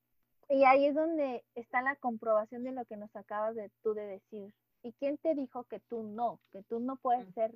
y 0.48 0.64
ahí 0.64 0.86
es 0.86 0.94
donde 0.94 1.44
está 1.54 1.82
la 1.82 1.96
comprobación 1.96 2.64
de 2.64 2.72
lo 2.72 2.84
que 2.86 2.96
nos 2.96 3.14
acabas 3.14 3.54
de 3.54 3.70
tú 3.82 3.94
de 3.94 4.06
decir. 4.06 4.52
¿Y 4.87 4.92
quién 4.94 5.18
te 5.18 5.35
dijo 5.35 5.64
que 5.64 5.81
tú 5.81 6.03
no? 6.03 6.40
Que 6.53 6.62
tú 6.62 6.81
no 6.81 6.96
puedes 6.96 7.33
ser 7.35 7.55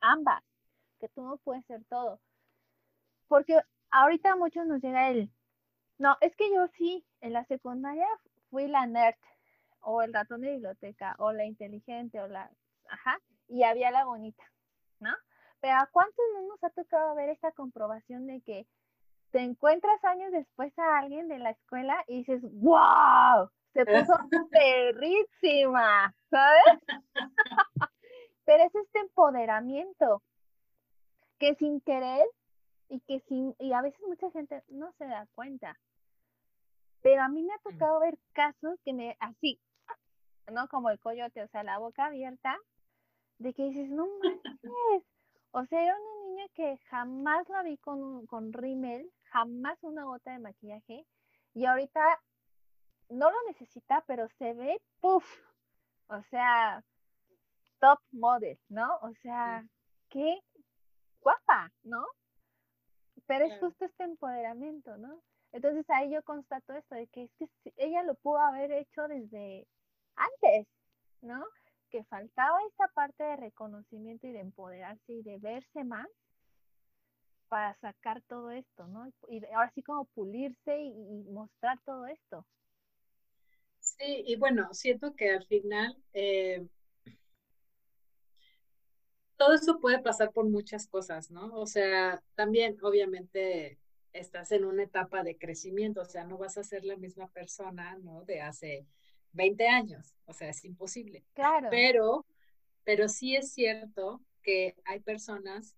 ambas 0.00 0.42
que 0.98 1.08
tú 1.08 1.22
no 1.22 1.36
puedes 1.38 1.64
ser 1.66 1.84
todo. 1.84 2.20
Porque 3.28 3.60
ahorita 3.90 4.32
a 4.32 4.36
muchos 4.36 4.66
nos 4.66 4.82
llega 4.82 5.10
el, 5.10 5.30
no, 5.98 6.16
es 6.20 6.34
que 6.36 6.52
yo 6.52 6.66
sí, 6.76 7.04
en 7.20 7.32
la 7.32 7.44
secundaria 7.44 8.06
fui 8.50 8.66
la 8.68 8.86
nerd, 8.86 9.16
o 9.80 10.02
el 10.02 10.12
ratón 10.12 10.40
de 10.40 10.52
biblioteca, 10.52 11.14
o 11.18 11.32
la 11.32 11.44
inteligente, 11.44 12.20
o 12.20 12.26
la, 12.26 12.50
ajá, 12.88 13.20
y 13.48 13.62
había 13.62 13.90
la 13.90 14.04
bonita, 14.04 14.42
¿no? 15.00 15.14
Pero 15.60 15.74
¿a 15.74 15.86
cuántos 15.92 16.24
nos 16.48 16.62
ha 16.64 16.70
tocado 16.70 17.14
ver 17.14 17.28
esta 17.30 17.52
comprobación 17.52 18.26
de 18.26 18.40
que 18.42 18.66
te 19.30 19.40
encuentras 19.40 20.02
años 20.04 20.32
después 20.32 20.76
a 20.78 20.98
alguien 20.98 21.28
de 21.28 21.38
la 21.38 21.50
escuela 21.50 22.04
y 22.08 22.18
dices, 22.18 22.42
wow, 22.42 23.48
se 23.72 23.84
puso 23.84 24.14
perrísima, 24.50 26.14
¿sabes? 26.30 26.62
Pero 28.44 28.64
es 28.64 28.74
este 28.74 29.00
empoderamiento, 29.00 30.22
que 31.38 31.54
sin 31.56 31.80
querer 31.80 32.26
y 32.88 33.00
que 33.00 33.20
sin, 33.28 33.54
y 33.58 33.72
a 33.72 33.82
veces 33.82 34.00
mucha 34.06 34.30
gente 34.30 34.62
no 34.68 34.92
se 34.92 35.06
da 35.06 35.26
cuenta. 35.34 35.78
Pero 37.02 37.22
a 37.22 37.28
mí 37.28 37.42
me 37.42 37.52
ha 37.52 37.56
mm. 37.56 37.72
tocado 37.72 38.00
ver 38.00 38.18
casos 38.32 38.78
que 38.84 38.92
me, 38.92 39.16
así, 39.20 39.60
¿no? 40.52 40.68
Como 40.68 40.90
el 40.90 40.98
coyote, 41.00 41.42
o 41.42 41.48
sea, 41.48 41.62
la 41.64 41.78
boca 41.78 42.06
abierta, 42.06 42.56
de 43.38 43.52
que 43.52 43.64
dices, 43.64 43.90
no 43.90 44.06
manches. 44.18 45.04
O 45.50 45.64
sea, 45.66 45.82
era 45.82 45.96
una 45.96 46.28
niña 46.28 46.48
que 46.54 46.76
jamás 46.88 47.48
la 47.48 47.62
vi 47.62 47.78
con, 47.78 48.26
con 48.26 48.52
rímel, 48.52 49.10
jamás 49.24 49.78
una 49.82 50.04
gota 50.04 50.32
de 50.32 50.38
maquillaje, 50.38 51.06
y 51.54 51.64
ahorita 51.64 52.20
no 53.08 53.30
lo 53.30 53.36
necesita, 53.46 54.04
pero 54.06 54.28
se 54.38 54.52
ve, 54.54 54.80
puff, 55.00 55.24
o 56.08 56.22
sea, 56.30 56.82
top 57.80 58.00
model, 58.12 58.58
¿no? 58.68 58.96
O 59.02 59.12
sea, 59.22 59.64
qué 60.08 60.38
guapa, 61.20 61.72
¿no? 61.82 62.04
Pero 63.26 63.46
es 63.46 63.58
justo 63.58 63.84
este 63.84 64.04
empoderamiento, 64.04 64.96
¿no? 64.98 65.20
Entonces 65.52 65.88
ahí 65.90 66.10
yo 66.12 66.22
constato 66.22 66.74
esto, 66.74 66.94
de 66.94 67.06
que 67.08 67.24
es 67.24 67.30
que 67.38 67.72
ella 67.76 68.02
lo 68.02 68.14
pudo 68.16 68.38
haber 68.38 68.72
hecho 68.72 69.08
desde 69.08 69.66
antes, 70.14 70.66
¿no? 71.22 71.44
Que 71.90 72.04
faltaba 72.04 72.58
esta 72.68 72.88
parte 72.88 73.24
de 73.24 73.36
reconocimiento 73.36 74.26
y 74.26 74.32
de 74.32 74.40
empoderarse 74.40 75.12
y 75.12 75.22
de 75.22 75.38
verse 75.38 75.84
más 75.84 76.08
para 77.48 77.74
sacar 77.76 78.22
todo 78.22 78.50
esto, 78.50 78.86
¿no? 78.88 79.08
Y 79.28 79.44
ahora 79.46 79.70
sí 79.74 79.82
como 79.82 80.04
pulirse 80.06 80.78
y, 80.78 81.24
mostrar 81.30 81.78
todo 81.84 82.06
esto. 82.06 82.44
Sí, 83.98 84.24
y 84.26 84.36
bueno, 84.36 84.72
siento 84.72 85.14
que 85.14 85.30
al 85.30 85.46
final 85.46 85.96
eh, 86.12 86.66
todo 89.36 89.54
eso 89.54 89.78
puede 89.80 90.00
pasar 90.00 90.32
por 90.32 90.48
muchas 90.48 90.86
cosas, 90.86 91.30
¿no? 91.30 91.54
O 91.54 91.66
sea, 91.66 92.22
también 92.34 92.76
obviamente 92.82 93.78
estás 94.12 94.52
en 94.52 94.64
una 94.64 94.82
etapa 94.82 95.22
de 95.22 95.36
crecimiento, 95.36 96.02
o 96.02 96.06
sea, 96.06 96.24
no 96.24 96.38
vas 96.38 96.58
a 96.58 96.64
ser 96.64 96.84
la 96.84 96.96
misma 96.96 97.28
persona, 97.28 97.96
¿no? 97.98 98.24
De 98.24 98.40
hace 98.40 98.86
20 99.32 99.68
años, 99.68 100.14
o 100.24 100.32
sea, 100.32 100.50
es 100.50 100.64
imposible. 100.64 101.24
Claro. 101.34 101.68
Pero, 101.70 102.26
pero 102.84 103.08
sí 103.08 103.36
es 103.36 103.52
cierto 103.52 104.22
que 104.42 104.74
hay 104.84 105.00
personas 105.00 105.76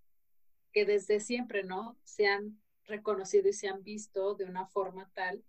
que 0.72 0.84
desde 0.84 1.20
siempre, 1.20 1.64
¿no? 1.64 1.96
Se 2.04 2.26
han 2.26 2.60
reconocido 2.84 3.48
y 3.48 3.52
se 3.52 3.68
han 3.68 3.82
visto 3.82 4.34
de 4.34 4.44
una 4.44 4.66
forma 4.66 5.10
tal 5.14 5.42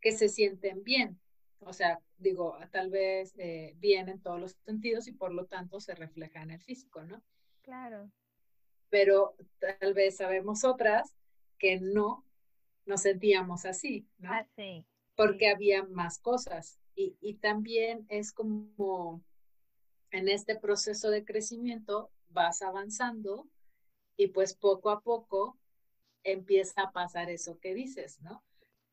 que 0.00 0.12
se 0.12 0.28
sienten 0.28 0.82
bien. 0.82 1.20
O 1.60 1.72
sea, 1.72 2.00
digo, 2.18 2.56
tal 2.70 2.90
vez 2.90 3.34
eh, 3.38 3.74
bien 3.76 4.08
en 4.08 4.20
todos 4.20 4.40
los 4.40 4.52
sentidos 4.64 5.08
y 5.08 5.12
por 5.12 5.32
lo 5.32 5.46
tanto 5.46 5.80
se 5.80 5.94
refleja 5.94 6.42
en 6.42 6.50
el 6.50 6.60
físico, 6.60 7.02
¿no? 7.04 7.22
Claro. 7.62 8.10
Pero 8.88 9.34
tal 9.58 9.94
vez 9.94 10.16
sabemos 10.16 10.64
otras 10.64 11.16
que 11.58 11.80
no 11.80 12.24
nos 12.84 13.02
sentíamos 13.02 13.64
así, 13.64 14.06
¿no? 14.18 14.32
Así. 14.32 14.84
Ah, 14.86 14.86
Porque 15.16 15.48
había 15.48 15.82
más 15.84 16.18
cosas. 16.18 16.78
Y, 16.94 17.16
y 17.20 17.34
también 17.34 18.06
es 18.08 18.32
como 18.32 19.22
en 20.10 20.28
este 20.28 20.56
proceso 20.56 21.10
de 21.10 21.24
crecimiento 21.24 22.10
vas 22.28 22.62
avanzando 22.62 23.48
Y 24.16 24.28
pues 24.28 24.54
poco 24.54 24.90
a 24.90 25.00
poco 25.00 25.58
empieza 26.24 26.82
a 26.82 26.92
pasar 26.92 27.30
eso 27.30 27.58
que 27.60 27.74
dices, 27.74 28.20
¿no? 28.20 28.42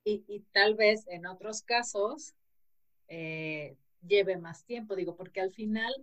Y, 0.05 0.41
tal 0.51 0.75
vez 0.75 1.07
en 1.07 1.25
otros 1.25 1.61
casos 1.61 2.33
eh, 3.07 3.77
lleve 4.01 4.37
más 4.37 4.65
tiempo, 4.65 4.95
digo, 4.95 5.15
porque 5.15 5.41
al 5.41 5.51
final 5.51 5.93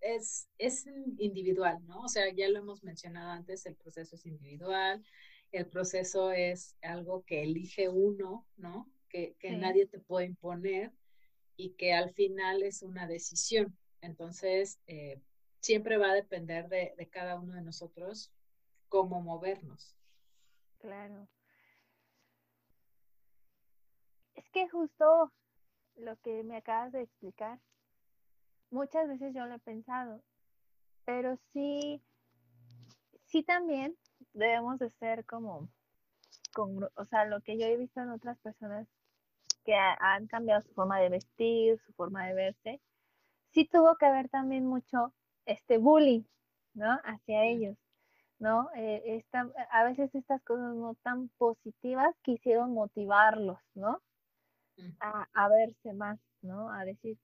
es, 0.00 0.48
es 0.58 0.86
individual, 1.18 1.84
¿no? 1.86 2.00
O 2.02 2.08
sea, 2.08 2.32
ya 2.32 2.48
lo 2.48 2.58
hemos 2.58 2.82
mencionado 2.82 3.30
antes, 3.30 3.66
el 3.66 3.76
proceso 3.76 4.16
es 4.16 4.26
individual, 4.26 5.04
el 5.52 5.66
proceso 5.66 6.32
es 6.32 6.76
algo 6.82 7.24
que 7.24 7.42
elige 7.42 7.88
uno, 7.88 8.46
¿no? 8.56 8.90
Que, 9.08 9.34
nadie 9.58 9.86
te 9.86 9.98
puede 9.98 10.26
imponer 10.26 10.92
y 11.56 11.70
que 11.70 11.94
al 11.94 12.12
final 12.12 12.62
es 12.62 12.82
una 12.82 13.06
decisión. 13.06 13.74
Entonces, 14.02 14.78
eh, 14.86 15.22
siempre 15.60 15.96
va 15.96 16.10
a 16.10 16.14
depender 16.14 16.68
de, 16.68 16.94
de 16.98 17.08
cada 17.08 17.40
uno 17.40 17.54
de 17.54 17.62
nosotros 17.62 18.30
cómo 18.90 19.22
movernos. 19.22 19.96
Claro. 20.78 21.26
Es 24.34 24.44
que 24.50 24.68
justo 24.68 25.32
lo 25.96 26.16
que 26.20 26.42
me 26.42 26.56
acabas 26.56 26.92
de 26.92 27.02
explicar, 27.02 27.58
muchas 28.70 29.08
veces 29.08 29.34
yo 29.34 29.46
lo 29.46 29.54
he 29.54 29.58
pensado, 29.58 30.22
pero 31.04 31.36
sí, 31.52 32.02
sí 33.26 33.42
también 33.42 33.96
debemos 34.32 34.78
de 34.78 34.90
ser 34.90 35.24
como, 35.24 35.68
o 36.56 37.04
sea, 37.06 37.24
lo 37.24 37.40
que 37.40 37.58
yo 37.58 37.66
he 37.66 37.76
visto 37.76 38.00
en 38.00 38.10
otras 38.10 38.38
personas 38.38 38.86
que 39.64 39.74
han 39.74 40.26
cambiado 40.28 40.62
su 40.62 40.72
forma 40.74 41.00
de 41.00 41.08
vestir, 41.08 41.80
su 41.80 41.92
forma 41.94 42.26
de 42.26 42.34
verse, 42.34 42.80
sí 43.52 43.64
tuvo 43.66 43.96
que 43.96 44.10
ver 44.10 44.28
también 44.28 44.66
mucho 44.66 45.12
este 45.44 45.78
bullying, 45.78 46.22
¿no? 46.74 47.00
Hacia 47.04 47.44
ellos, 47.44 47.76
¿no? 48.38 48.70
Eh, 48.76 49.24
a 49.70 49.84
veces 49.84 50.14
estas 50.14 50.42
cosas 50.42 50.74
no 50.74 50.94
tan 51.02 51.28
positivas 51.38 52.14
quisieron 52.22 52.74
motivarlos, 52.74 53.58
¿no? 53.74 54.00
A, 55.00 55.26
a, 55.34 55.48
verse 55.48 55.92
más, 55.92 56.18
¿no? 56.42 56.70
A 56.70 56.84
decir, 56.84 57.18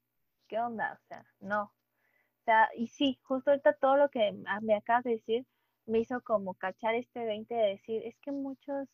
¿qué 0.49 0.59
onda? 0.59 0.99
O 1.03 1.07
sea, 1.09 1.25
no. 1.41 1.65
O 1.65 2.45
sea, 2.45 2.69
y 2.77 2.89
sí, 2.89 3.19
justo 3.23 3.51
ahorita 3.51 3.75
todo 3.75 3.97
lo 3.97 4.09
que 4.11 4.33
me 4.63 4.75
acabas 4.75 5.05
de 5.05 5.13
decir 5.13 5.47
me 5.87 6.01
hizo 6.01 6.21
como 6.23 6.55
cachar 6.55 6.95
este 6.95 7.25
20 7.25 7.55
de 7.55 7.69
decir, 7.69 8.03
es 8.07 8.17
que 8.21 8.33
muchos 8.33 8.89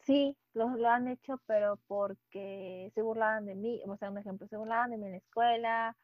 sí, 0.00 0.36
lo, 0.54 0.68
lo 0.76 0.88
han 0.88 1.08
hecho, 1.08 1.40
pero 1.46 1.78
porque 1.86 2.90
se 2.94 3.02
burlaban 3.02 3.46
de 3.46 3.54
mí, 3.54 3.82
o 3.86 3.96
sea, 3.96 4.10
un 4.10 4.18
ejemplo, 4.18 4.46
se 4.48 4.56
burlaban 4.56 4.90
de 4.90 4.98
mí 4.98 5.06
en 5.06 5.12
la 5.12 5.18
escuela, 5.18 5.96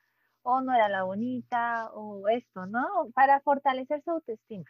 o 0.42 0.60
no 0.60 0.74
era 0.74 0.88
la 0.88 1.02
bonita, 1.04 1.90
o 1.92 2.28
esto, 2.28 2.66
¿no? 2.66 3.10
Para 3.14 3.40
fortalecer 3.40 4.02
su 4.02 4.10
autoestima. 4.12 4.66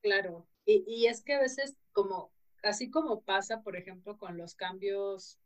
Claro, 0.00 0.46
y, 0.64 0.84
y 0.86 1.06
es 1.06 1.22
que 1.22 1.34
a 1.34 1.40
veces 1.40 1.76
como, 1.92 2.30
así 2.66 2.90
como 2.90 3.22
pasa, 3.22 3.62
por 3.62 3.76
ejemplo, 3.76 4.18
con 4.18 4.36
los 4.36 4.54
cambios, 4.54 5.38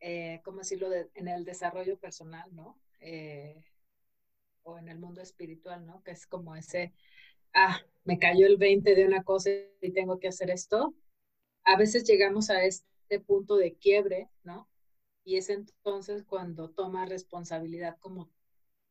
eh, 0.00 0.40
¿cómo 0.44 0.58
decirlo?, 0.58 0.88
en 0.92 1.28
el 1.28 1.44
desarrollo 1.44 1.98
personal, 1.98 2.54
¿no? 2.54 2.78
Eh, 3.00 3.62
o 4.62 4.78
en 4.78 4.88
el 4.88 4.98
mundo 4.98 5.20
espiritual, 5.20 5.86
¿no? 5.86 6.02
Que 6.02 6.10
es 6.12 6.26
como 6.26 6.56
ese, 6.56 6.92
ah, 7.54 7.80
me 8.04 8.18
cayó 8.18 8.46
el 8.46 8.56
20 8.56 8.94
de 8.94 9.06
una 9.06 9.22
cosa 9.22 9.50
y 9.80 9.92
tengo 9.92 10.18
que 10.18 10.28
hacer 10.28 10.50
esto. 10.50 10.94
A 11.64 11.76
veces 11.76 12.04
llegamos 12.04 12.50
a 12.50 12.64
este 12.64 13.20
punto 13.20 13.56
de 13.56 13.74
quiebre, 13.74 14.28
¿no? 14.42 14.68
Y 15.24 15.36
es 15.36 15.50
entonces 15.50 16.24
cuando 16.24 16.70
toma 16.70 17.06
responsabilidad 17.06 17.96
como 18.00 18.30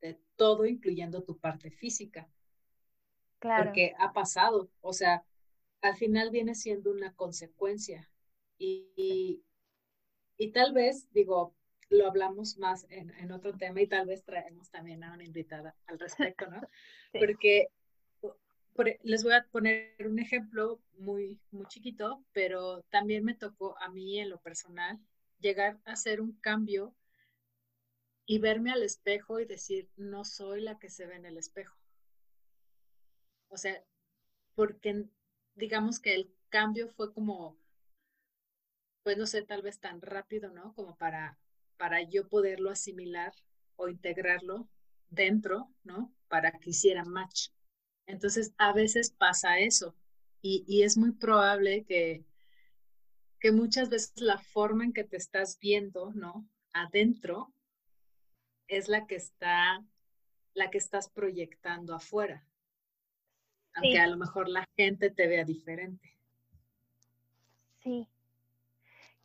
de 0.02 0.20
todo, 0.36 0.66
incluyendo 0.66 1.24
tu 1.24 1.38
parte 1.38 1.72
física. 1.72 2.30
Claro. 3.40 3.66
Porque 3.66 3.94
ha 4.00 4.14
pasado, 4.14 4.70
o 4.82 4.94
sea, 4.94 5.24
al 5.86 5.96
final 5.96 6.32
viene 6.32 6.56
siendo 6.56 6.92
una 6.92 7.14
consecuencia. 7.14 8.10
Y, 8.58 9.44
y 10.38 10.52
tal 10.52 10.74
vez, 10.74 11.12
digo, 11.12 11.56
lo 11.90 12.08
hablamos 12.08 12.58
más 12.58 12.86
en, 12.90 13.12
en, 13.12 13.32
otro 13.32 13.54
tema 13.54 13.82
y 13.82 13.88
tal 13.88 14.08
vez 14.08 14.24
traemos 14.24 14.70
también 14.72 15.04
a 15.04 15.14
una 15.14 15.24
invitada 15.24 15.76
al 15.86 16.00
respecto, 16.00 16.48
¿no? 16.48 16.62
Porque 18.74 19.00
les 19.04 19.24
voy 19.24 19.34
a 19.34 19.46
poner 19.52 19.96
un 20.06 20.20
ejemplo 20.20 20.82
muy, 20.98 21.40
muy 21.52 21.66
chiquito, 21.68 22.26
pero 22.34 22.82
también 22.90 23.24
me 23.24 23.34
tocó 23.34 23.78
a 23.80 23.90
mí 23.90 24.20
en 24.20 24.30
lo 24.30 24.40
personal 24.40 25.00
llegar 25.40 25.80
a 25.86 25.94
hacer 25.94 26.20
un 26.20 26.34
cambio 26.34 26.94
y 28.26 28.40
verme 28.40 28.72
al 28.72 28.84
espejo 28.84 29.40
y 29.40 29.46
decir, 29.46 29.90
no 29.96 30.26
soy 30.26 30.62
la 30.62 30.78
que 30.78 30.90
se 30.90 31.06
ve 31.06 31.16
en 31.16 31.26
el 31.26 31.38
espejo. 31.38 31.78
O 33.50 33.58
sea, 33.58 33.82
porque 34.56 35.06
digamos 35.56 36.00
que 36.00 36.14
el 36.14 36.32
cambio 36.50 36.90
fue 36.90 37.14
como, 37.14 37.58
pues 39.04 39.18
no 39.18 39.26
sé, 39.26 39.44
tal 39.44 39.62
vez 39.62 39.80
tan 39.80 40.02
rápido, 40.02 40.52
¿no? 40.52 40.74
Como 40.74 40.96
para 40.96 41.38
para 41.78 42.02
yo 42.02 42.28
poderlo 42.28 42.70
asimilar 42.70 43.34
o 43.76 43.90
integrarlo 43.90 44.68
dentro, 45.10 45.70
¿no? 45.84 46.14
Para 46.28 46.52
que 46.52 46.72
hiciera 46.72 47.04
match. 47.04 47.50
Entonces, 48.08 48.54
a 48.58 48.74
veces 48.74 49.12
pasa 49.12 49.60
eso 49.60 49.96
y, 50.42 50.84
es 50.84 50.96
muy 50.96 51.12
probable 51.12 51.86
que, 51.86 52.24
que 53.40 53.52
muchas 53.52 53.90
veces 53.90 54.22
la 54.22 54.38
forma 54.38 54.84
en 54.84 54.94
que 54.94 55.04
te 55.04 55.18
estás 55.18 55.58
viendo, 55.60 56.14
¿no? 56.14 56.48
Adentro 56.72 57.52
es 58.68 58.88
la 58.88 59.08
que 59.08 59.16
está, 59.16 59.84
la 60.54 60.70
que 60.70 60.78
estás 60.78 61.10
proyectando 61.10 61.96
afuera. 61.96 62.48
Aunque 63.76 64.00
a 64.00 64.08
lo 64.08 64.18
mejor 64.18 64.48
la 64.50 64.68
gente 64.78 65.10
te 65.10 65.28
vea 65.28 65.44
diferente. 65.44 66.16
Sí. 67.84 68.08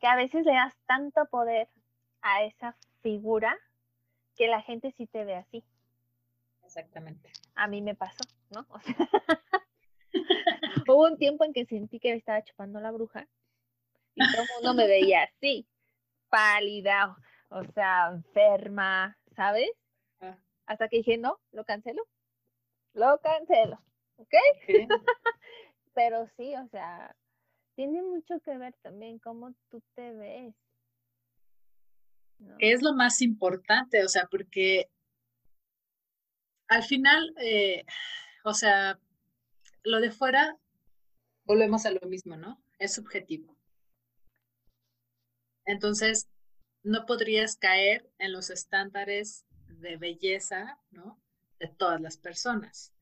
Que 0.00 0.06
a 0.06 0.16
veces 0.16 0.44
le 0.44 0.52
das 0.52 0.76
tanto 0.86 1.24
poder 1.26 1.68
a 2.22 2.42
esa 2.44 2.76
figura 3.02 3.56
que 4.36 4.48
la 4.48 4.62
gente 4.62 4.92
sí 4.96 5.06
te 5.06 5.24
ve 5.24 5.36
así. 5.36 5.64
Exactamente. 6.64 7.32
A 7.54 7.66
mí 7.68 7.82
me 7.82 7.94
pasó, 7.94 8.24
¿no? 8.50 8.66
O 8.70 8.80
sea, 8.80 8.96
hubo 10.88 11.06
un 11.06 11.16
tiempo 11.16 11.44
en 11.44 11.52
que 11.52 11.66
sentí 11.66 12.00
que 12.00 12.10
me 12.10 12.16
estaba 12.16 12.42
chupando 12.42 12.80
la 12.80 12.90
bruja 12.90 13.26
y 14.14 14.32
todo 14.32 14.42
el 14.42 14.48
mundo 14.54 14.74
me 14.74 14.86
veía 14.86 15.22
así, 15.24 15.66
pálida, 16.28 17.16
o 17.48 17.64
sea, 17.72 18.10
enferma, 18.12 19.18
¿sabes? 19.34 19.70
Ah. 20.20 20.36
Hasta 20.66 20.88
que 20.88 20.98
dije, 20.98 21.18
no, 21.18 21.38
lo 21.52 21.64
cancelo, 21.64 22.02
lo 22.94 23.18
cancelo, 23.20 23.80
¿ok? 24.20 24.34
Pero 25.94 26.28
sí, 26.36 26.54
o 26.54 26.68
sea, 26.68 27.14
tiene 27.74 28.02
mucho 28.02 28.40
que 28.40 28.56
ver 28.56 28.74
también 28.82 29.18
cómo 29.18 29.52
tú 29.70 29.82
te 29.94 30.12
ves 30.12 30.54
es 32.58 32.82
lo 32.82 32.94
más 32.94 33.22
importante, 33.22 34.04
o 34.04 34.08
sea, 34.08 34.26
porque 34.26 34.90
al 36.68 36.82
final, 36.82 37.34
eh, 37.38 37.84
o 38.44 38.54
sea, 38.54 38.98
lo 39.82 40.00
de 40.00 40.10
fuera, 40.10 40.56
volvemos 41.44 41.86
a 41.86 41.90
lo 41.90 42.00
mismo, 42.08 42.36
¿no? 42.36 42.62
Es 42.78 42.94
subjetivo. 42.94 43.56
Entonces, 45.64 46.28
no 46.82 47.06
podrías 47.06 47.56
caer 47.56 48.08
en 48.18 48.32
los 48.32 48.50
estándares 48.50 49.44
de 49.66 49.96
belleza, 49.96 50.78
¿no? 50.90 51.20
De 51.58 51.68
todas 51.68 52.00
las 52.00 52.16
personas. 52.16 52.92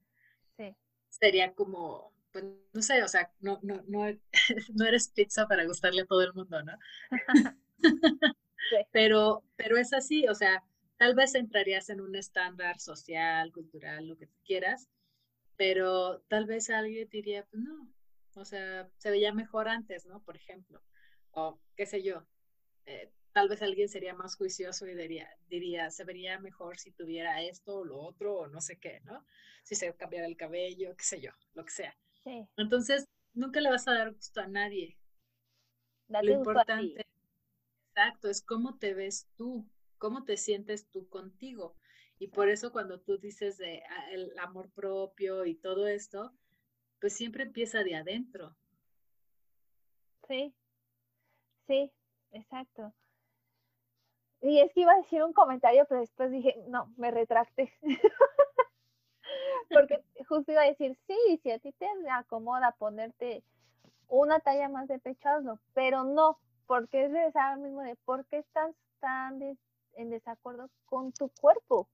Sería 1.21 1.53
como, 1.55 2.13
pues, 2.33 2.45
no 2.73 2.83
sé, 2.83 3.03
o 3.03 3.09
sea, 3.09 3.31
no, 3.41 3.59
no, 3.63 3.83
no, 3.89 4.07
no 4.75 4.85
eres 4.87 5.09
pizza 5.09 5.47
para 5.47 5.65
gustarle 5.65 6.03
a 6.03 6.07
todo 6.07 6.23
el 6.23 6.35
mundo, 6.35 6.63
¿no? 6.63 6.73
Pero, 8.93 9.45
pero 9.57 9.79
es 9.79 9.93
así, 9.93 10.27
o 10.29 10.35
sea, 10.35 10.65
tal 10.97 11.15
vez 11.15 11.35
entrarías 11.35 11.89
en 11.91 12.01
un 12.01 12.17
estándar 12.17 12.79
social, 12.81 13.53
cultural, 13.53 14.07
lo 14.07 14.17
que 14.17 14.27
tú 14.27 14.37
quieras, 14.45 14.89
pero 15.57 16.21
tal 16.29 16.47
vez 16.47 16.71
alguien 16.71 17.09
diría, 17.09 17.47
pues 17.51 17.63
no, 17.63 17.89
o 18.35 18.45
sea, 18.45 18.89
se 18.99 19.11
veía 19.11 19.33
mejor 19.33 19.69
antes, 19.69 20.07
¿no? 20.07 20.23
Por 20.23 20.37
ejemplo, 20.37 20.83
o 21.33 21.59
qué 21.77 21.87
sé 21.87 22.03
yo, 22.03 22.25
eh, 22.87 23.11
tal 23.33 23.49
vez 23.49 23.63
alguien 23.63 23.89
sería 23.89 24.15
más 24.15 24.37
juicioso 24.37 24.87
y 24.87 24.95
diría, 24.95 25.29
diría, 25.49 25.91
se 25.91 26.05
vería 26.05 26.39
mejor 26.39 26.79
si 26.79 26.93
tuviera 26.93 27.43
esto 27.43 27.79
o 27.79 27.85
lo 27.85 28.01
otro, 28.01 28.37
o 28.37 28.47
no 28.49 28.61
sé 28.61 28.79
qué, 28.79 29.01
¿no? 29.05 29.25
Si 29.63 29.75
se 29.75 29.95
cambiara 29.95 30.27
el 30.27 30.37
cabello, 30.37 30.97
qué 30.97 31.05
sé 31.05 31.21
yo, 31.21 31.31
lo 31.55 31.65
que 31.65 31.73
sea. 31.73 31.97
Entonces, 32.57 33.07
nunca 33.35 33.61
le 33.61 33.71
vas 33.71 33.89
a 33.89 33.95
dar 33.95 34.13
gusto 34.13 34.41
a 34.41 34.47
nadie. 34.47 34.99
lo 36.09 36.33
importante, 36.33 37.07
Exacto, 37.91 38.29
es 38.31 38.43
cómo 38.43 38.79
te 38.79 38.95
ves 38.95 39.29
tú, 39.37 39.69
cómo 39.99 40.25
te 40.25 40.37
sientes 40.37 40.89
tú 40.89 41.09
contigo. 41.09 41.75
Y 42.21 42.29
por 42.29 42.49
eso 42.49 42.71
cuando 42.71 43.01
tú 43.01 43.19
dices 43.19 43.59
de 43.59 43.83
ah, 43.89 44.11
el 44.13 44.39
amor 44.39 44.71
propio 44.71 45.45
y 45.45 45.57
todo 45.57 45.89
esto, 45.89 46.33
pues 47.01 47.13
siempre 47.15 47.43
empieza 47.45 47.83
de 47.83 47.97
adentro. 47.97 48.57
Sí, 50.29 50.55
sí, 51.67 51.91
exacto. 52.31 52.93
Y 54.41 54.61
es 54.61 54.73
que 54.73 54.83
iba 54.83 54.93
a 54.93 54.99
decir 54.99 55.23
un 55.23 55.33
comentario, 55.33 55.85
pero 55.89 56.01
después 56.01 56.31
dije, 56.31 56.55
no, 56.69 56.93
me 56.97 57.11
retracté. 57.11 57.73
Porque 59.71 60.03
justo 60.27 60.53
iba 60.53 60.63
a 60.63 60.69
decir, 60.69 60.97
sí, 61.07 61.41
si 61.43 61.51
a 61.51 61.59
ti 61.59 61.73
te 61.73 61.87
acomoda 62.11 62.75
ponerte 62.79 63.43
una 64.09 64.41
talla 64.41 64.69
más 64.69 64.89
de 64.89 64.99
pecho, 64.99 65.29
hazlo, 65.29 65.61
pero 65.75 66.05
no, 66.05 66.39
porque 66.67 67.05
es 67.05 67.13
de 67.13 67.33
mismo 67.59 67.83
de 67.83 67.97
por 68.05 68.25
qué 68.27 68.39
estás 68.39 68.75
tan 69.01 69.59
en 69.95 70.11
desacuerdo 70.11 70.71
con 70.87 71.13
tu 71.13 71.29
cuerpo. 71.41 71.89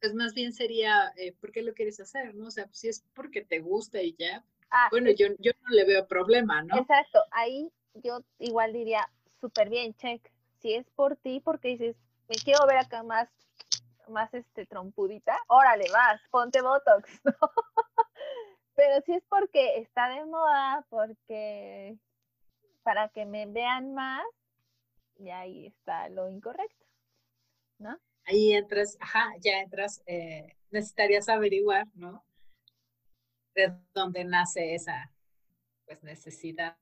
Pues 0.00 0.14
más 0.14 0.32
bien 0.34 0.52
sería, 0.52 1.12
eh, 1.16 1.32
¿por 1.32 1.52
qué 1.52 1.62
lo 1.62 1.74
quieres 1.74 2.00
hacer? 2.00 2.34
¿no? 2.34 2.46
O 2.46 2.50
sea, 2.50 2.68
si 2.72 2.88
es 2.88 3.04
porque 3.14 3.42
te 3.42 3.58
gusta 3.58 4.00
y 4.00 4.14
ya, 4.16 4.44
ah, 4.70 4.88
bueno, 4.90 5.10
yo, 5.10 5.26
yo 5.38 5.52
no 5.62 5.70
le 5.70 5.84
veo 5.84 6.06
problema, 6.06 6.62
¿no? 6.62 6.78
Exacto, 6.78 7.20
ahí 7.32 7.70
yo 7.94 8.20
igual 8.38 8.72
diría, 8.72 9.08
súper 9.40 9.68
bien, 9.68 9.94
check. 9.94 10.30
Si 10.60 10.74
es 10.74 10.88
por 10.90 11.16
ti, 11.16 11.40
porque 11.40 11.68
dices, 11.68 11.96
me 12.28 12.36
quiero 12.36 12.66
ver 12.66 12.78
acá 12.78 13.02
más, 13.02 13.28
más 14.08 14.32
este 14.34 14.66
trompudita, 14.66 15.36
órale, 15.48 15.86
vas, 15.92 16.20
ponte 16.30 16.60
Botox, 16.62 17.08
¿no? 17.24 17.32
Pero 18.74 19.02
si 19.04 19.12
es 19.12 19.22
porque 19.28 19.78
está 19.78 20.08
de 20.08 20.24
moda, 20.24 20.86
porque 20.88 21.98
para 22.82 23.08
que 23.08 23.26
me 23.26 23.46
vean 23.46 23.94
más, 23.94 24.24
y 25.16 25.30
ahí 25.30 25.66
está 25.66 26.08
lo 26.08 26.28
incorrecto, 26.30 26.86
¿no? 27.78 27.98
Ahí 28.24 28.52
entras, 28.52 28.96
ajá, 29.00 29.32
ya 29.40 29.60
entras, 29.60 30.02
eh, 30.06 30.56
necesitarías 30.70 31.28
averiguar, 31.28 31.86
¿no? 31.94 32.24
De 33.54 33.72
dónde 33.92 34.24
nace 34.24 34.74
esa, 34.74 35.12
pues, 35.84 36.02
necesidad 36.02 36.76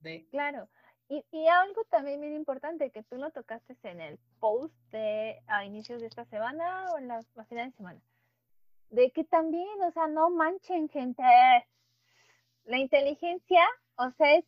de... 0.00 0.26
Claro, 0.30 0.68
y, 1.08 1.46
algo 1.46 1.84
también 1.84 2.20
bien 2.20 2.34
importante 2.34 2.90
que 2.90 3.04
tú 3.04 3.16
lo 3.16 3.30
tocaste 3.30 3.76
en 3.84 4.00
el 4.00 4.18
post 4.40 4.74
de 4.90 5.40
a 5.46 5.64
inicios 5.64 6.00
de 6.00 6.08
esta 6.08 6.24
semana 6.24 6.92
o 6.92 6.98
en 6.98 7.08
la, 7.08 7.22
final 7.48 7.70
de 7.70 7.76
semana, 7.76 8.00
de 8.90 9.10
que 9.12 9.24
también, 9.24 9.82
o 9.82 9.90
sea, 9.92 10.08
no 10.08 10.30
manchen 10.30 10.88
gente. 10.88 11.22
La 12.64 12.78
inteligencia, 12.78 13.62
o 13.96 14.10
sea, 14.12 14.34
es, 14.34 14.44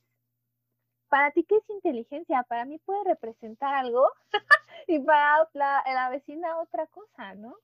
para 1.09 1.31
ti, 1.31 1.45
¿qué 1.45 1.57
es 1.57 1.71
inteligencia? 1.71 2.43
Para 2.43 2.65
mí 2.65 2.79
puede 2.79 3.05
representar 3.05 3.75
algo 3.75 4.11
y 4.89 4.99
para 4.99 5.49
la, 5.53 6.09
vecina 6.11 6.59
otra 6.59 6.87
cosa, 6.89 7.35
¿no? 7.35 7.57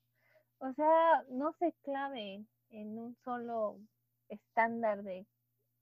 O 0.59 0.73
sea, 0.73 1.25
no 1.31 1.53
se 1.55 1.73
clave 1.83 2.45
en 2.71 2.99
un 2.99 3.17
solo 3.25 3.79
estándar 4.29 5.03
de 5.03 5.27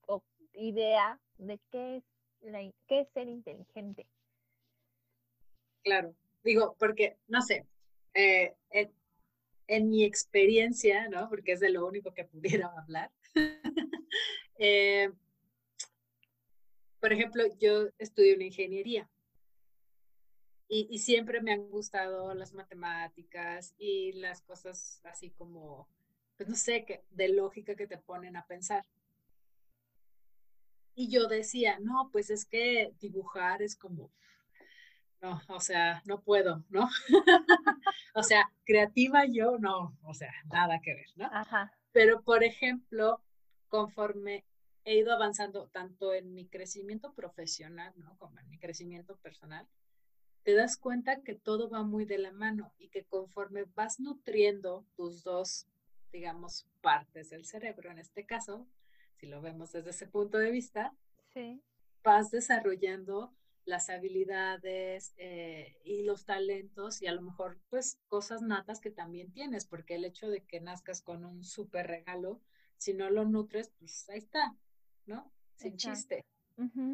o 0.07 0.23
idea 0.55 1.21
de 1.37 1.61
qué 1.71 1.97
es 1.97 2.05
qué 2.89 3.01
es 3.01 3.09
ser 3.11 3.29
inteligente. 3.29 4.07
Claro, 5.83 6.15
digo, 6.45 6.77
porque, 6.79 7.17
no 7.27 7.43
sé, 7.43 7.67
eh, 8.15 8.55
en, 9.67 9.91
mi 9.91 10.05
experiencia, 10.05 11.09
¿no? 11.09 11.29
Porque 11.29 11.53
es 11.53 11.61
de 11.61 11.71
lo 11.71 11.87
único 11.87 12.13
que 12.15 12.25
pudiera 12.25 12.73
hablar. 12.79 13.11
Eh, 14.65 15.11
por 17.01 17.13
ejemplo, 17.13 17.43
yo 17.59 17.89
estudio 17.99 18.37
una 18.37 18.45
ingeniería 18.45 19.11
y, 20.69 20.87
y, 20.89 20.99
siempre 20.99 21.41
me 21.41 21.53
han 21.53 21.69
gustado 21.69 22.33
las 22.35 22.53
matemáticas 22.53 23.75
y 23.77 24.13
las 24.13 24.43
cosas 24.43 25.01
así 25.05 25.31
como, 25.31 25.89
pues 26.37 26.49
no 26.49 26.55
sé, 26.55 26.85
que, 26.85 27.03
de 27.11 27.31
lógica 27.31 27.75
que 27.75 27.89
te 27.89 27.99
ponen 27.99 28.37
a 28.37 28.47
pensar. 28.47 28.85
Y 30.95 31.09
yo 31.09 31.27
decía, 31.27 31.79
no, 31.81 32.11
pues 32.13 32.31
es 32.31 32.45
que 32.45 32.93
dibujar 33.01 33.63
es 33.63 33.77
como, 33.77 34.11
no, 35.21 35.41
o 35.49 35.61
sea, 35.61 36.03
no 36.05 36.21
puedo, 36.21 36.65
¿no? 36.69 36.89
o 38.15 38.23
sea, 38.23 38.53
creativa 38.65 39.25
yo, 39.25 39.59
no, 39.59 39.97
o 40.03 40.15
sea, 40.15 40.33
nada 40.51 40.81
que 40.83 40.95
ver, 40.95 41.07
¿no? 41.17 41.27
Ajá. 41.33 41.73
Pero, 41.93 42.23
por 42.23 42.43
ejemplo, 42.45 43.23
conforme 43.69 44.45
he 44.85 44.97
ido 44.97 45.13
avanzando 45.13 45.69
tanto 45.69 46.13
en 46.13 46.35
mi 46.35 46.49
crecimiento 46.49 47.15
profesional, 47.15 47.93
¿no? 47.97 48.17
Como 48.19 48.39
en 48.41 48.49
mi 48.49 48.59
crecimiento 48.59 49.17
personal, 49.19 49.69
te 50.43 50.55
das 50.55 50.77
cuenta 50.77 51.23
que 51.23 51.35
todo 51.35 51.71
va 51.71 51.83
muy 51.83 52.05
de 52.05 52.19
la 52.19 52.33
mano 52.33 52.73
y 52.79 52.89
que 52.89 53.05
conforme 53.05 53.65
vas 53.75 54.01
nutriendo 54.01 54.85
tus 54.97 55.23
dos, 55.23 55.69
digamos, 56.11 56.67
partes 56.81 57.31
del 57.31 57.47
cerebro, 57.47 57.91
en 57.91 57.99
este 57.99 58.27
caso, 58.27 58.67
si 59.23 59.29
lo 59.29 59.41
vemos 59.41 59.71
desde 59.71 59.91
ese 59.91 60.09
punto 60.09 60.37
de 60.39 60.51
vista, 60.51 60.93
vas 62.03 62.33
desarrollando 62.33 63.33
las 63.65 63.89
habilidades 63.89 65.15
eh, 65.17 65.77
y 65.85 66.03
los 66.03 66.25
talentos 66.25 67.01
y 67.01 67.07
a 67.07 67.13
lo 67.13 67.23
mejor 67.23 67.61
pues 67.71 68.01
cosas 68.09 68.43
natas 68.43 68.81
que 68.81 68.91
también 68.91 69.31
tienes, 69.31 69.65
porque 69.65 69.95
el 69.95 70.05
hecho 70.05 70.29
de 70.29 70.43
que 70.43 70.61
nazcas 70.61 71.03
con 71.03 71.25
un 71.25 71.45
súper 71.45 71.87
regalo, 71.87 72.41
si 72.79 72.95
no 72.95 73.11
lo 73.11 73.25
nutres, 73.25 73.71
pues 73.79 74.09
ahí 74.09 74.19
está, 74.19 74.57
¿no? 75.07 75.33
Sin 75.55 75.77
chiste. 75.77 76.25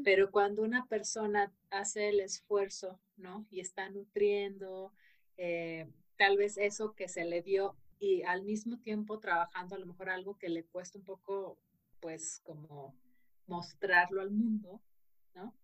Pero 0.04 0.30
cuando 0.30 0.62
una 0.62 0.84
persona 0.84 1.50
hace 1.70 2.10
el 2.10 2.20
esfuerzo, 2.20 3.00
¿no? 3.16 3.46
Y 3.50 3.60
está 3.60 3.88
nutriendo, 3.88 4.92
eh, 5.38 5.90
tal 6.18 6.36
vez 6.36 6.58
eso 6.58 6.94
que 6.94 7.08
se 7.08 7.24
le 7.24 7.40
dio 7.40 7.74
y 7.98 8.22
al 8.24 8.42
mismo 8.42 8.78
tiempo 8.80 9.18
trabajando 9.18 9.76
a 9.76 9.78
lo 9.78 9.86
mejor 9.86 10.10
algo 10.10 10.36
que 10.36 10.50
le 10.50 10.64
cuesta 10.64 10.98
un 10.98 11.04
poco 11.06 11.58
pues 12.00 12.40
como 12.44 12.94
mostrarlo 13.46 14.20
al 14.20 14.30
mundo, 14.30 14.80
¿no? 15.34 15.54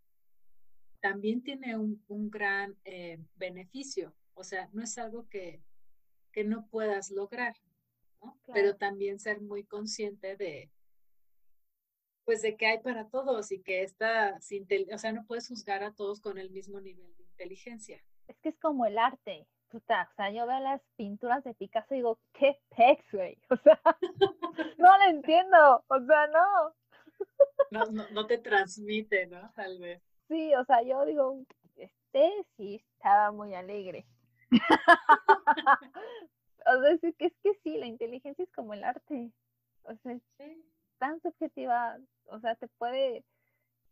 También 1.00 1.42
tiene 1.42 1.76
un, 1.76 2.30
gran 2.30 2.76
eh, 2.84 3.18
beneficio, 3.36 4.14
o 4.34 4.42
sea, 4.42 4.68
no 4.72 4.82
es 4.82 4.96
algo 4.98 5.28
que, 5.28 5.62
que 6.32 6.44
no 6.44 6.66
puedas 6.68 7.10
lograr, 7.10 7.56
¿no? 8.22 8.38
Pero 8.52 8.76
también 8.76 9.20
ser 9.20 9.40
muy 9.40 9.64
consciente 9.64 10.36
de, 10.36 10.70
pues 12.24 12.42
de 12.42 12.56
que 12.56 12.66
hay 12.66 12.78
para 12.80 13.08
todos 13.08 13.52
y 13.52 13.60
que 13.60 13.82
está, 13.82 14.38
o 14.92 14.98
sea, 14.98 15.12
no 15.12 15.26
puedes 15.26 15.48
juzgar 15.48 15.84
a 15.84 15.92
todos 15.92 16.20
con 16.20 16.38
el 16.38 16.50
mismo 16.50 16.80
nivel 16.80 17.14
de 17.16 17.24
inteligencia. 17.24 18.02
Es 18.26 18.38
que 18.38 18.48
es 18.48 18.58
como 18.58 18.86
el 18.86 18.98
arte, 18.98 19.46
o 19.74 19.80
sea, 19.86 20.30
yo 20.30 20.46
veo 20.46 20.60
las 20.60 20.80
pinturas 20.96 21.42
de 21.44 21.54
Picasso 21.54 21.94
y 21.94 21.98
digo, 21.98 22.18
qué 22.32 22.60
pex, 22.76 23.04
güey, 23.12 23.38
o 23.50 23.56
sea, 23.56 23.80
no 24.78 24.98
lo 24.98 25.04
entiendo, 25.10 25.84
o 25.88 26.00
sea, 26.06 26.26
no. 26.28 26.74
No, 27.70 27.84
no, 27.86 28.04
no 28.10 28.26
te 28.26 28.38
transmite, 28.38 29.26
¿no? 29.26 29.50
Tal 29.54 29.78
vez. 29.78 30.02
Sí, 30.28 30.54
o 30.54 30.64
sea, 30.64 30.82
yo 30.82 31.04
digo, 31.04 31.44
este 31.76 32.46
sí 32.56 32.82
estaba 32.96 33.32
muy 33.32 33.54
alegre. 33.54 34.06
o 36.66 36.80
sea, 36.80 36.90
es 36.90 37.00
que, 37.16 37.26
es 37.26 37.34
que 37.42 37.54
sí, 37.62 37.76
la 37.78 37.86
inteligencia 37.86 38.44
es 38.44 38.52
como 38.52 38.74
el 38.74 38.84
arte. 38.84 39.30
O 39.82 39.94
sea, 39.96 40.12
es 40.12 40.22
tan 40.98 41.20
subjetiva, 41.20 41.98
o 42.26 42.40
sea, 42.40 42.54
te 42.54 42.68
puede, 42.78 43.24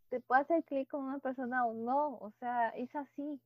te 0.08 0.20
puede 0.20 0.42
hacer 0.42 0.64
clic 0.64 0.88
con 0.88 1.04
una 1.04 1.18
persona 1.18 1.66
o 1.66 1.74
no, 1.74 2.16
o 2.18 2.32
sea, 2.38 2.70
es 2.70 2.94
así. 2.94 3.40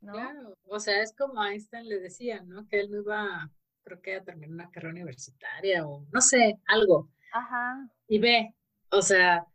Claro, 0.00 0.56
o 0.64 0.80
sea, 0.80 1.02
es 1.02 1.14
como 1.14 1.44
Einstein 1.44 1.88
le 1.88 2.00
decía, 2.00 2.42
¿no? 2.42 2.66
Que 2.68 2.80
él 2.80 2.90
no 2.90 3.00
iba, 3.00 3.50
creo 3.82 4.00
que 4.00 4.16
a 4.16 4.24
terminar 4.24 4.50
una 4.50 4.70
carrera 4.70 4.92
universitaria 4.92 5.86
o 5.86 6.06
no 6.10 6.20
sé, 6.20 6.58
algo. 6.66 7.10
Ajá. 7.32 7.88
Y 8.08 8.18
ve, 8.18 8.54
o 8.90 9.02
sea, 9.02 9.46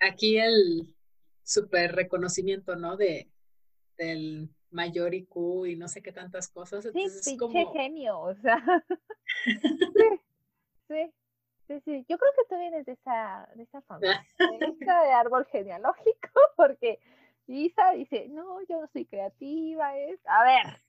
aquí 0.00 0.36
el 0.38 0.94
super 1.42 1.94
reconocimiento, 1.94 2.76
¿no? 2.76 2.96
De, 2.96 3.30
del 3.96 4.50
mayor 4.70 5.14
IQ 5.14 5.66
y 5.66 5.76
no 5.76 5.88
sé 5.88 6.02
qué 6.02 6.12
tantas 6.12 6.48
cosas. 6.48 6.84
Entonces 6.84 7.24
sí, 7.24 7.32
es 7.32 7.38
como... 7.38 7.72
genio, 7.72 8.20
o 8.20 8.34
sea. 8.34 8.62
sí, 10.88 11.12
sí, 11.66 11.80
sí, 11.84 12.04
Yo 12.08 12.18
creo 12.18 12.32
que 12.36 12.44
tú 12.48 12.58
vienes 12.58 12.84
de 12.84 12.92
esa, 12.92 13.48
de 13.54 13.62
esa 13.62 13.80
familia, 13.82 14.24
de 14.38 14.76
de 14.84 15.12
árbol 15.12 15.46
genealógico, 15.46 16.28
porque 16.56 16.98
Isa 17.46 17.92
dice, 17.92 18.28
no, 18.28 18.60
yo 18.68 18.80
no 18.80 18.88
soy 18.88 19.06
creativa, 19.06 19.96
es, 19.96 20.20
a 20.26 20.42
ver, 20.42 20.82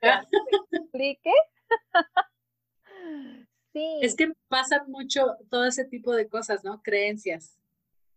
sí. 3.72 3.98
Es 4.00 4.14
que 4.16 4.32
pasan 4.48 4.90
mucho 4.90 5.36
todo 5.50 5.66
ese 5.66 5.84
tipo 5.84 6.14
de 6.14 6.28
cosas, 6.28 6.64
¿no? 6.64 6.82
Creencias. 6.82 7.58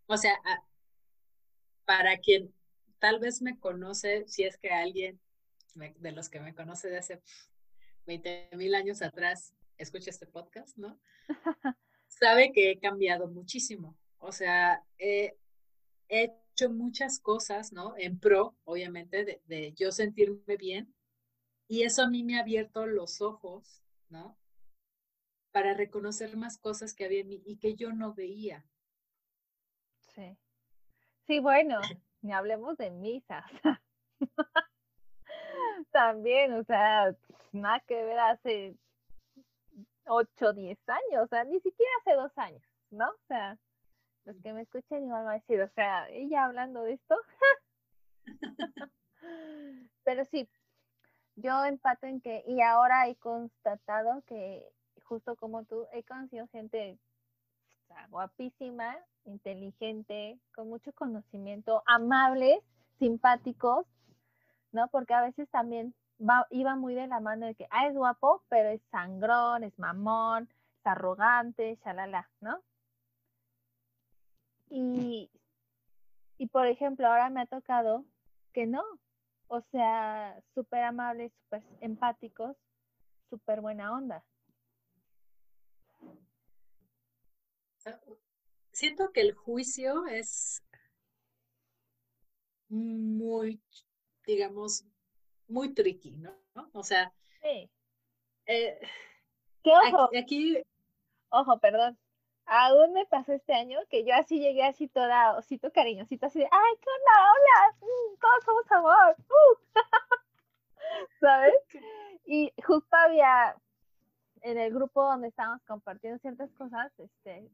O 0.08 0.18
sea, 0.18 0.40
para 1.86 2.18
quien 2.18 2.54
tal 3.00 3.20
vez 3.20 3.42
me 3.42 3.60
conoce, 3.60 4.26
si 4.28 4.44
es 4.44 4.58
que 4.58 4.70
alguien 4.70 5.20
de 5.76 6.12
los 6.12 6.30
que 6.30 6.40
me 6.40 6.54
conoce 6.54 6.90
de 6.90 6.98
hace 6.98 7.22
20 8.06 8.52
mil 8.54 8.76
años 8.76 9.02
atrás 9.02 9.54
escucha 9.78 10.10
este 10.10 10.28
podcast, 10.28 10.78
¿no? 10.78 11.00
Sabe 12.08 12.52
que 12.52 12.72
he 12.72 12.80
cambiado 12.80 13.28
muchísimo. 13.28 13.98
O 14.20 14.32
sea, 14.32 14.84
he 15.00 15.36
hecho 16.52 16.70
muchas 16.70 17.20
cosas, 17.20 17.72
¿no? 17.74 17.96
En 17.98 18.20
pro, 18.20 18.56
obviamente, 18.64 19.42
de, 19.46 19.74
yo 19.74 19.92
sentirme 19.92 20.58
bien. 20.58 20.94
Y 21.68 21.84
eso 21.84 22.04
a 22.04 22.10
mí 22.10 22.24
me 22.24 22.38
ha 22.38 22.42
abierto 22.42 22.86
los 22.86 23.22
ojos, 23.22 23.82
¿no? 24.10 24.38
Para 25.52 25.74
reconocer 25.74 26.36
más 26.38 26.58
cosas 26.58 26.94
que 26.94 27.06
había 27.06 27.22
en 27.22 27.30
mí 27.30 27.42
y 27.46 27.58
que 27.58 27.76
yo 27.76 27.94
no 27.94 28.14
veía. 28.14 28.66
Sí. 30.14 30.38
Sí, 31.28 31.40
bueno, 31.40 31.80
ni 32.22 32.34
hablemos 32.34 32.78
de 32.78 32.92
misas. 32.92 33.46
También, 35.92 36.54
o 36.54 36.64
sea, 36.64 37.16
nada 37.52 37.80
que 37.82 38.04
ver 38.04 38.20
hace 38.20 38.76
8, 40.06 40.54
10 40.54 40.78
años, 40.88 41.24
o 41.24 41.28
sea, 41.28 41.44
ni 41.44 41.60
siquiera 41.62 41.92
hace 42.02 42.14
dos 42.14 42.38
años, 42.38 42.64
¿no? 42.90 43.10
O 43.10 43.26
sea, 43.28 43.58
los 44.26 44.38
que 44.38 44.54
me 44.54 44.62
escuchen 44.62 45.06
igual 45.06 45.26
van 45.26 45.34
a 45.34 45.40
decir, 45.40 45.62
o 45.62 45.70
sea, 45.70 46.10
ella 46.10 46.46
hablando 46.46 46.84
de 46.84 46.94
esto. 46.94 47.16
Pero 50.04 50.26
sí, 50.26 50.50
yo 51.36 51.64
empato 51.66 52.08
en 52.08 52.22
que, 52.22 52.44
y 52.48 52.62
ahora 52.62 53.08
he 53.08 53.16
constatado 53.16 54.24
que, 54.28 54.68
justo 55.04 55.36
como 55.36 55.64
tú, 55.66 55.88
he 55.94 56.04
conocido 56.04 56.48
gente 56.48 56.98
guapísima, 58.10 58.98
inteligente, 59.26 60.40
con 60.56 60.70
mucho 60.70 60.94
conocimiento, 60.94 61.84
amables, 61.86 62.60
simpáticos, 63.00 63.86
¿no? 64.72 64.88
Porque 64.90 65.14
a 65.14 65.22
veces 65.22 65.50
también 65.50 65.94
va, 66.20 66.48
iba 66.50 66.76
muy 66.76 66.96
de 66.96 67.08
la 67.08 67.20
mano 67.20 67.46
de 67.46 67.56
que, 67.56 67.68
ah, 67.70 67.88
es 67.88 67.96
guapo, 67.96 68.44
pero 68.50 68.70
es 68.70 68.82
sangrón, 68.92 69.64
es 69.64 69.78
mamón, 69.78 70.50
es 70.80 70.86
arrogante, 70.86 71.78
shalala, 71.84 72.30
¿no? 72.40 72.62
Y, 74.74 75.30
y 76.38 76.48
por 76.48 76.66
ejemplo, 76.66 77.06
ahora 77.06 77.30
me 77.30 77.42
ha 77.42 77.46
tocado 77.46 78.06
que 78.54 78.66
no, 78.66 78.82
o 79.48 79.62
sea, 79.72 80.42
súper 80.56 80.84
amables, 80.84 81.34
súper 81.44 81.62
empáticos, 81.82 82.56
súper 83.30 83.60
buena 83.60 83.94
onda. 83.94 84.24
Siento 88.72 89.12
que 89.12 89.20
el 89.20 89.34
juicio 89.34 90.08
es 90.08 90.64
muy, 92.70 93.62
digamos, 94.26 94.86
muy 95.50 95.74
tricky, 95.74 96.12
¿no? 96.12 96.34
O 96.72 96.84
sea, 96.84 97.14
sí. 97.42 97.70
Eh, 98.46 98.80
¿Qué 99.64 99.72
ojo? 99.72 100.10
Aquí, 100.18 100.64
Ojo, 101.30 101.60
perdón. 101.60 101.98
Aún 102.46 102.94
me 102.94 103.06
pasó 103.06 103.34
este 103.34 103.54
año 103.54 103.80
que 103.90 104.04
yo 104.04 104.14
así 104.16 104.40
llegué 104.40 104.64
así 104.64 104.88
toda 104.88 105.38
osito 105.38 105.72
cariñosito, 105.72 106.26
así 106.26 106.40
de, 106.40 106.46
ay, 106.52 106.76
¿qué 106.82 106.90
onda? 106.90 107.32
Hola, 107.32 107.76
mm, 107.80 108.18
todos 108.20 108.44
somos 108.44 108.72
amor. 108.72 109.16
Uh". 109.30 109.58
¿Sabes? 111.20 111.54
Y 112.26 112.54
justo 112.66 112.96
había 112.96 113.56
en 114.42 114.58
el 114.58 114.74
grupo 114.74 115.04
donde 115.04 115.30
estábamos 115.30 115.64
compartiendo 115.64 116.20
ciertas 116.20 116.52
cosas, 116.54 116.92
este, 117.00 117.50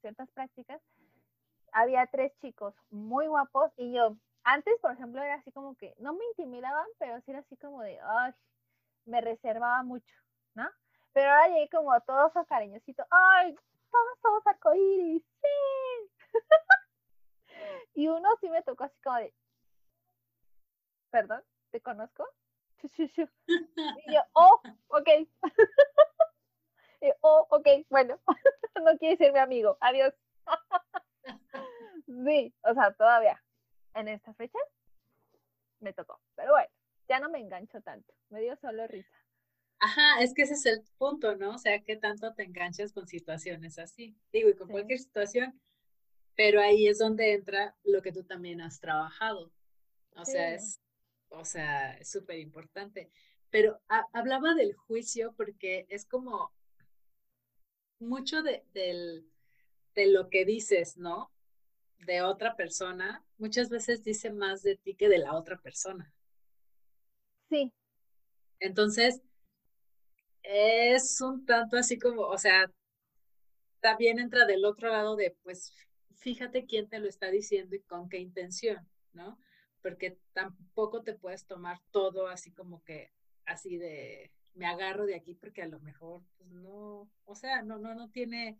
ciertas 0.00 0.30
prácticas, 0.30 0.80
había 1.72 2.06
tres 2.06 2.32
chicos 2.40 2.74
muy 2.90 3.26
guapos 3.26 3.72
y 3.76 3.92
yo, 3.92 4.16
antes, 4.44 4.78
por 4.80 4.92
ejemplo, 4.92 5.22
era 5.22 5.34
así 5.34 5.52
como 5.52 5.74
que 5.76 5.94
no 5.98 6.12
me 6.14 6.24
intimidaban, 6.26 6.86
pero 6.98 7.20
sí 7.20 7.30
era 7.30 7.40
así 7.40 7.56
como 7.56 7.82
de, 7.82 7.98
ay, 8.00 8.32
me 9.04 9.20
reservaba 9.20 9.82
mucho, 9.82 10.14
¿no? 10.54 10.68
Pero 11.12 11.30
ahora 11.30 11.48
llegué 11.48 11.68
como 11.70 11.98
todo 12.02 12.30
su 12.30 12.44
cariñosito, 12.46 13.04
ay, 13.10 13.56
todos 13.90 14.18
somos 14.20 14.46
arcoíris, 14.46 15.22
sí. 15.22 16.10
y 17.94 18.08
uno 18.08 18.28
sí 18.40 18.48
me 18.50 18.62
tocó 18.62 18.84
así 18.84 18.98
como 19.02 19.16
de, 19.16 19.34
perdón, 21.10 21.42
¿te 21.70 21.80
conozco? 21.80 22.26
Y 24.06 24.14
yo, 24.14 24.20
oh, 24.34 24.60
ok. 24.88 25.08
y, 27.00 27.12
oh, 27.20 27.46
ok, 27.50 27.66
bueno, 27.90 28.18
no 28.82 28.96
quiere 28.98 29.16
ser 29.16 29.32
mi 29.32 29.38
amigo, 29.38 29.76
adiós. 29.80 30.14
sí, 32.06 32.54
o 32.62 32.74
sea, 32.74 32.92
todavía 32.92 33.42
en 33.94 34.08
estas 34.08 34.36
fechas 34.36 34.62
me 35.80 35.92
tocó, 35.92 36.20
pero 36.34 36.52
bueno, 36.52 36.68
ya 37.08 37.20
no 37.20 37.28
me 37.28 37.38
engancho 37.38 37.80
tanto, 37.82 38.12
me 38.30 38.40
dio 38.40 38.56
solo 38.56 38.86
risa. 38.86 39.16
Ajá, 39.80 40.20
es 40.20 40.34
que 40.34 40.42
ese 40.42 40.54
es 40.54 40.66
el 40.66 40.82
punto, 40.98 41.36
¿no? 41.36 41.54
O 41.54 41.58
sea, 41.58 41.80
que 41.82 41.96
tanto 41.96 42.34
te 42.34 42.42
enganchas 42.42 42.92
con 42.92 43.06
situaciones 43.06 43.78
así. 43.78 44.16
Digo, 44.32 44.48
y 44.48 44.54
con 44.54 44.68
cualquier 44.68 44.98
situación, 44.98 45.60
pero 46.34 46.60
ahí 46.60 46.88
es 46.88 46.98
donde 46.98 47.32
entra 47.32 47.76
lo 47.84 48.02
que 48.02 48.12
tú 48.12 48.24
también 48.24 48.60
has 48.60 48.80
trabajado. 48.80 49.52
O 50.16 50.24
sea, 50.24 50.54
es, 50.54 50.80
o 51.28 51.44
sea, 51.44 52.02
súper 52.04 52.38
importante. 52.38 53.10
Pero 53.50 53.80
hablaba 54.12 54.54
del 54.54 54.74
juicio 54.74 55.32
porque 55.36 55.86
es 55.88 56.04
como 56.04 56.52
mucho 58.00 58.42
de, 58.42 58.64
del, 58.72 59.30
de 59.94 60.06
lo 60.06 60.28
que 60.28 60.44
dices, 60.44 60.96
¿no? 60.96 61.32
De 61.98 62.22
otra 62.22 62.56
persona, 62.56 63.24
muchas 63.38 63.68
veces 63.68 64.04
dice 64.04 64.30
más 64.30 64.62
de 64.62 64.76
ti 64.76 64.94
que 64.94 65.08
de 65.08 65.18
la 65.18 65.34
otra 65.34 65.60
persona. 65.60 66.12
Sí. 67.48 67.72
Entonces, 68.60 69.22
es 70.42 71.20
un 71.20 71.44
tanto 71.44 71.76
así 71.76 71.98
como, 71.98 72.22
o 72.22 72.38
sea, 72.38 72.70
también 73.80 74.18
entra 74.18 74.44
del 74.46 74.64
otro 74.64 74.90
lado 74.90 75.16
de, 75.16 75.36
pues, 75.42 75.72
fíjate 76.16 76.66
quién 76.66 76.88
te 76.88 76.98
lo 76.98 77.08
está 77.08 77.30
diciendo 77.30 77.76
y 77.76 77.82
con 77.82 78.08
qué 78.08 78.18
intención, 78.18 78.88
¿no? 79.12 79.38
Porque 79.82 80.18
tampoco 80.32 81.02
te 81.02 81.14
puedes 81.14 81.46
tomar 81.46 81.78
todo 81.90 82.28
así 82.28 82.52
como 82.52 82.82
que, 82.84 83.12
así 83.44 83.78
de, 83.78 84.32
me 84.54 84.66
agarro 84.66 85.06
de 85.06 85.14
aquí 85.14 85.34
porque 85.34 85.62
a 85.62 85.68
lo 85.68 85.80
mejor, 85.80 86.22
pues 86.36 86.50
no, 86.50 87.08
o 87.24 87.34
sea, 87.34 87.62
no, 87.62 87.78
no, 87.78 87.94
no 87.94 88.10
tiene 88.10 88.58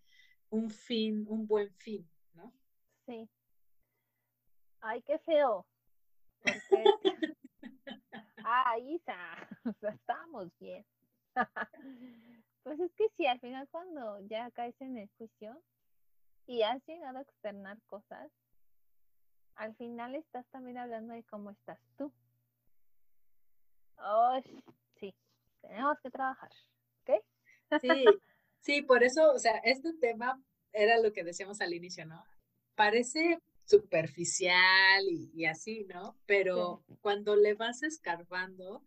un 0.50 0.70
fin, 0.70 1.26
un 1.28 1.46
buen 1.46 1.74
fin, 1.74 2.08
¿no? 2.34 2.52
Sí. 3.06 3.28
Ay, 4.80 5.02
qué 5.02 5.18
feo. 5.18 5.66
ah, 8.44 8.78
Isa, 8.78 9.48
o 9.64 9.72
sea, 9.80 9.90
estamos 9.90 10.48
bien. 10.58 10.84
pues 12.62 12.80
es 12.80 12.92
que 12.94 13.08
sí, 13.16 13.26
al 13.26 13.40
final 13.40 13.68
cuando 13.68 14.20
ya 14.28 14.50
caes 14.50 14.80
en 14.80 14.98
el 14.98 15.08
juicio 15.16 15.60
y 16.46 16.62
has 16.62 16.84
llegado 16.86 17.18
a 17.18 17.22
externar 17.22 17.78
cosas, 17.86 18.30
al 19.56 19.74
final 19.76 20.14
estás 20.14 20.46
también 20.48 20.78
hablando 20.78 21.14
de 21.14 21.24
cómo 21.24 21.50
estás 21.50 21.78
tú. 21.96 22.12
Oh, 23.98 24.40
sí, 24.98 25.14
tenemos 25.60 25.98
que 26.00 26.10
trabajar, 26.10 26.50
¿ok? 27.02 27.24
Sí, 27.80 27.88
sí, 28.60 28.82
por 28.82 29.02
eso, 29.02 29.32
o 29.32 29.38
sea, 29.38 29.58
este 29.58 29.92
tema 29.94 30.40
era 30.72 30.98
lo 30.98 31.12
que 31.12 31.24
decíamos 31.24 31.60
al 31.60 31.74
inicio, 31.74 32.06
¿no? 32.06 32.24
Parece 32.76 33.40
superficial 33.64 35.04
y, 35.08 35.44
así, 35.44 35.84
¿no? 35.84 36.16
Pero 36.26 36.84
cuando 37.00 37.36
le 37.36 37.54
vas 37.54 37.82
escarbando, 37.82 38.82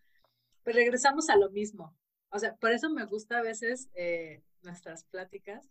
pues 0.64 0.76
regresamos 0.76 1.30
a 1.30 1.36
lo 1.36 1.52
mismo. 1.52 1.95
O 2.32 2.39
sea, 2.39 2.55
por 2.55 2.71
eso 2.71 2.89
me 2.89 3.05
gusta 3.05 3.39
a 3.39 3.41
veces 3.41 3.89
eh, 3.93 4.41
nuestras 4.63 5.03
pláticas, 5.03 5.69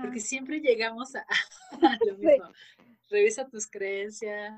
porque 0.00 0.20
siempre 0.20 0.60
llegamos 0.60 1.14
a, 1.16 1.26
lo 2.06 2.16
mismo. 2.18 2.52
Revisa 3.10 3.48
tus 3.48 3.66
creencias, 3.66 4.52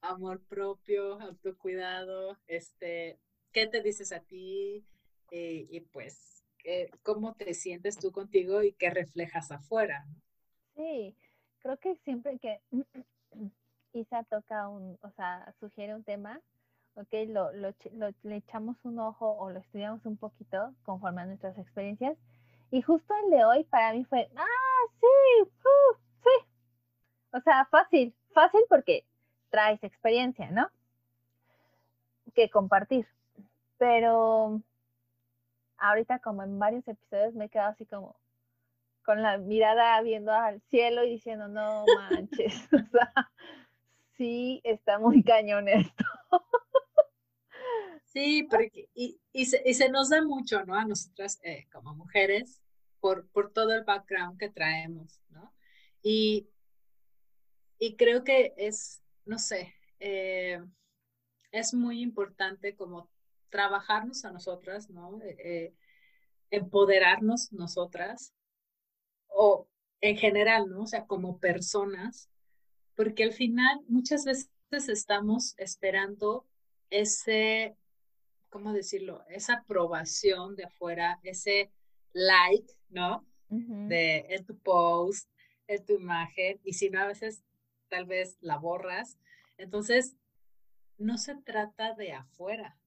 amor 0.00 0.40
propio, 0.40 1.20
autocuidado, 1.20 2.38
este, 2.46 3.18
qué 3.52 3.66
te 3.66 3.82
dices 3.82 4.12
a 4.12 4.20
ti 4.20 4.84
eh, 5.30 5.66
y 5.68 5.80
pues 5.80 6.44
eh, 6.64 6.90
cómo 7.02 7.34
te 7.34 7.54
sientes 7.54 7.98
tú 7.98 8.12
contigo 8.12 8.62
y 8.62 8.72
qué 8.72 8.90
reflejas 8.90 9.50
afuera. 9.50 10.06
Sí, 10.76 11.14
creo 11.60 11.76
que 11.78 11.96
siempre 12.04 12.38
que 12.38 12.60
Isa 13.92 14.24
toca 14.24 14.68
un, 14.68 14.98
o 15.02 15.10
sea, 15.10 15.54
sugiere 15.60 15.94
un 15.94 16.04
tema, 16.04 16.40
ok, 16.96 17.08
lo, 17.28 17.52
lo, 17.52 17.72
le 18.22 18.36
echamos 18.36 18.76
un 18.84 18.98
ojo 18.98 19.36
o 19.38 19.50
lo 19.50 19.58
estudiamos 19.58 20.04
un 20.06 20.16
poquito 20.16 20.72
conforme 20.84 21.22
a 21.22 21.26
nuestras 21.26 21.58
experiencias. 21.58 22.16
Y 22.70 22.82
justo 22.82 23.14
el 23.24 23.30
de 23.30 23.44
hoy 23.44 23.64
para 23.64 23.92
mí 23.92 24.04
fue, 24.04 24.28
ah, 24.36 24.86
sí, 25.00 25.42
uh, 25.42 25.96
sí. 26.22 26.46
O 27.32 27.40
sea, 27.40 27.66
fácil, 27.66 28.14
fácil 28.32 28.62
porque 28.68 29.04
traes 29.50 29.82
experiencia, 29.82 30.50
¿no? 30.50 30.68
Que 32.34 32.50
compartir. 32.50 33.06
Pero 33.78 34.60
ahorita 35.78 36.18
como 36.20 36.42
en 36.42 36.58
varios 36.58 36.86
episodios 36.88 37.34
me 37.34 37.46
he 37.46 37.48
quedado 37.48 37.70
así 37.70 37.86
como 37.86 38.16
con 39.04 39.22
la 39.22 39.36
mirada 39.36 40.00
viendo 40.00 40.32
al 40.32 40.60
cielo 40.70 41.04
y 41.04 41.10
diciendo, 41.10 41.46
no 41.48 41.84
manches, 42.10 42.68
o 42.72 42.90
sea, 42.90 43.30
sí 44.16 44.60
está 44.64 44.98
muy 44.98 45.22
cañón 45.22 45.68
esto. 45.68 46.04
Sí, 48.14 48.44
porque, 48.48 48.88
y, 48.94 49.20
y, 49.32 49.46
se, 49.46 49.60
y 49.66 49.74
se 49.74 49.88
nos 49.90 50.08
da 50.08 50.22
mucho, 50.24 50.64
¿no? 50.64 50.76
A 50.76 50.84
nosotras 50.84 51.40
eh, 51.42 51.66
como 51.72 51.94
mujeres, 51.96 52.62
por, 53.00 53.26
por 53.30 53.52
todo 53.52 53.72
el 53.74 53.82
background 53.82 54.38
que 54.38 54.48
traemos, 54.48 55.20
¿no? 55.30 55.52
Y, 56.00 56.48
y 57.78 57.96
creo 57.96 58.22
que 58.22 58.54
es, 58.56 59.02
no 59.26 59.38
sé, 59.38 59.74
eh, 59.98 60.62
es 61.50 61.74
muy 61.74 62.00
importante 62.02 62.76
como 62.76 63.10
trabajarnos 63.50 64.24
a 64.24 64.30
nosotras, 64.30 64.88
¿no? 64.90 65.20
Eh, 65.22 65.74
empoderarnos 66.50 67.52
nosotras, 67.52 68.32
o 69.26 69.68
en 70.00 70.16
general, 70.16 70.68
¿no? 70.70 70.82
O 70.82 70.86
sea, 70.86 71.04
como 71.06 71.40
personas, 71.40 72.30
porque 72.94 73.24
al 73.24 73.32
final 73.32 73.80
muchas 73.88 74.24
veces 74.24 74.48
estamos 74.88 75.54
esperando 75.58 76.46
ese 76.90 77.76
¿cómo 78.54 78.72
decirlo? 78.72 79.24
Esa 79.28 79.54
aprobación 79.54 80.54
de 80.54 80.66
afuera, 80.66 81.18
ese 81.24 81.72
like, 82.12 82.72
¿no? 82.88 83.26
De 83.48 84.26
en 84.28 84.46
tu 84.46 84.56
post, 84.56 85.28
en 85.66 85.84
tu 85.84 85.94
imagen, 85.94 86.60
y 86.62 86.74
si 86.74 86.88
no, 86.88 87.00
a 87.00 87.08
veces 87.08 87.42
tal 87.88 88.06
vez 88.06 88.38
la 88.40 88.56
borras. 88.56 89.18
Entonces, 89.58 90.14
no 90.98 91.18
se 91.18 91.34
trata 91.34 91.94
de 91.94 92.12
afuera, 92.12 92.78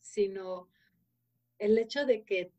sino 0.00 0.68
el 1.60 1.78
hecho 1.78 2.06
de 2.06 2.24
que 2.24 2.50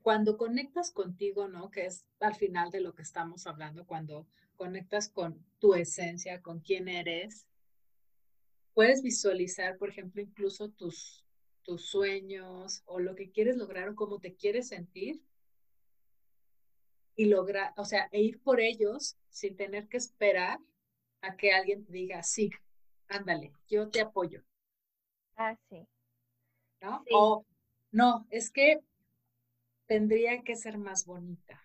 cuando 0.00 0.38
conectas 0.38 0.92
contigo, 0.92 1.46
¿no? 1.46 1.70
Que 1.70 1.84
es 1.84 2.06
al 2.20 2.36
final 2.36 2.70
de 2.70 2.80
lo 2.80 2.94
que 2.94 3.02
estamos 3.02 3.46
hablando, 3.46 3.86
cuando 3.86 4.26
conectas 4.56 5.10
con 5.10 5.44
tu 5.58 5.74
esencia, 5.74 6.40
con 6.40 6.60
quién 6.60 6.88
eres, 6.88 7.46
puedes 8.74 9.02
visualizar, 9.02 9.76
por 9.78 9.88
ejemplo, 9.88 10.22
incluso 10.22 10.70
tus, 10.70 11.24
tus 11.62 11.86
sueños 11.86 12.82
o 12.86 13.00
lo 13.00 13.14
que 13.14 13.30
quieres 13.30 13.56
lograr 13.56 13.88
o 13.88 13.94
cómo 13.94 14.18
te 14.18 14.34
quieres 14.34 14.68
sentir 14.68 15.20
y 17.14 17.26
lograr, 17.26 17.72
o 17.76 17.84
sea, 17.84 18.08
e 18.10 18.22
ir 18.22 18.40
por 18.42 18.60
ellos 18.60 19.16
sin 19.28 19.56
tener 19.56 19.88
que 19.88 19.98
esperar 19.98 20.58
a 21.20 21.36
que 21.36 21.52
alguien 21.52 21.84
te 21.84 21.92
diga, 21.92 22.22
sí, 22.22 22.50
ándale, 23.08 23.52
yo 23.68 23.90
te 23.90 24.00
apoyo. 24.00 24.42
Ah, 25.36 25.56
sí. 25.68 25.86
¿No? 26.80 27.04
O 27.12 27.46
no, 27.90 28.26
es 28.30 28.50
que 28.50 28.80
tendría 29.86 30.42
que 30.42 30.56
ser 30.56 30.78
más 30.78 31.04
bonita. 31.04 31.62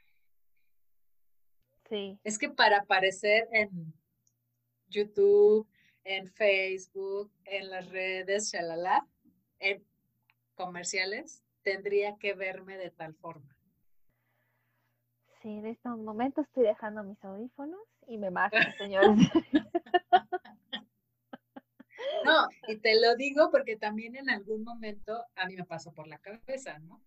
Sí. 1.89 2.19
Es 2.23 2.37
que 2.37 2.49
para 2.49 2.79
aparecer 2.79 3.47
en 3.53 3.93
YouTube, 4.89 5.67
en 6.07 6.31
Facebook, 6.31 7.29
en 7.43 7.69
las 7.69 7.89
redes, 7.89 8.51
shalala, 8.51 9.05
en 9.59 9.85
comerciales, 10.55 11.43
tendría 11.63 12.15
que 12.17 12.33
verme 12.33 12.77
de 12.77 12.91
tal 12.91 13.13
forma. 13.15 13.57
Sí, 15.41 15.49
en 15.49 15.65
este 15.65 15.89
momento 15.89 16.41
estoy 16.41 16.63
dejando 16.63 17.03
mis 17.03 17.21
audífonos 17.23 17.81
y 18.07 18.17
me 18.17 18.31
marcan, 18.31 18.61
señores. 18.77 19.17
No, 22.23 22.47
y 22.67 22.77
te 22.77 22.99
lo 22.99 23.15
digo 23.15 23.51
porque 23.51 23.75
también 23.75 24.15
en 24.15 24.29
algún 24.29 24.63
momento 24.63 25.25
a 25.35 25.45
mí 25.45 25.55
me 25.55 25.65
pasó 25.65 25.93
por 25.93 26.07
la 26.07 26.19
cabeza, 26.19 26.79
¿no? 26.79 27.01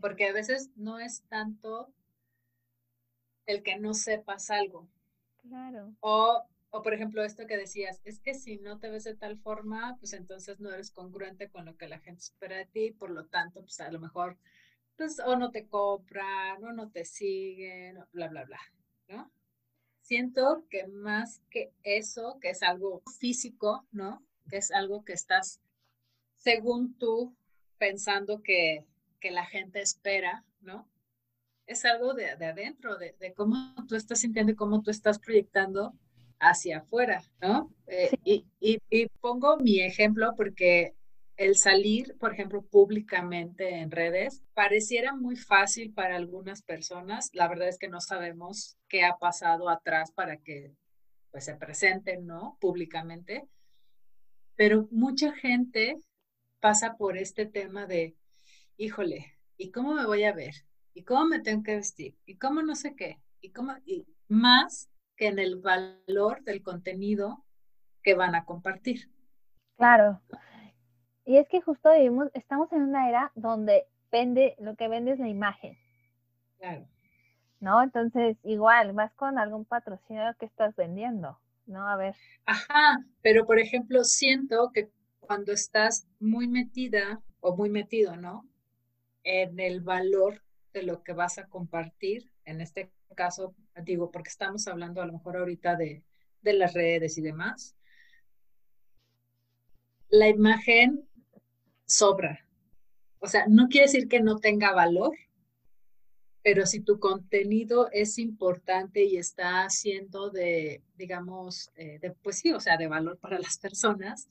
Porque 0.00 0.28
a 0.28 0.32
veces 0.32 0.70
no 0.76 0.98
es 0.98 1.22
tanto 1.28 1.92
el 3.44 3.62
que 3.62 3.78
no 3.78 3.92
sepas 3.92 4.50
algo. 4.50 4.88
Claro. 5.42 5.94
O, 6.00 6.46
o 6.72 6.82
por 6.82 6.94
ejemplo, 6.94 7.22
esto 7.22 7.46
que 7.46 7.56
decías, 7.56 8.00
es 8.04 8.20
que 8.20 8.34
si 8.34 8.58
no 8.58 8.78
te 8.78 8.90
ves 8.90 9.04
de 9.04 9.14
tal 9.14 9.38
forma, 9.38 9.96
pues 10.00 10.12
entonces 10.12 10.58
no 10.58 10.70
eres 10.70 10.90
congruente 10.90 11.48
con 11.50 11.66
lo 11.66 11.76
que 11.76 11.88
la 11.88 12.00
gente 12.00 12.20
espera 12.20 12.56
de 12.56 12.66
ti, 12.66 12.90
por 12.90 13.10
lo 13.10 13.26
tanto, 13.26 13.60
pues 13.62 13.78
a 13.80 13.90
lo 13.92 14.00
mejor, 14.00 14.38
pues 14.96 15.20
o 15.20 15.36
no 15.36 15.50
te 15.50 15.68
compran, 15.68 16.64
o 16.64 16.72
no 16.72 16.90
te 16.90 17.04
siguen, 17.04 17.98
bla, 18.12 18.28
bla, 18.28 18.44
bla, 18.44 18.60
¿no? 19.08 19.32
siento 20.02 20.66
que 20.68 20.86
más 20.88 21.40
que 21.48 21.72
eso, 21.82 22.38
que 22.40 22.50
es 22.50 22.62
algo 22.62 23.02
físico, 23.18 23.86
¿no? 23.92 24.22
Que 24.50 24.58
es 24.58 24.70
algo 24.70 25.04
que 25.04 25.14
estás, 25.14 25.60
según 26.36 26.98
tú, 26.98 27.34
pensando 27.78 28.42
que, 28.42 28.84
la 29.30 29.46
gente 29.46 29.80
espera, 29.80 30.44
¿no? 30.60 30.88
Es 31.66 31.84
algo 31.84 32.12
de, 32.12 32.30
adentro, 32.30 32.98
de, 32.98 33.14
cómo 33.36 33.72
tú 33.86 33.94
estás 33.94 34.18
sintiendo 34.18 34.50
y 34.50 34.56
cómo 34.56 34.82
tú 34.82 34.90
estás 34.90 35.20
proyectando 35.20 35.94
hacia 36.42 36.78
afuera, 36.78 37.22
¿no? 37.40 37.72
Eh, 37.86 38.10
y, 38.24 38.44
y 38.60 39.06
pongo 39.20 39.56
mi 39.58 39.80
ejemplo 39.80 40.34
porque 40.36 40.94
el 41.36 41.56
salir, 41.56 42.16
por 42.18 42.32
ejemplo, 42.32 42.62
públicamente 42.62 43.78
en 43.78 43.90
redes, 43.90 44.42
pareciera 44.54 45.14
muy 45.14 45.36
fácil 45.36 45.92
para 45.92 46.16
algunas 46.16 46.62
personas. 46.62 47.30
La 47.32 47.48
verdad 47.48 47.68
es 47.68 47.78
que 47.78 47.88
no 47.88 48.00
sabemos 48.00 48.76
qué 48.88 49.04
ha 49.04 49.16
pasado 49.16 49.68
atrás 49.68 50.12
para 50.12 50.36
que 50.36 50.72
pues, 51.30 51.44
se 51.44 51.54
presenten, 51.54 52.26
¿no? 52.26 52.58
Públicamente. 52.60 53.48
Pero 54.56 54.88
mucha 54.90 55.32
gente 55.32 55.96
pasa 56.60 56.96
por 56.96 57.16
este 57.16 57.46
tema 57.46 57.86
de, 57.86 58.14
híjole, 58.76 59.34
¿y 59.56 59.70
cómo 59.70 59.94
me 59.94 60.06
voy 60.06 60.24
a 60.24 60.32
ver? 60.32 60.54
¿Y 60.94 61.04
cómo 61.04 61.24
me 61.24 61.40
tengo 61.40 61.62
que 61.62 61.76
vestir? 61.76 62.16
¿Y 62.26 62.36
cómo 62.36 62.62
no 62.62 62.76
sé 62.76 62.94
qué? 62.94 63.18
¿Y 63.40 63.50
cómo? 63.50 63.74
Y 63.86 64.06
más 64.28 64.90
en 65.26 65.38
el 65.38 65.56
valor 65.56 66.42
del 66.42 66.62
contenido 66.62 67.44
que 68.02 68.14
van 68.14 68.34
a 68.34 68.44
compartir. 68.44 69.10
Claro. 69.76 70.20
Y 71.24 71.36
es 71.36 71.48
que 71.48 71.60
justo 71.60 71.92
vivimos, 71.92 72.28
estamos 72.34 72.72
en 72.72 72.82
una 72.82 73.08
era 73.08 73.32
donde 73.34 73.86
vende, 74.10 74.56
lo 74.58 74.74
que 74.76 74.88
vende 74.88 75.12
es 75.12 75.18
la 75.18 75.28
imagen. 75.28 75.76
Claro. 76.58 76.86
¿No? 77.60 77.82
Entonces, 77.82 78.36
igual, 78.42 78.92
vas 78.92 79.12
con 79.14 79.38
algún 79.38 79.64
patrocinador 79.64 80.36
que 80.36 80.46
estás 80.46 80.74
vendiendo, 80.74 81.38
¿no? 81.66 81.88
A 81.88 81.96
ver. 81.96 82.16
Ajá, 82.44 82.98
pero 83.22 83.46
por 83.46 83.60
ejemplo, 83.60 84.02
siento 84.02 84.70
que 84.74 84.90
cuando 85.20 85.52
estás 85.52 86.08
muy 86.18 86.48
metida 86.48 87.22
o 87.40 87.56
muy 87.56 87.70
metido, 87.70 88.16
¿no? 88.16 88.48
En 89.22 89.60
el 89.60 89.80
valor 89.80 90.42
de 90.72 90.82
lo 90.82 91.04
que 91.04 91.12
vas 91.12 91.38
a 91.38 91.46
compartir, 91.46 92.32
en 92.44 92.60
este 92.60 92.90
caso, 93.14 93.54
digo, 93.84 94.10
porque 94.10 94.30
estamos 94.30 94.66
hablando 94.68 95.00
a 95.00 95.06
lo 95.06 95.14
mejor 95.14 95.36
ahorita 95.36 95.76
de, 95.76 96.02
de 96.42 96.52
las 96.52 96.74
redes 96.74 97.18
y 97.18 97.22
demás, 97.22 97.76
la 100.08 100.28
imagen 100.28 101.08
sobra. 101.86 102.46
O 103.18 103.28
sea, 103.28 103.46
no 103.48 103.68
quiere 103.68 103.86
decir 103.86 104.08
que 104.08 104.20
no 104.20 104.38
tenga 104.38 104.72
valor, 104.72 105.16
pero 106.42 106.66
si 106.66 106.80
tu 106.80 106.98
contenido 106.98 107.88
es 107.92 108.18
importante 108.18 109.04
y 109.04 109.16
está 109.16 109.68
siendo 109.70 110.30
de, 110.30 110.82
digamos, 110.96 111.70
eh, 111.76 112.00
pues 112.22 112.38
sí, 112.38 112.52
o 112.52 112.60
sea, 112.60 112.76
de 112.76 112.88
valor 112.88 113.18
para 113.18 113.38
las 113.38 113.58
personas, 113.58 114.28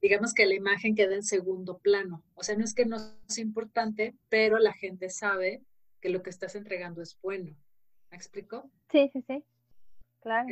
digamos 0.00 0.32
que 0.32 0.46
la 0.46 0.54
imagen 0.54 0.94
queda 0.94 1.14
en 1.14 1.22
segundo 1.22 1.78
plano. 1.78 2.24
O 2.34 2.42
sea, 2.42 2.56
no 2.56 2.64
es 2.64 2.74
que 2.74 2.86
no 2.86 2.96
es 3.28 3.38
importante, 3.38 4.14
pero 4.30 4.58
la 4.58 4.72
gente 4.72 5.10
sabe 5.10 5.62
que 6.00 6.08
lo 6.08 6.22
que 6.22 6.30
estás 6.30 6.54
entregando 6.54 7.02
es 7.02 7.18
bueno. 7.20 7.54
¿Me 8.10 8.16
explico? 8.16 8.70
Sí, 8.90 9.08
sí, 9.12 9.22
sí. 9.26 9.44
Claro. 10.20 10.48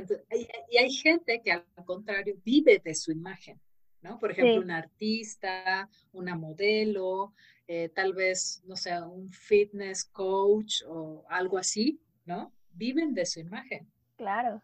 y 0.70 0.78
hay 0.78 0.90
gente 0.90 1.42
que 1.42 1.52
al 1.52 1.64
contrario 1.84 2.36
vive 2.42 2.80
de 2.82 2.94
su 2.94 3.12
imagen. 3.12 3.60
¿no? 4.02 4.18
Por 4.18 4.30
ejemplo, 4.30 4.60
un 4.60 4.70
artista, 4.70 5.88
una 6.12 6.36
modelo, 6.36 7.34
eh, 7.66 7.88
tal 7.90 8.14
vez, 8.14 8.62
no 8.64 8.76
sé, 8.76 9.00
un 9.02 9.28
fitness 9.30 10.04
coach 10.04 10.82
o 10.86 11.24
algo 11.28 11.58
así, 11.58 12.00
¿no? 12.24 12.52
Viven 12.72 13.14
de 13.14 13.26
su 13.26 13.40
imagen. 13.40 13.90
Claro. 14.16 14.62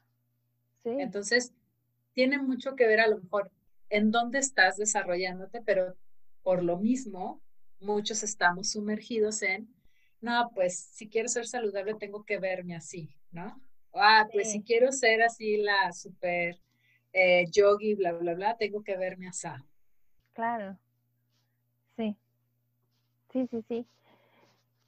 Sí. 0.82 0.90
Entonces, 0.98 1.52
tiene 2.12 2.38
mucho 2.38 2.76
que 2.76 2.86
ver 2.86 3.00
a 3.00 3.08
lo 3.08 3.18
mejor 3.18 3.50
en 3.88 4.10
dónde 4.10 4.38
estás 4.38 4.76
desarrollándote, 4.76 5.62
pero 5.62 5.96
por 6.42 6.62
lo 6.62 6.78
mismo, 6.78 7.40
muchos 7.80 8.22
estamos 8.22 8.70
sumergidos 8.70 9.42
en, 9.42 9.73
no, 10.24 10.50
pues 10.54 10.78
si 10.78 11.08
quiero 11.08 11.28
ser 11.28 11.46
saludable 11.46 11.94
tengo 11.94 12.24
que 12.24 12.38
verme 12.38 12.74
así, 12.74 13.14
¿no? 13.30 13.60
Ah, 13.92 14.26
pues 14.32 14.50
si 14.50 14.62
quiero 14.62 14.90
ser 14.90 15.22
así 15.22 15.58
la 15.58 15.92
super 15.92 16.58
eh, 17.12 17.44
yogi, 17.50 17.94
bla, 17.94 18.12
bla, 18.12 18.32
bla, 18.34 18.56
tengo 18.56 18.82
que 18.82 18.96
verme 18.96 19.28
así. 19.28 19.48
Claro. 20.32 20.78
Sí. 21.96 22.16
Sí, 23.32 23.46
sí, 23.48 23.62
sí. 23.68 23.86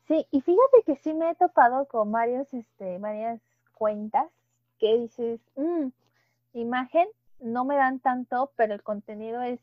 Sí, 0.08 0.26
y 0.30 0.40
fíjate 0.40 0.82
que 0.86 0.96
sí 0.96 1.12
me 1.12 1.30
he 1.30 1.34
topado 1.34 1.86
con 1.86 2.10
varios, 2.10 2.54
este, 2.54 2.98
varias 2.98 3.40
cuentas 3.74 4.30
que 4.78 4.96
dices, 4.96 5.40
mm, 5.56 5.88
imagen, 6.54 7.08
no 7.40 7.66
me 7.66 7.76
dan 7.76 8.00
tanto, 8.00 8.52
pero 8.56 8.72
el 8.72 8.82
contenido 8.82 9.42
es, 9.42 9.60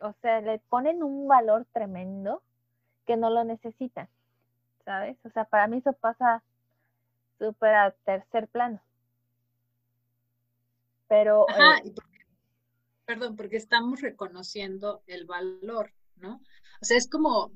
o 0.00 0.12
sea, 0.12 0.42
le 0.42 0.58
ponen 0.58 1.02
un 1.02 1.26
valor 1.26 1.66
tremendo 1.72 2.42
que 3.06 3.16
no 3.16 3.30
lo 3.30 3.44
necesitan, 3.44 4.08
¿sabes? 4.84 5.16
O 5.24 5.30
sea, 5.30 5.44
para 5.44 5.66
mí 5.66 5.78
eso 5.78 5.92
pasa 5.94 6.42
súper 7.38 7.74
a 7.74 7.90
tercer 8.04 8.48
plano. 8.48 8.82
Pero... 11.08 11.48
Ajá, 11.48 11.78
eh, 11.84 11.94
perdón, 13.04 13.36
porque 13.36 13.56
estamos 13.56 14.00
reconociendo 14.00 15.02
el 15.06 15.26
valor, 15.26 15.92
¿no? 16.16 16.40
O 16.80 16.84
sea, 16.84 16.96
es 16.96 17.08
como, 17.08 17.52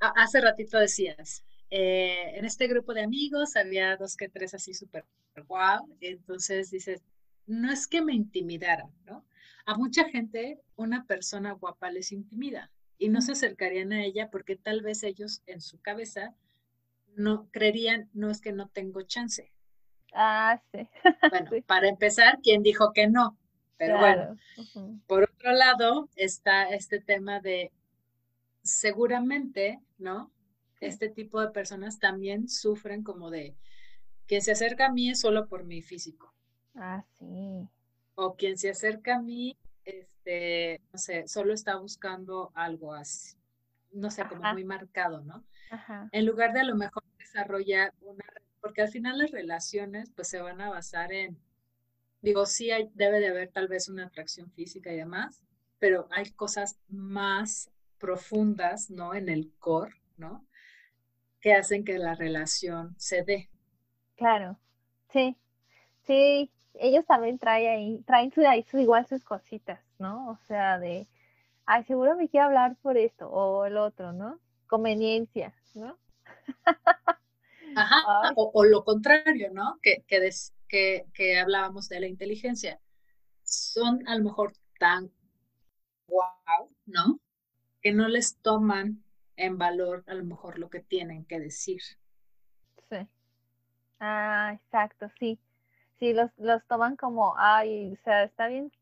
hace 0.00 0.40
ratito 0.40 0.78
decías, 0.78 1.44
eh, 1.70 2.36
en 2.36 2.44
este 2.44 2.66
grupo 2.66 2.94
de 2.94 3.02
amigos 3.02 3.56
había 3.56 3.96
dos 3.96 4.16
que 4.16 4.28
tres 4.28 4.54
así 4.54 4.74
súper 4.74 5.06
guau, 5.46 5.96
entonces 6.00 6.70
dices, 6.70 7.02
no 7.46 7.72
es 7.72 7.86
que 7.86 8.02
me 8.02 8.14
intimidaran, 8.14 8.92
¿no? 9.04 9.24
A 9.64 9.76
mucha 9.76 10.08
gente 10.08 10.60
una 10.76 11.04
persona 11.04 11.52
guapa 11.52 11.90
les 11.90 12.12
intimida 12.12 12.70
y 13.02 13.08
no 13.08 13.20
se 13.20 13.32
acercarían 13.32 13.92
a 13.92 14.04
ella 14.04 14.30
porque 14.30 14.54
tal 14.54 14.80
vez 14.80 15.02
ellos 15.02 15.42
en 15.46 15.60
su 15.60 15.80
cabeza 15.80 16.36
no 17.16 17.48
creerían, 17.50 18.08
no 18.12 18.30
es 18.30 18.40
que 18.40 18.52
no 18.52 18.68
tengo 18.68 19.02
chance, 19.02 19.52
Ah, 20.14 20.60
sí. 20.70 20.88
Bueno, 21.30 21.50
para 21.66 21.88
empezar, 21.88 22.38
¿quién 22.42 22.62
dijo 22.62 22.92
que 22.92 23.08
no? 23.08 23.38
Pero 23.76 23.98
bueno, 23.98 24.36
por 25.06 25.24
otro 25.24 25.52
lado 25.52 26.08
está 26.14 26.68
este 26.68 27.00
tema 27.00 27.40
de 27.40 27.72
seguramente, 28.62 29.80
¿no? 29.98 30.30
este 30.80 31.08
tipo 31.08 31.40
de 31.40 31.48
personas 31.48 31.98
también 31.98 32.48
sufren 32.48 33.02
como 33.02 33.30
de 33.30 33.56
quien 34.26 34.42
se 34.42 34.52
acerca 34.52 34.86
a 34.86 34.92
mí 34.92 35.10
es 35.10 35.20
solo 35.20 35.48
por 35.48 35.64
mi 35.64 35.80
físico. 35.82 36.32
Ah, 36.74 37.04
sí. 37.18 37.68
O 38.14 38.34
quien 38.36 38.58
se 38.58 38.70
acerca 38.70 39.16
a 39.16 39.22
mí, 39.22 39.56
este, 40.22 40.80
no 40.92 40.98
sé, 40.98 41.26
solo 41.26 41.52
está 41.52 41.76
buscando 41.76 42.52
algo 42.54 42.94
así, 42.94 43.36
no 43.92 44.10
sé, 44.10 44.24
como 44.24 44.52
muy 44.52 44.64
marcado, 44.64 45.22
¿no? 45.22 45.44
Ajá. 45.70 46.08
En 46.12 46.26
lugar 46.26 46.52
de 46.52 46.60
a 46.60 46.64
lo 46.64 46.76
mejor 46.76 47.02
desarrollar 47.18 47.92
una, 48.00 48.24
porque 48.60 48.82
al 48.82 48.88
final 48.88 49.18
las 49.18 49.32
relaciones 49.32 50.10
pues 50.14 50.28
se 50.28 50.40
van 50.40 50.60
a 50.60 50.70
basar 50.70 51.12
en, 51.12 51.38
digo, 52.20 52.46
sí 52.46 52.70
hay, 52.70 52.88
debe 52.94 53.18
de 53.18 53.28
haber 53.28 53.48
tal 53.48 53.66
vez 53.66 53.88
una 53.88 54.06
atracción 54.06 54.50
física 54.52 54.92
y 54.92 54.96
demás, 54.96 55.42
pero 55.78 56.06
hay 56.12 56.30
cosas 56.30 56.78
más 56.88 57.70
profundas, 57.98 58.90
¿no? 58.90 59.14
En 59.14 59.28
el 59.28 59.52
core, 59.58 59.96
¿no? 60.16 60.46
Que 61.40 61.54
hacen 61.54 61.84
que 61.84 61.98
la 61.98 62.14
relación 62.14 62.94
se 62.96 63.24
dé. 63.24 63.50
Claro, 64.14 64.56
sí, 65.08 65.36
sí, 66.06 66.52
ellos 66.74 67.04
también 67.06 67.38
traen 67.38 67.68
ahí, 67.68 68.02
traen 68.06 68.32
su, 68.32 68.46
ahí 68.46 68.64
igual 68.74 69.06
sus 69.06 69.24
cositas, 69.24 69.80
¿no? 70.02 70.30
O 70.30 70.38
sea, 70.48 70.78
de, 70.78 71.08
ay, 71.64 71.84
seguro 71.84 72.16
me 72.16 72.28
quiere 72.28 72.44
hablar 72.44 72.76
por 72.82 72.98
esto 72.98 73.30
o 73.30 73.64
el 73.64 73.78
otro, 73.78 74.12
¿no? 74.12 74.38
Conveniencia, 74.66 75.54
¿no? 75.74 75.96
Ajá, 77.76 78.32
o, 78.36 78.64
lo 78.64 78.84
contrario, 78.84 79.50
¿no? 79.52 79.78
Que, 79.82 80.04
que, 80.06 80.28
que, 80.68 81.06
que 81.14 81.38
hablábamos 81.38 81.88
de 81.88 82.00
la 82.00 82.06
inteligencia. 82.06 82.80
Son 83.44 84.06
a 84.06 84.16
lo 84.16 84.24
mejor 84.24 84.52
tan 84.78 85.10
wow, 86.08 86.68
¿no? 86.84 87.20
Que 87.80 87.92
no 87.92 88.08
les 88.08 88.36
toman 88.42 89.02
en 89.36 89.56
valor 89.56 90.04
a 90.06 90.14
lo 90.14 90.24
mejor 90.24 90.58
lo 90.58 90.68
que 90.68 90.80
tienen 90.80 91.24
que 91.24 91.40
decir. 91.40 91.80
Sí. 92.90 93.08
Ah, 94.00 94.52
exacto, 94.54 95.08
sí. 95.18 95.38
Sí, 95.98 96.12
los, 96.12 96.30
los 96.36 96.62
toman 96.66 96.96
como, 96.96 97.34
ay, 97.38 97.92
o 97.92 98.04
sea, 98.04 98.24
está 98.24 98.48
bien, 98.48 98.72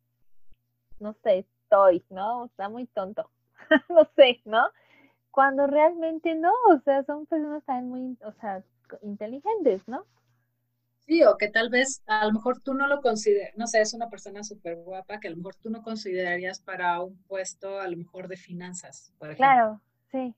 no 1.01 1.14
sé, 1.22 1.46
estoy, 1.64 2.05
¿no? 2.11 2.46
Está 2.46 2.68
muy 2.68 2.86
tonto, 2.86 3.30
no 3.88 4.05
sé, 4.16 4.40
¿no? 4.44 4.68
Cuando 5.30 5.66
realmente 5.66 6.34
no, 6.34 6.53
o 6.70 6.80
sea, 6.80 7.05
son 7.05 7.26
personas 7.26 7.64
también 7.64 7.88
muy, 7.88 8.18
o 8.24 8.32
sea, 8.40 8.64
inteligentes, 9.03 9.86
¿no? 9.88 10.07
Sí, 11.07 11.24
o 11.24 11.36
que 11.36 11.48
tal 11.48 11.70
vez 11.70 12.03
a 12.07 12.24
lo 12.26 12.32
mejor 12.32 12.61
tú 12.61 12.72
no 12.74 12.86
lo 12.86 13.01
consideras, 13.01 13.53
no 13.57 13.66
sé, 13.66 13.80
es 13.80 13.94
una 13.94 14.09
persona 14.09 14.44
súper 14.44 14.76
guapa 14.76 15.18
que 15.18 15.28
a 15.28 15.30
lo 15.32 15.38
mejor 15.38 15.57
tú 15.57 15.68
no 15.70 15.82
considerarías 15.82 16.61
para 16.61 17.01
un 17.01 17.16
puesto 17.24 17.80
a 17.80 17.88
lo 17.88 17.96
mejor 17.96 18.28
de 18.28 18.36
finanzas, 18.36 19.12
por 19.18 19.30
ejemplo. 19.30 19.44
Claro, 19.44 19.80
sí. 20.12 20.34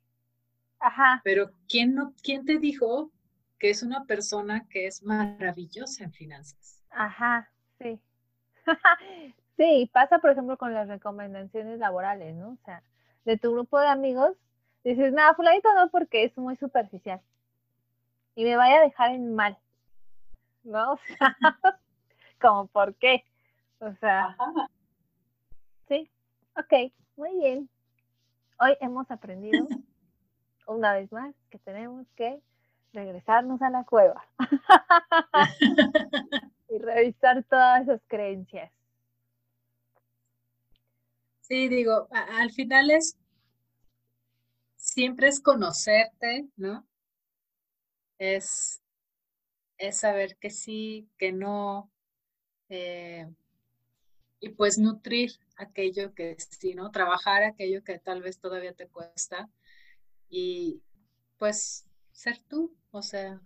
Ajá. 0.80 1.20
Pero 1.24 1.50
¿quién, 1.68 1.94
no, 1.94 2.14
¿quién 2.22 2.44
te 2.44 2.58
dijo 2.58 3.10
que 3.58 3.70
es 3.70 3.82
una 3.82 4.04
persona 4.04 4.66
que 4.70 4.86
es 4.86 5.02
maravillosa 5.02 6.04
en 6.04 6.12
finanzas? 6.12 6.82
Ajá, 6.90 7.50
sí. 7.78 8.00
sí, 9.56 9.90
pasa 9.92 10.18
por 10.18 10.30
ejemplo 10.30 10.56
con 10.58 10.74
las 10.74 10.88
recomendaciones 10.88 11.78
laborales, 11.78 12.34
¿no? 12.34 12.50
O 12.50 12.58
sea, 12.64 12.82
de 13.24 13.38
tu 13.38 13.52
grupo 13.52 13.80
de 13.80 13.88
amigos, 13.88 14.36
dices, 14.84 15.12
nada, 15.12 15.34
fulanito 15.34 15.72
no 15.74 15.90
porque 15.90 16.24
es 16.24 16.36
muy 16.36 16.56
superficial 16.56 17.20
y 18.34 18.44
me 18.44 18.56
vaya 18.56 18.78
a 18.78 18.82
dejar 18.82 19.12
en 19.12 19.34
mal. 19.34 19.58
¿no? 20.64 20.94
O 20.94 20.98
sea, 21.18 21.36
como 22.40 22.66
por 22.66 22.94
qué. 22.96 23.24
O 23.80 23.92
sea, 24.00 24.36
sí, 25.88 26.10
ok, 26.56 26.92
muy 27.16 27.36
bien. 27.38 27.68
Hoy 28.60 28.76
hemos 28.80 29.10
aprendido 29.10 29.66
una 30.66 30.94
vez 30.94 31.10
más 31.12 31.34
que 31.50 31.58
tenemos 31.58 32.06
que 32.16 32.40
regresarnos 32.92 33.60
a 33.62 33.70
la 33.70 33.84
cueva 33.84 34.24
y 36.68 36.78
revisar 36.78 37.42
todas 37.44 37.82
esas 37.82 38.00
creencias. 38.06 38.70
Sí, 41.42 41.68
digo, 41.68 42.08
al 42.10 42.50
final 42.52 42.90
es, 42.90 43.18
siempre 44.76 45.28
es 45.28 45.40
conocerte, 45.40 46.46
¿no? 46.56 46.86
Es 48.18 48.80
es 49.78 49.98
saber 50.00 50.36
que 50.38 50.50
sí, 50.50 51.08
que 51.18 51.32
no, 51.32 51.90
eh, 52.70 53.28
y 54.40 54.50
pues 54.50 54.78
nutrir 54.78 55.32
aquello 55.56 56.14
que 56.14 56.36
sí, 56.38 56.74
¿no? 56.74 56.90
Trabajar 56.90 57.44
aquello 57.44 57.82
que 57.84 57.98
tal 57.98 58.22
vez 58.22 58.38
todavía 58.40 58.74
te 58.74 58.88
cuesta 58.88 59.48
y 60.30 60.82
pues 61.38 61.86
ser 62.12 62.38
tú, 62.48 62.76
o 62.92 63.02
sea. 63.02 63.40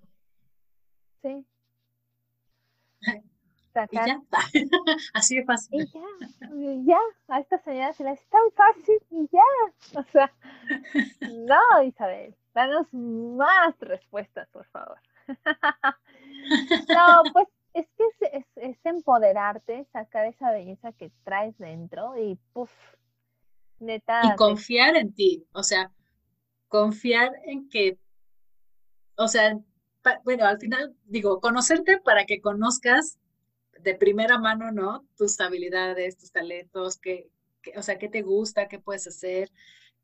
Sí. 1.22 1.46
Y 3.90 3.96
ya, 3.96 4.20
así 5.14 5.36
de 5.36 5.44
fácil. 5.44 5.88
Y 6.54 6.84
ya, 6.86 6.96
ya, 6.96 7.00
a 7.28 7.40
esta 7.40 7.58
señora 7.58 7.92
se 7.92 8.04
le 8.04 8.10
hace 8.10 8.26
tan 8.30 8.40
fácil 8.54 8.98
y 9.10 9.28
ya. 9.30 10.00
O 10.00 10.04
sea, 10.04 10.32
no, 11.20 11.82
Isabel, 11.82 12.34
danos 12.54 12.86
más 12.92 13.78
respuestas, 13.80 14.48
por 14.48 14.66
favor. 14.66 14.98
No, 16.88 17.24
pues 17.32 17.48
es 17.74 17.86
que 17.98 18.44
es, 18.56 18.76
empoderarte, 18.84 19.84
sacar 19.92 20.26
esa 20.26 20.52
belleza 20.52 20.92
que 20.92 21.10
traes 21.24 21.58
dentro 21.58 22.16
y 22.16 22.38
puff, 22.52 22.70
neta. 23.80 24.22
Y 24.24 24.36
confiar 24.36 24.96
en 24.96 25.12
ti, 25.12 25.44
o 25.52 25.64
sea, 25.64 25.90
confiar 26.68 27.32
en 27.44 27.68
que, 27.68 27.98
o 29.16 29.26
sea, 29.26 29.58
bueno, 30.24 30.46
al 30.46 30.58
final 30.58 30.94
digo, 31.04 31.40
conocerte 31.40 31.98
para 31.98 32.24
que 32.24 32.40
conozcas 32.40 33.18
de 33.86 33.94
primera 33.94 34.36
mano, 34.36 34.72
¿no? 34.72 35.06
Tus 35.16 35.38
habilidades, 35.38 36.18
tus 36.18 36.32
talentos, 36.32 36.98
que, 36.98 37.30
o 37.76 37.82
sea, 37.82 37.98
qué 37.98 38.08
te 38.08 38.22
gusta, 38.22 38.66
qué 38.66 38.80
puedes 38.80 39.06
hacer, 39.06 39.52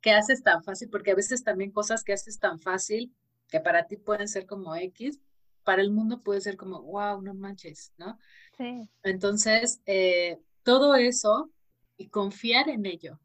qué 0.01 0.13
haces 0.13 0.45
tan 0.45 0.63
fácil, 0.63 0.89
porque 0.89 1.11
a 1.11 1.17
veces 1.17 1.43
también 1.43 1.73
cosas 1.73 2.05
que 2.05 2.13
haces 2.13 2.39
tan 2.39 2.61
fácil 2.61 3.13
que 3.49 3.59
para 3.59 3.89
ti 3.89 3.97
pueden 3.97 4.29
ser 4.29 4.47
como 4.47 4.77
X, 4.77 5.21
para 5.65 5.83
el 5.83 5.91
mundo 5.91 6.23
puede 6.23 6.41
ser 6.41 6.57
como, 6.57 6.81
wow, 6.81 7.23
no 7.23 7.35
manches, 7.35 7.93
¿no? 7.99 8.17
Sí. 8.57 8.89
Entonces, 9.03 9.83
eh, 9.87 10.39
todo 10.63 10.95
eso 10.95 11.51
y 11.97 12.07
confiar 12.07 12.69
en 12.69 12.87
ello. 12.87 13.19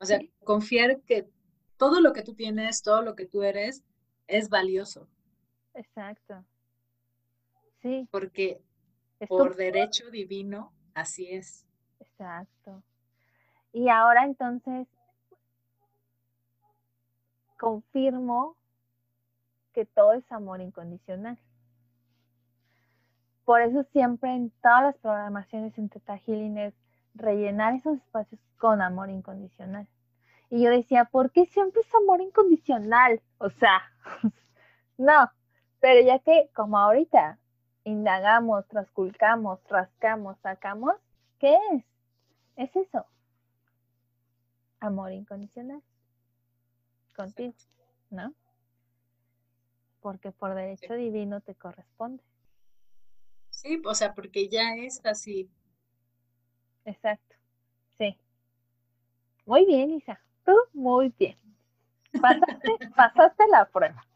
O 0.00 0.04
sea, 0.04 0.20
confiar 0.44 1.00
que 1.06 1.30
todo 1.78 2.02
lo 2.02 2.12
que 2.12 2.20
tú 2.20 2.34
tienes, 2.34 2.82
todo 2.82 3.00
lo 3.00 3.16
que 3.16 3.24
tú 3.24 3.42
eres, 3.42 3.82
es 4.26 4.50
valioso. 4.50 5.08
Exacto. 5.72 6.44
Sí. 7.80 8.06
Porque 8.10 8.60
por 9.28 9.56
derecho 9.56 10.10
divino, 10.10 10.72
así 10.94 11.30
es. 11.30 11.66
Exacto. 12.00 12.82
Y 13.72 13.88
ahora 13.88 14.24
entonces 14.24 14.86
confirmo 17.58 18.56
que 19.72 19.84
todo 19.84 20.14
es 20.14 20.30
amor 20.32 20.60
incondicional. 20.60 21.38
Por 23.44 23.60
eso 23.60 23.84
siempre 23.92 24.34
en 24.34 24.50
todas 24.62 24.82
las 24.82 24.96
programaciones 24.98 25.76
en 25.78 25.88
Teta 25.88 26.18
Healing 26.18 26.58
es 26.58 26.74
rellenar 27.14 27.74
esos 27.74 27.98
espacios 27.98 28.40
con 28.58 28.82
amor 28.82 29.10
incondicional. 29.10 29.86
Y 30.50 30.62
yo 30.62 30.70
decía, 30.70 31.04
¿por 31.04 31.30
qué 31.30 31.46
siempre 31.46 31.80
es 31.80 31.94
amor 31.94 32.20
incondicional? 32.20 33.20
O 33.38 33.50
sea, 33.50 33.82
no, 34.98 35.30
pero 35.80 36.04
ya 36.04 36.18
que 36.18 36.50
como 36.54 36.78
ahorita 36.78 37.38
indagamos, 37.86 38.66
trasculcamos, 38.68 39.58
rascamos, 39.68 40.36
sacamos, 40.42 40.94
¿qué 41.38 41.56
es? 41.72 41.84
Es 42.56 42.76
eso. 42.76 43.06
Amor 44.80 45.12
incondicional. 45.12 45.82
Contigo, 47.14 47.54
¿no? 48.10 48.34
porque 50.06 50.30
por 50.30 50.54
derecho 50.54 50.94
divino 50.94 51.40
te 51.40 51.56
corresponde. 51.56 52.22
Sí, 53.50 53.82
o 53.84 53.92
sea, 53.92 54.14
porque 54.14 54.48
ya 54.48 54.76
es 54.76 55.04
así. 55.04 55.50
Exacto, 56.84 57.34
sí. 57.98 58.16
Muy 59.46 59.66
bien, 59.66 59.90
Isa. 59.90 60.20
Tú 60.44 60.52
muy 60.74 61.12
bien. 61.18 61.36
Pasaste, 62.22 62.70
pasaste 62.94 63.48
la 63.50 63.64
prueba. 63.64 64.06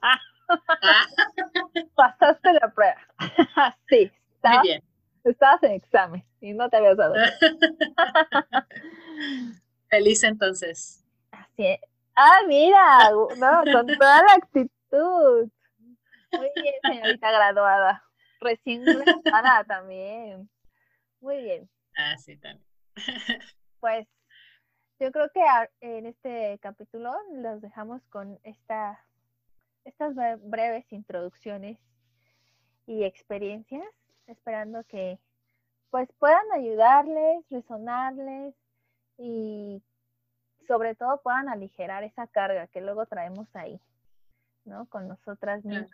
pasaste 1.94 2.52
la 2.52 2.72
prueba. 2.72 3.00
sí. 3.88 4.10
muy 4.42 4.58
bien. 4.62 4.82
Estabas 5.24 5.62
en 5.62 5.72
examen 5.72 6.24
y 6.40 6.52
no 6.52 6.68
te 6.70 6.78
habías 6.78 6.96
dado. 6.96 7.14
Feliz 9.90 10.24
entonces. 10.24 11.04
Así 11.30 11.66
es. 11.66 11.80
Ah, 12.16 12.40
mira, 12.48 13.10
no, 13.10 13.62
con 13.72 13.86
toda 13.86 14.22
la 14.22 14.34
actitud. 14.34 15.48
Muy 16.32 16.50
bien, 16.54 16.74
señorita 16.82 17.32
graduada. 17.32 18.04
Recién 18.40 18.84
graduada 18.84 19.64
también. 19.64 20.48
Muy 21.20 21.42
bien. 21.42 21.68
Ah, 21.96 22.16
sí, 22.16 22.36
también. 22.38 22.64
Pues 23.80 24.06
yo 24.98 25.10
creo 25.12 25.30
que 25.32 25.40
en 25.80 26.06
este 26.06 26.58
capítulo 26.60 27.14
los 27.32 27.60
dejamos 27.60 28.02
con 28.10 28.38
esta 28.42 29.04
estas 29.84 30.14
breves 30.42 30.90
introducciones 30.92 31.78
y 32.86 33.04
experiencias, 33.04 33.86
esperando 34.26 34.84
que 34.84 35.18
pues 35.90 36.10
puedan 36.18 36.44
ayudarles, 36.54 37.44
resonarles 37.50 38.54
y 39.18 39.82
sobre 40.66 40.94
todo 40.94 41.20
puedan 41.22 41.48
aligerar 41.48 42.04
esa 42.04 42.26
carga 42.28 42.68
que 42.68 42.80
luego 42.80 43.06
traemos 43.06 43.48
ahí, 43.54 43.80
¿no? 44.64 44.86
Con 44.86 45.08
nosotras 45.08 45.64
mismas, 45.64 45.90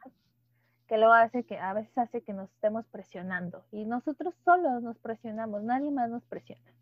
que 0.87 0.99
luego 0.99 1.15
hace 1.15 1.45
que 1.45 1.59
a 1.59 1.73
veces 1.73 1.97
hace 1.97 2.23
que 2.23 2.35
nos 2.35 2.51
estemos 2.53 2.87
presionando 2.89 3.65
y 3.73 3.87
nosotros 3.87 4.35
solos 4.45 4.83
nos 4.83 4.99
presionamos, 4.99 5.63
nadie 5.63 5.91
más 5.91 6.11
nos 6.11 6.25
presiona. 6.25 6.73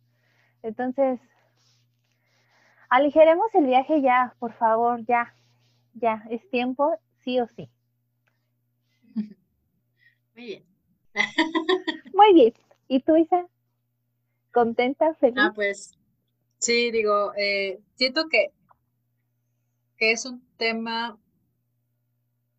Entonces, 0.62 1.20
aligeremos 2.88 3.54
el 3.54 3.66
viaje 3.66 4.00
ya, 4.02 4.34
por 4.40 4.52
favor, 4.54 5.04
ya, 5.04 5.34
ya, 5.94 6.24
es 6.30 6.48
tiempo, 6.50 6.98
sí 7.22 7.40
o 7.40 7.46
sí. 7.48 7.68
Muy 9.14 10.44
bien. 10.46 10.64
Muy 12.12 12.34
bien. 12.34 12.54
¿Y 12.88 13.00
tú, 13.00 13.16
Isa? 13.16 13.46
¿Contenta, 14.52 15.14
feliz? 15.14 15.38
Ah, 15.38 15.52
pues 15.54 15.92
sí, 16.58 16.90
digo, 16.90 17.32
eh, 17.36 17.80
siento 17.94 18.28
que, 18.28 18.52
que 19.96 20.12
es 20.12 20.24
un 20.26 20.44
tema 20.56 21.18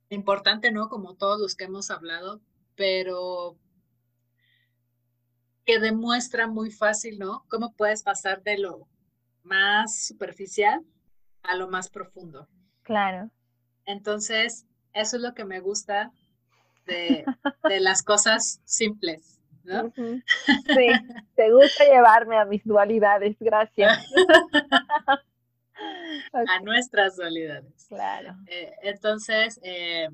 importante, 0.10 0.72
¿no? 0.72 0.90
Como 0.90 1.16
todos 1.16 1.40
los 1.40 1.56
que 1.56 1.66
hemos 1.66 1.92
hablado, 1.92 2.42
pero 2.76 3.58
que 5.66 5.80
demuestra 5.80 6.48
muy 6.48 6.72
fácil, 6.72 7.18
¿no? 7.18 7.46
Cómo 7.50 7.74
puedes 7.74 8.04
pasar 8.04 8.44
de 8.44 8.58
lo 8.58 8.88
más 9.44 10.06
superficial 10.06 10.86
a 11.44 11.56
lo 11.56 11.68
más 11.68 11.90
profundo. 11.90 12.48
Claro. 12.86 13.30
Entonces, 13.86 14.66
eso 14.94 15.18
es 15.18 15.22
lo 15.22 15.34
que 15.34 15.44
me 15.44 15.60
gusta 15.60 16.14
de, 16.86 17.26
de 17.68 17.80
las 17.82 18.02
cosas 18.02 18.62
simples. 18.64 19.36
¿no? 19.66 19.92
Sí, 19.96 20.88
te 21.36 21.52
gusta 21.52 21.86
llevarme 21.86 22.38
a 22.38 22.46
mis 22.46 22.64
dualidades, 22.64 23.36
gracias. 23.40 24.00
A 26.32 26.60
nuestras 26.62 27.18
dualidades. 27.18 27.86
Claro. 27.90 28.36
Eh, 28.48 28.72
entonces, 28.84 29.60
eh, 29.62 30.08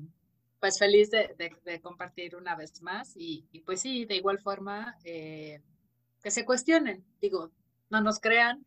pues 0.58 0.78
feliz 0.78 1.10
de, 1.10 1.80
compartir 1.80 2.34
una 2.36 2.56
vez 2.56 2.82
más 2.82 3.12
y, 3.16 3.44
pues 3.64 3.80
sí, 3.80 4.04
de 4.04 4.16
igual 4.16 4.40
forma, 4.40 4.96
eh, 5.04 5.60
que 6.22 6.30
se 6.30 6.44
cuestionen, 6.44 7.04
digo, 7.20 7.50
no 7.90 8.00
nos 8.00 8.18
crean, 8.18 8.64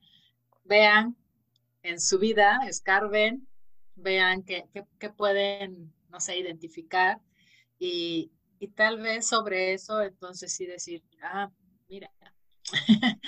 vean 0.63 1.15
en 1.83 1.99
su 1.99 2.17
vida, 2.17 2.61
escarben, 2.67 3.47
vean 3.95 4.43
qué 4.43 4.65
pueden, 5.15 5.93
no 6.09 6.19
sé, 6.19 6.37
identificar 6.37 7.19
y, 7.79 8.31
y 8.59 8.67
tal 8.69 9.01
vez 9.01 9.27
sobre 9.27 9.73
eso, 9.73 10.01
entonces 10.01 10.53
sí 10.53 10.65
decir, 10.65 11.03
ah, 11.21 11.51
mira, 11.87 12.11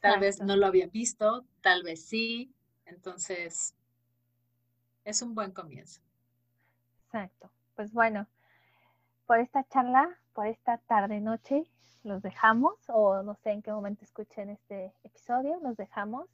tal 0.00 0.20
vez 0.20 0.40
no 0.40 0.56
lo 0.56 0.66
había 0.66 0.86
visto, 0.86 1.44
tal 1.60 1.82
vez 1.82 2.06
sí, 2.06 2.52
entonces 2.86 3.74
es 5.04 5.22
un 5.22 5.34
buen 5.34 5.52
comienzo. 5.52 6.00
Exacto. 7.06 7.50
Pues 7.74 7.92
bueno, 7.92 8.26
por 9.26 9.38
esta 9.38 9.64
charla, 9.68 10.18
por 10.32 10.46
esta 10.46 10.78
tarde 10.78 11.20
noche, 11.20 11.64
los 12.04 12.22
dejamos, 12.22 12.74
o 12.88 13.22
no 13.22 13.34
sé 13.36 13.50
en 13.50 13.62
qué 13.62 13.72
momento 13.72 14.04
escuchen 14.04 14.50
este 14.50 14.92
episodio, 15.04 15.58
los 15.62 15.76
dejamos 15.76 16.28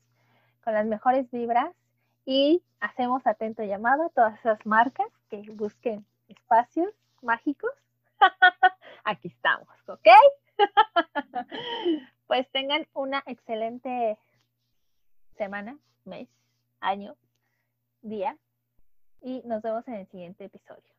con 0.62 0.74
las 0.74 0.86
mejores 0.86 1.30
vibras 1.30 1.74
y 2.30 2.62
hacemos 2.80 3.26
atento 3.26 3.62
llamado 3.62 4.04
a 4.04 4.08
todas 4.10 4.38
esas 4.40 4.66
marcas 4.66 5.06
que 5.30 5.42
busquen 5.50 6.04
espacios 6.28 6.92
mágicos 7.22 7.70
Aquí 9.04 9.28
estamos, 9.28 9.68
¿ok? 9.86 10.08
pues 12.26 12.46
tengan 12.50 12.86
una 12.92 13.22
excelente 13.24 14.18
semana, 15.38 15.78
mes, 16.04 16.28
año, 16.80 17.16
día 18.02 18.36
y 19.22 19.40
nos 19.46 19.62
vemos 19.62 19.88
en 19.88 19.94
el 19.94 20.06
siguiente 20.08 20.44
episodio. 20.44 20.97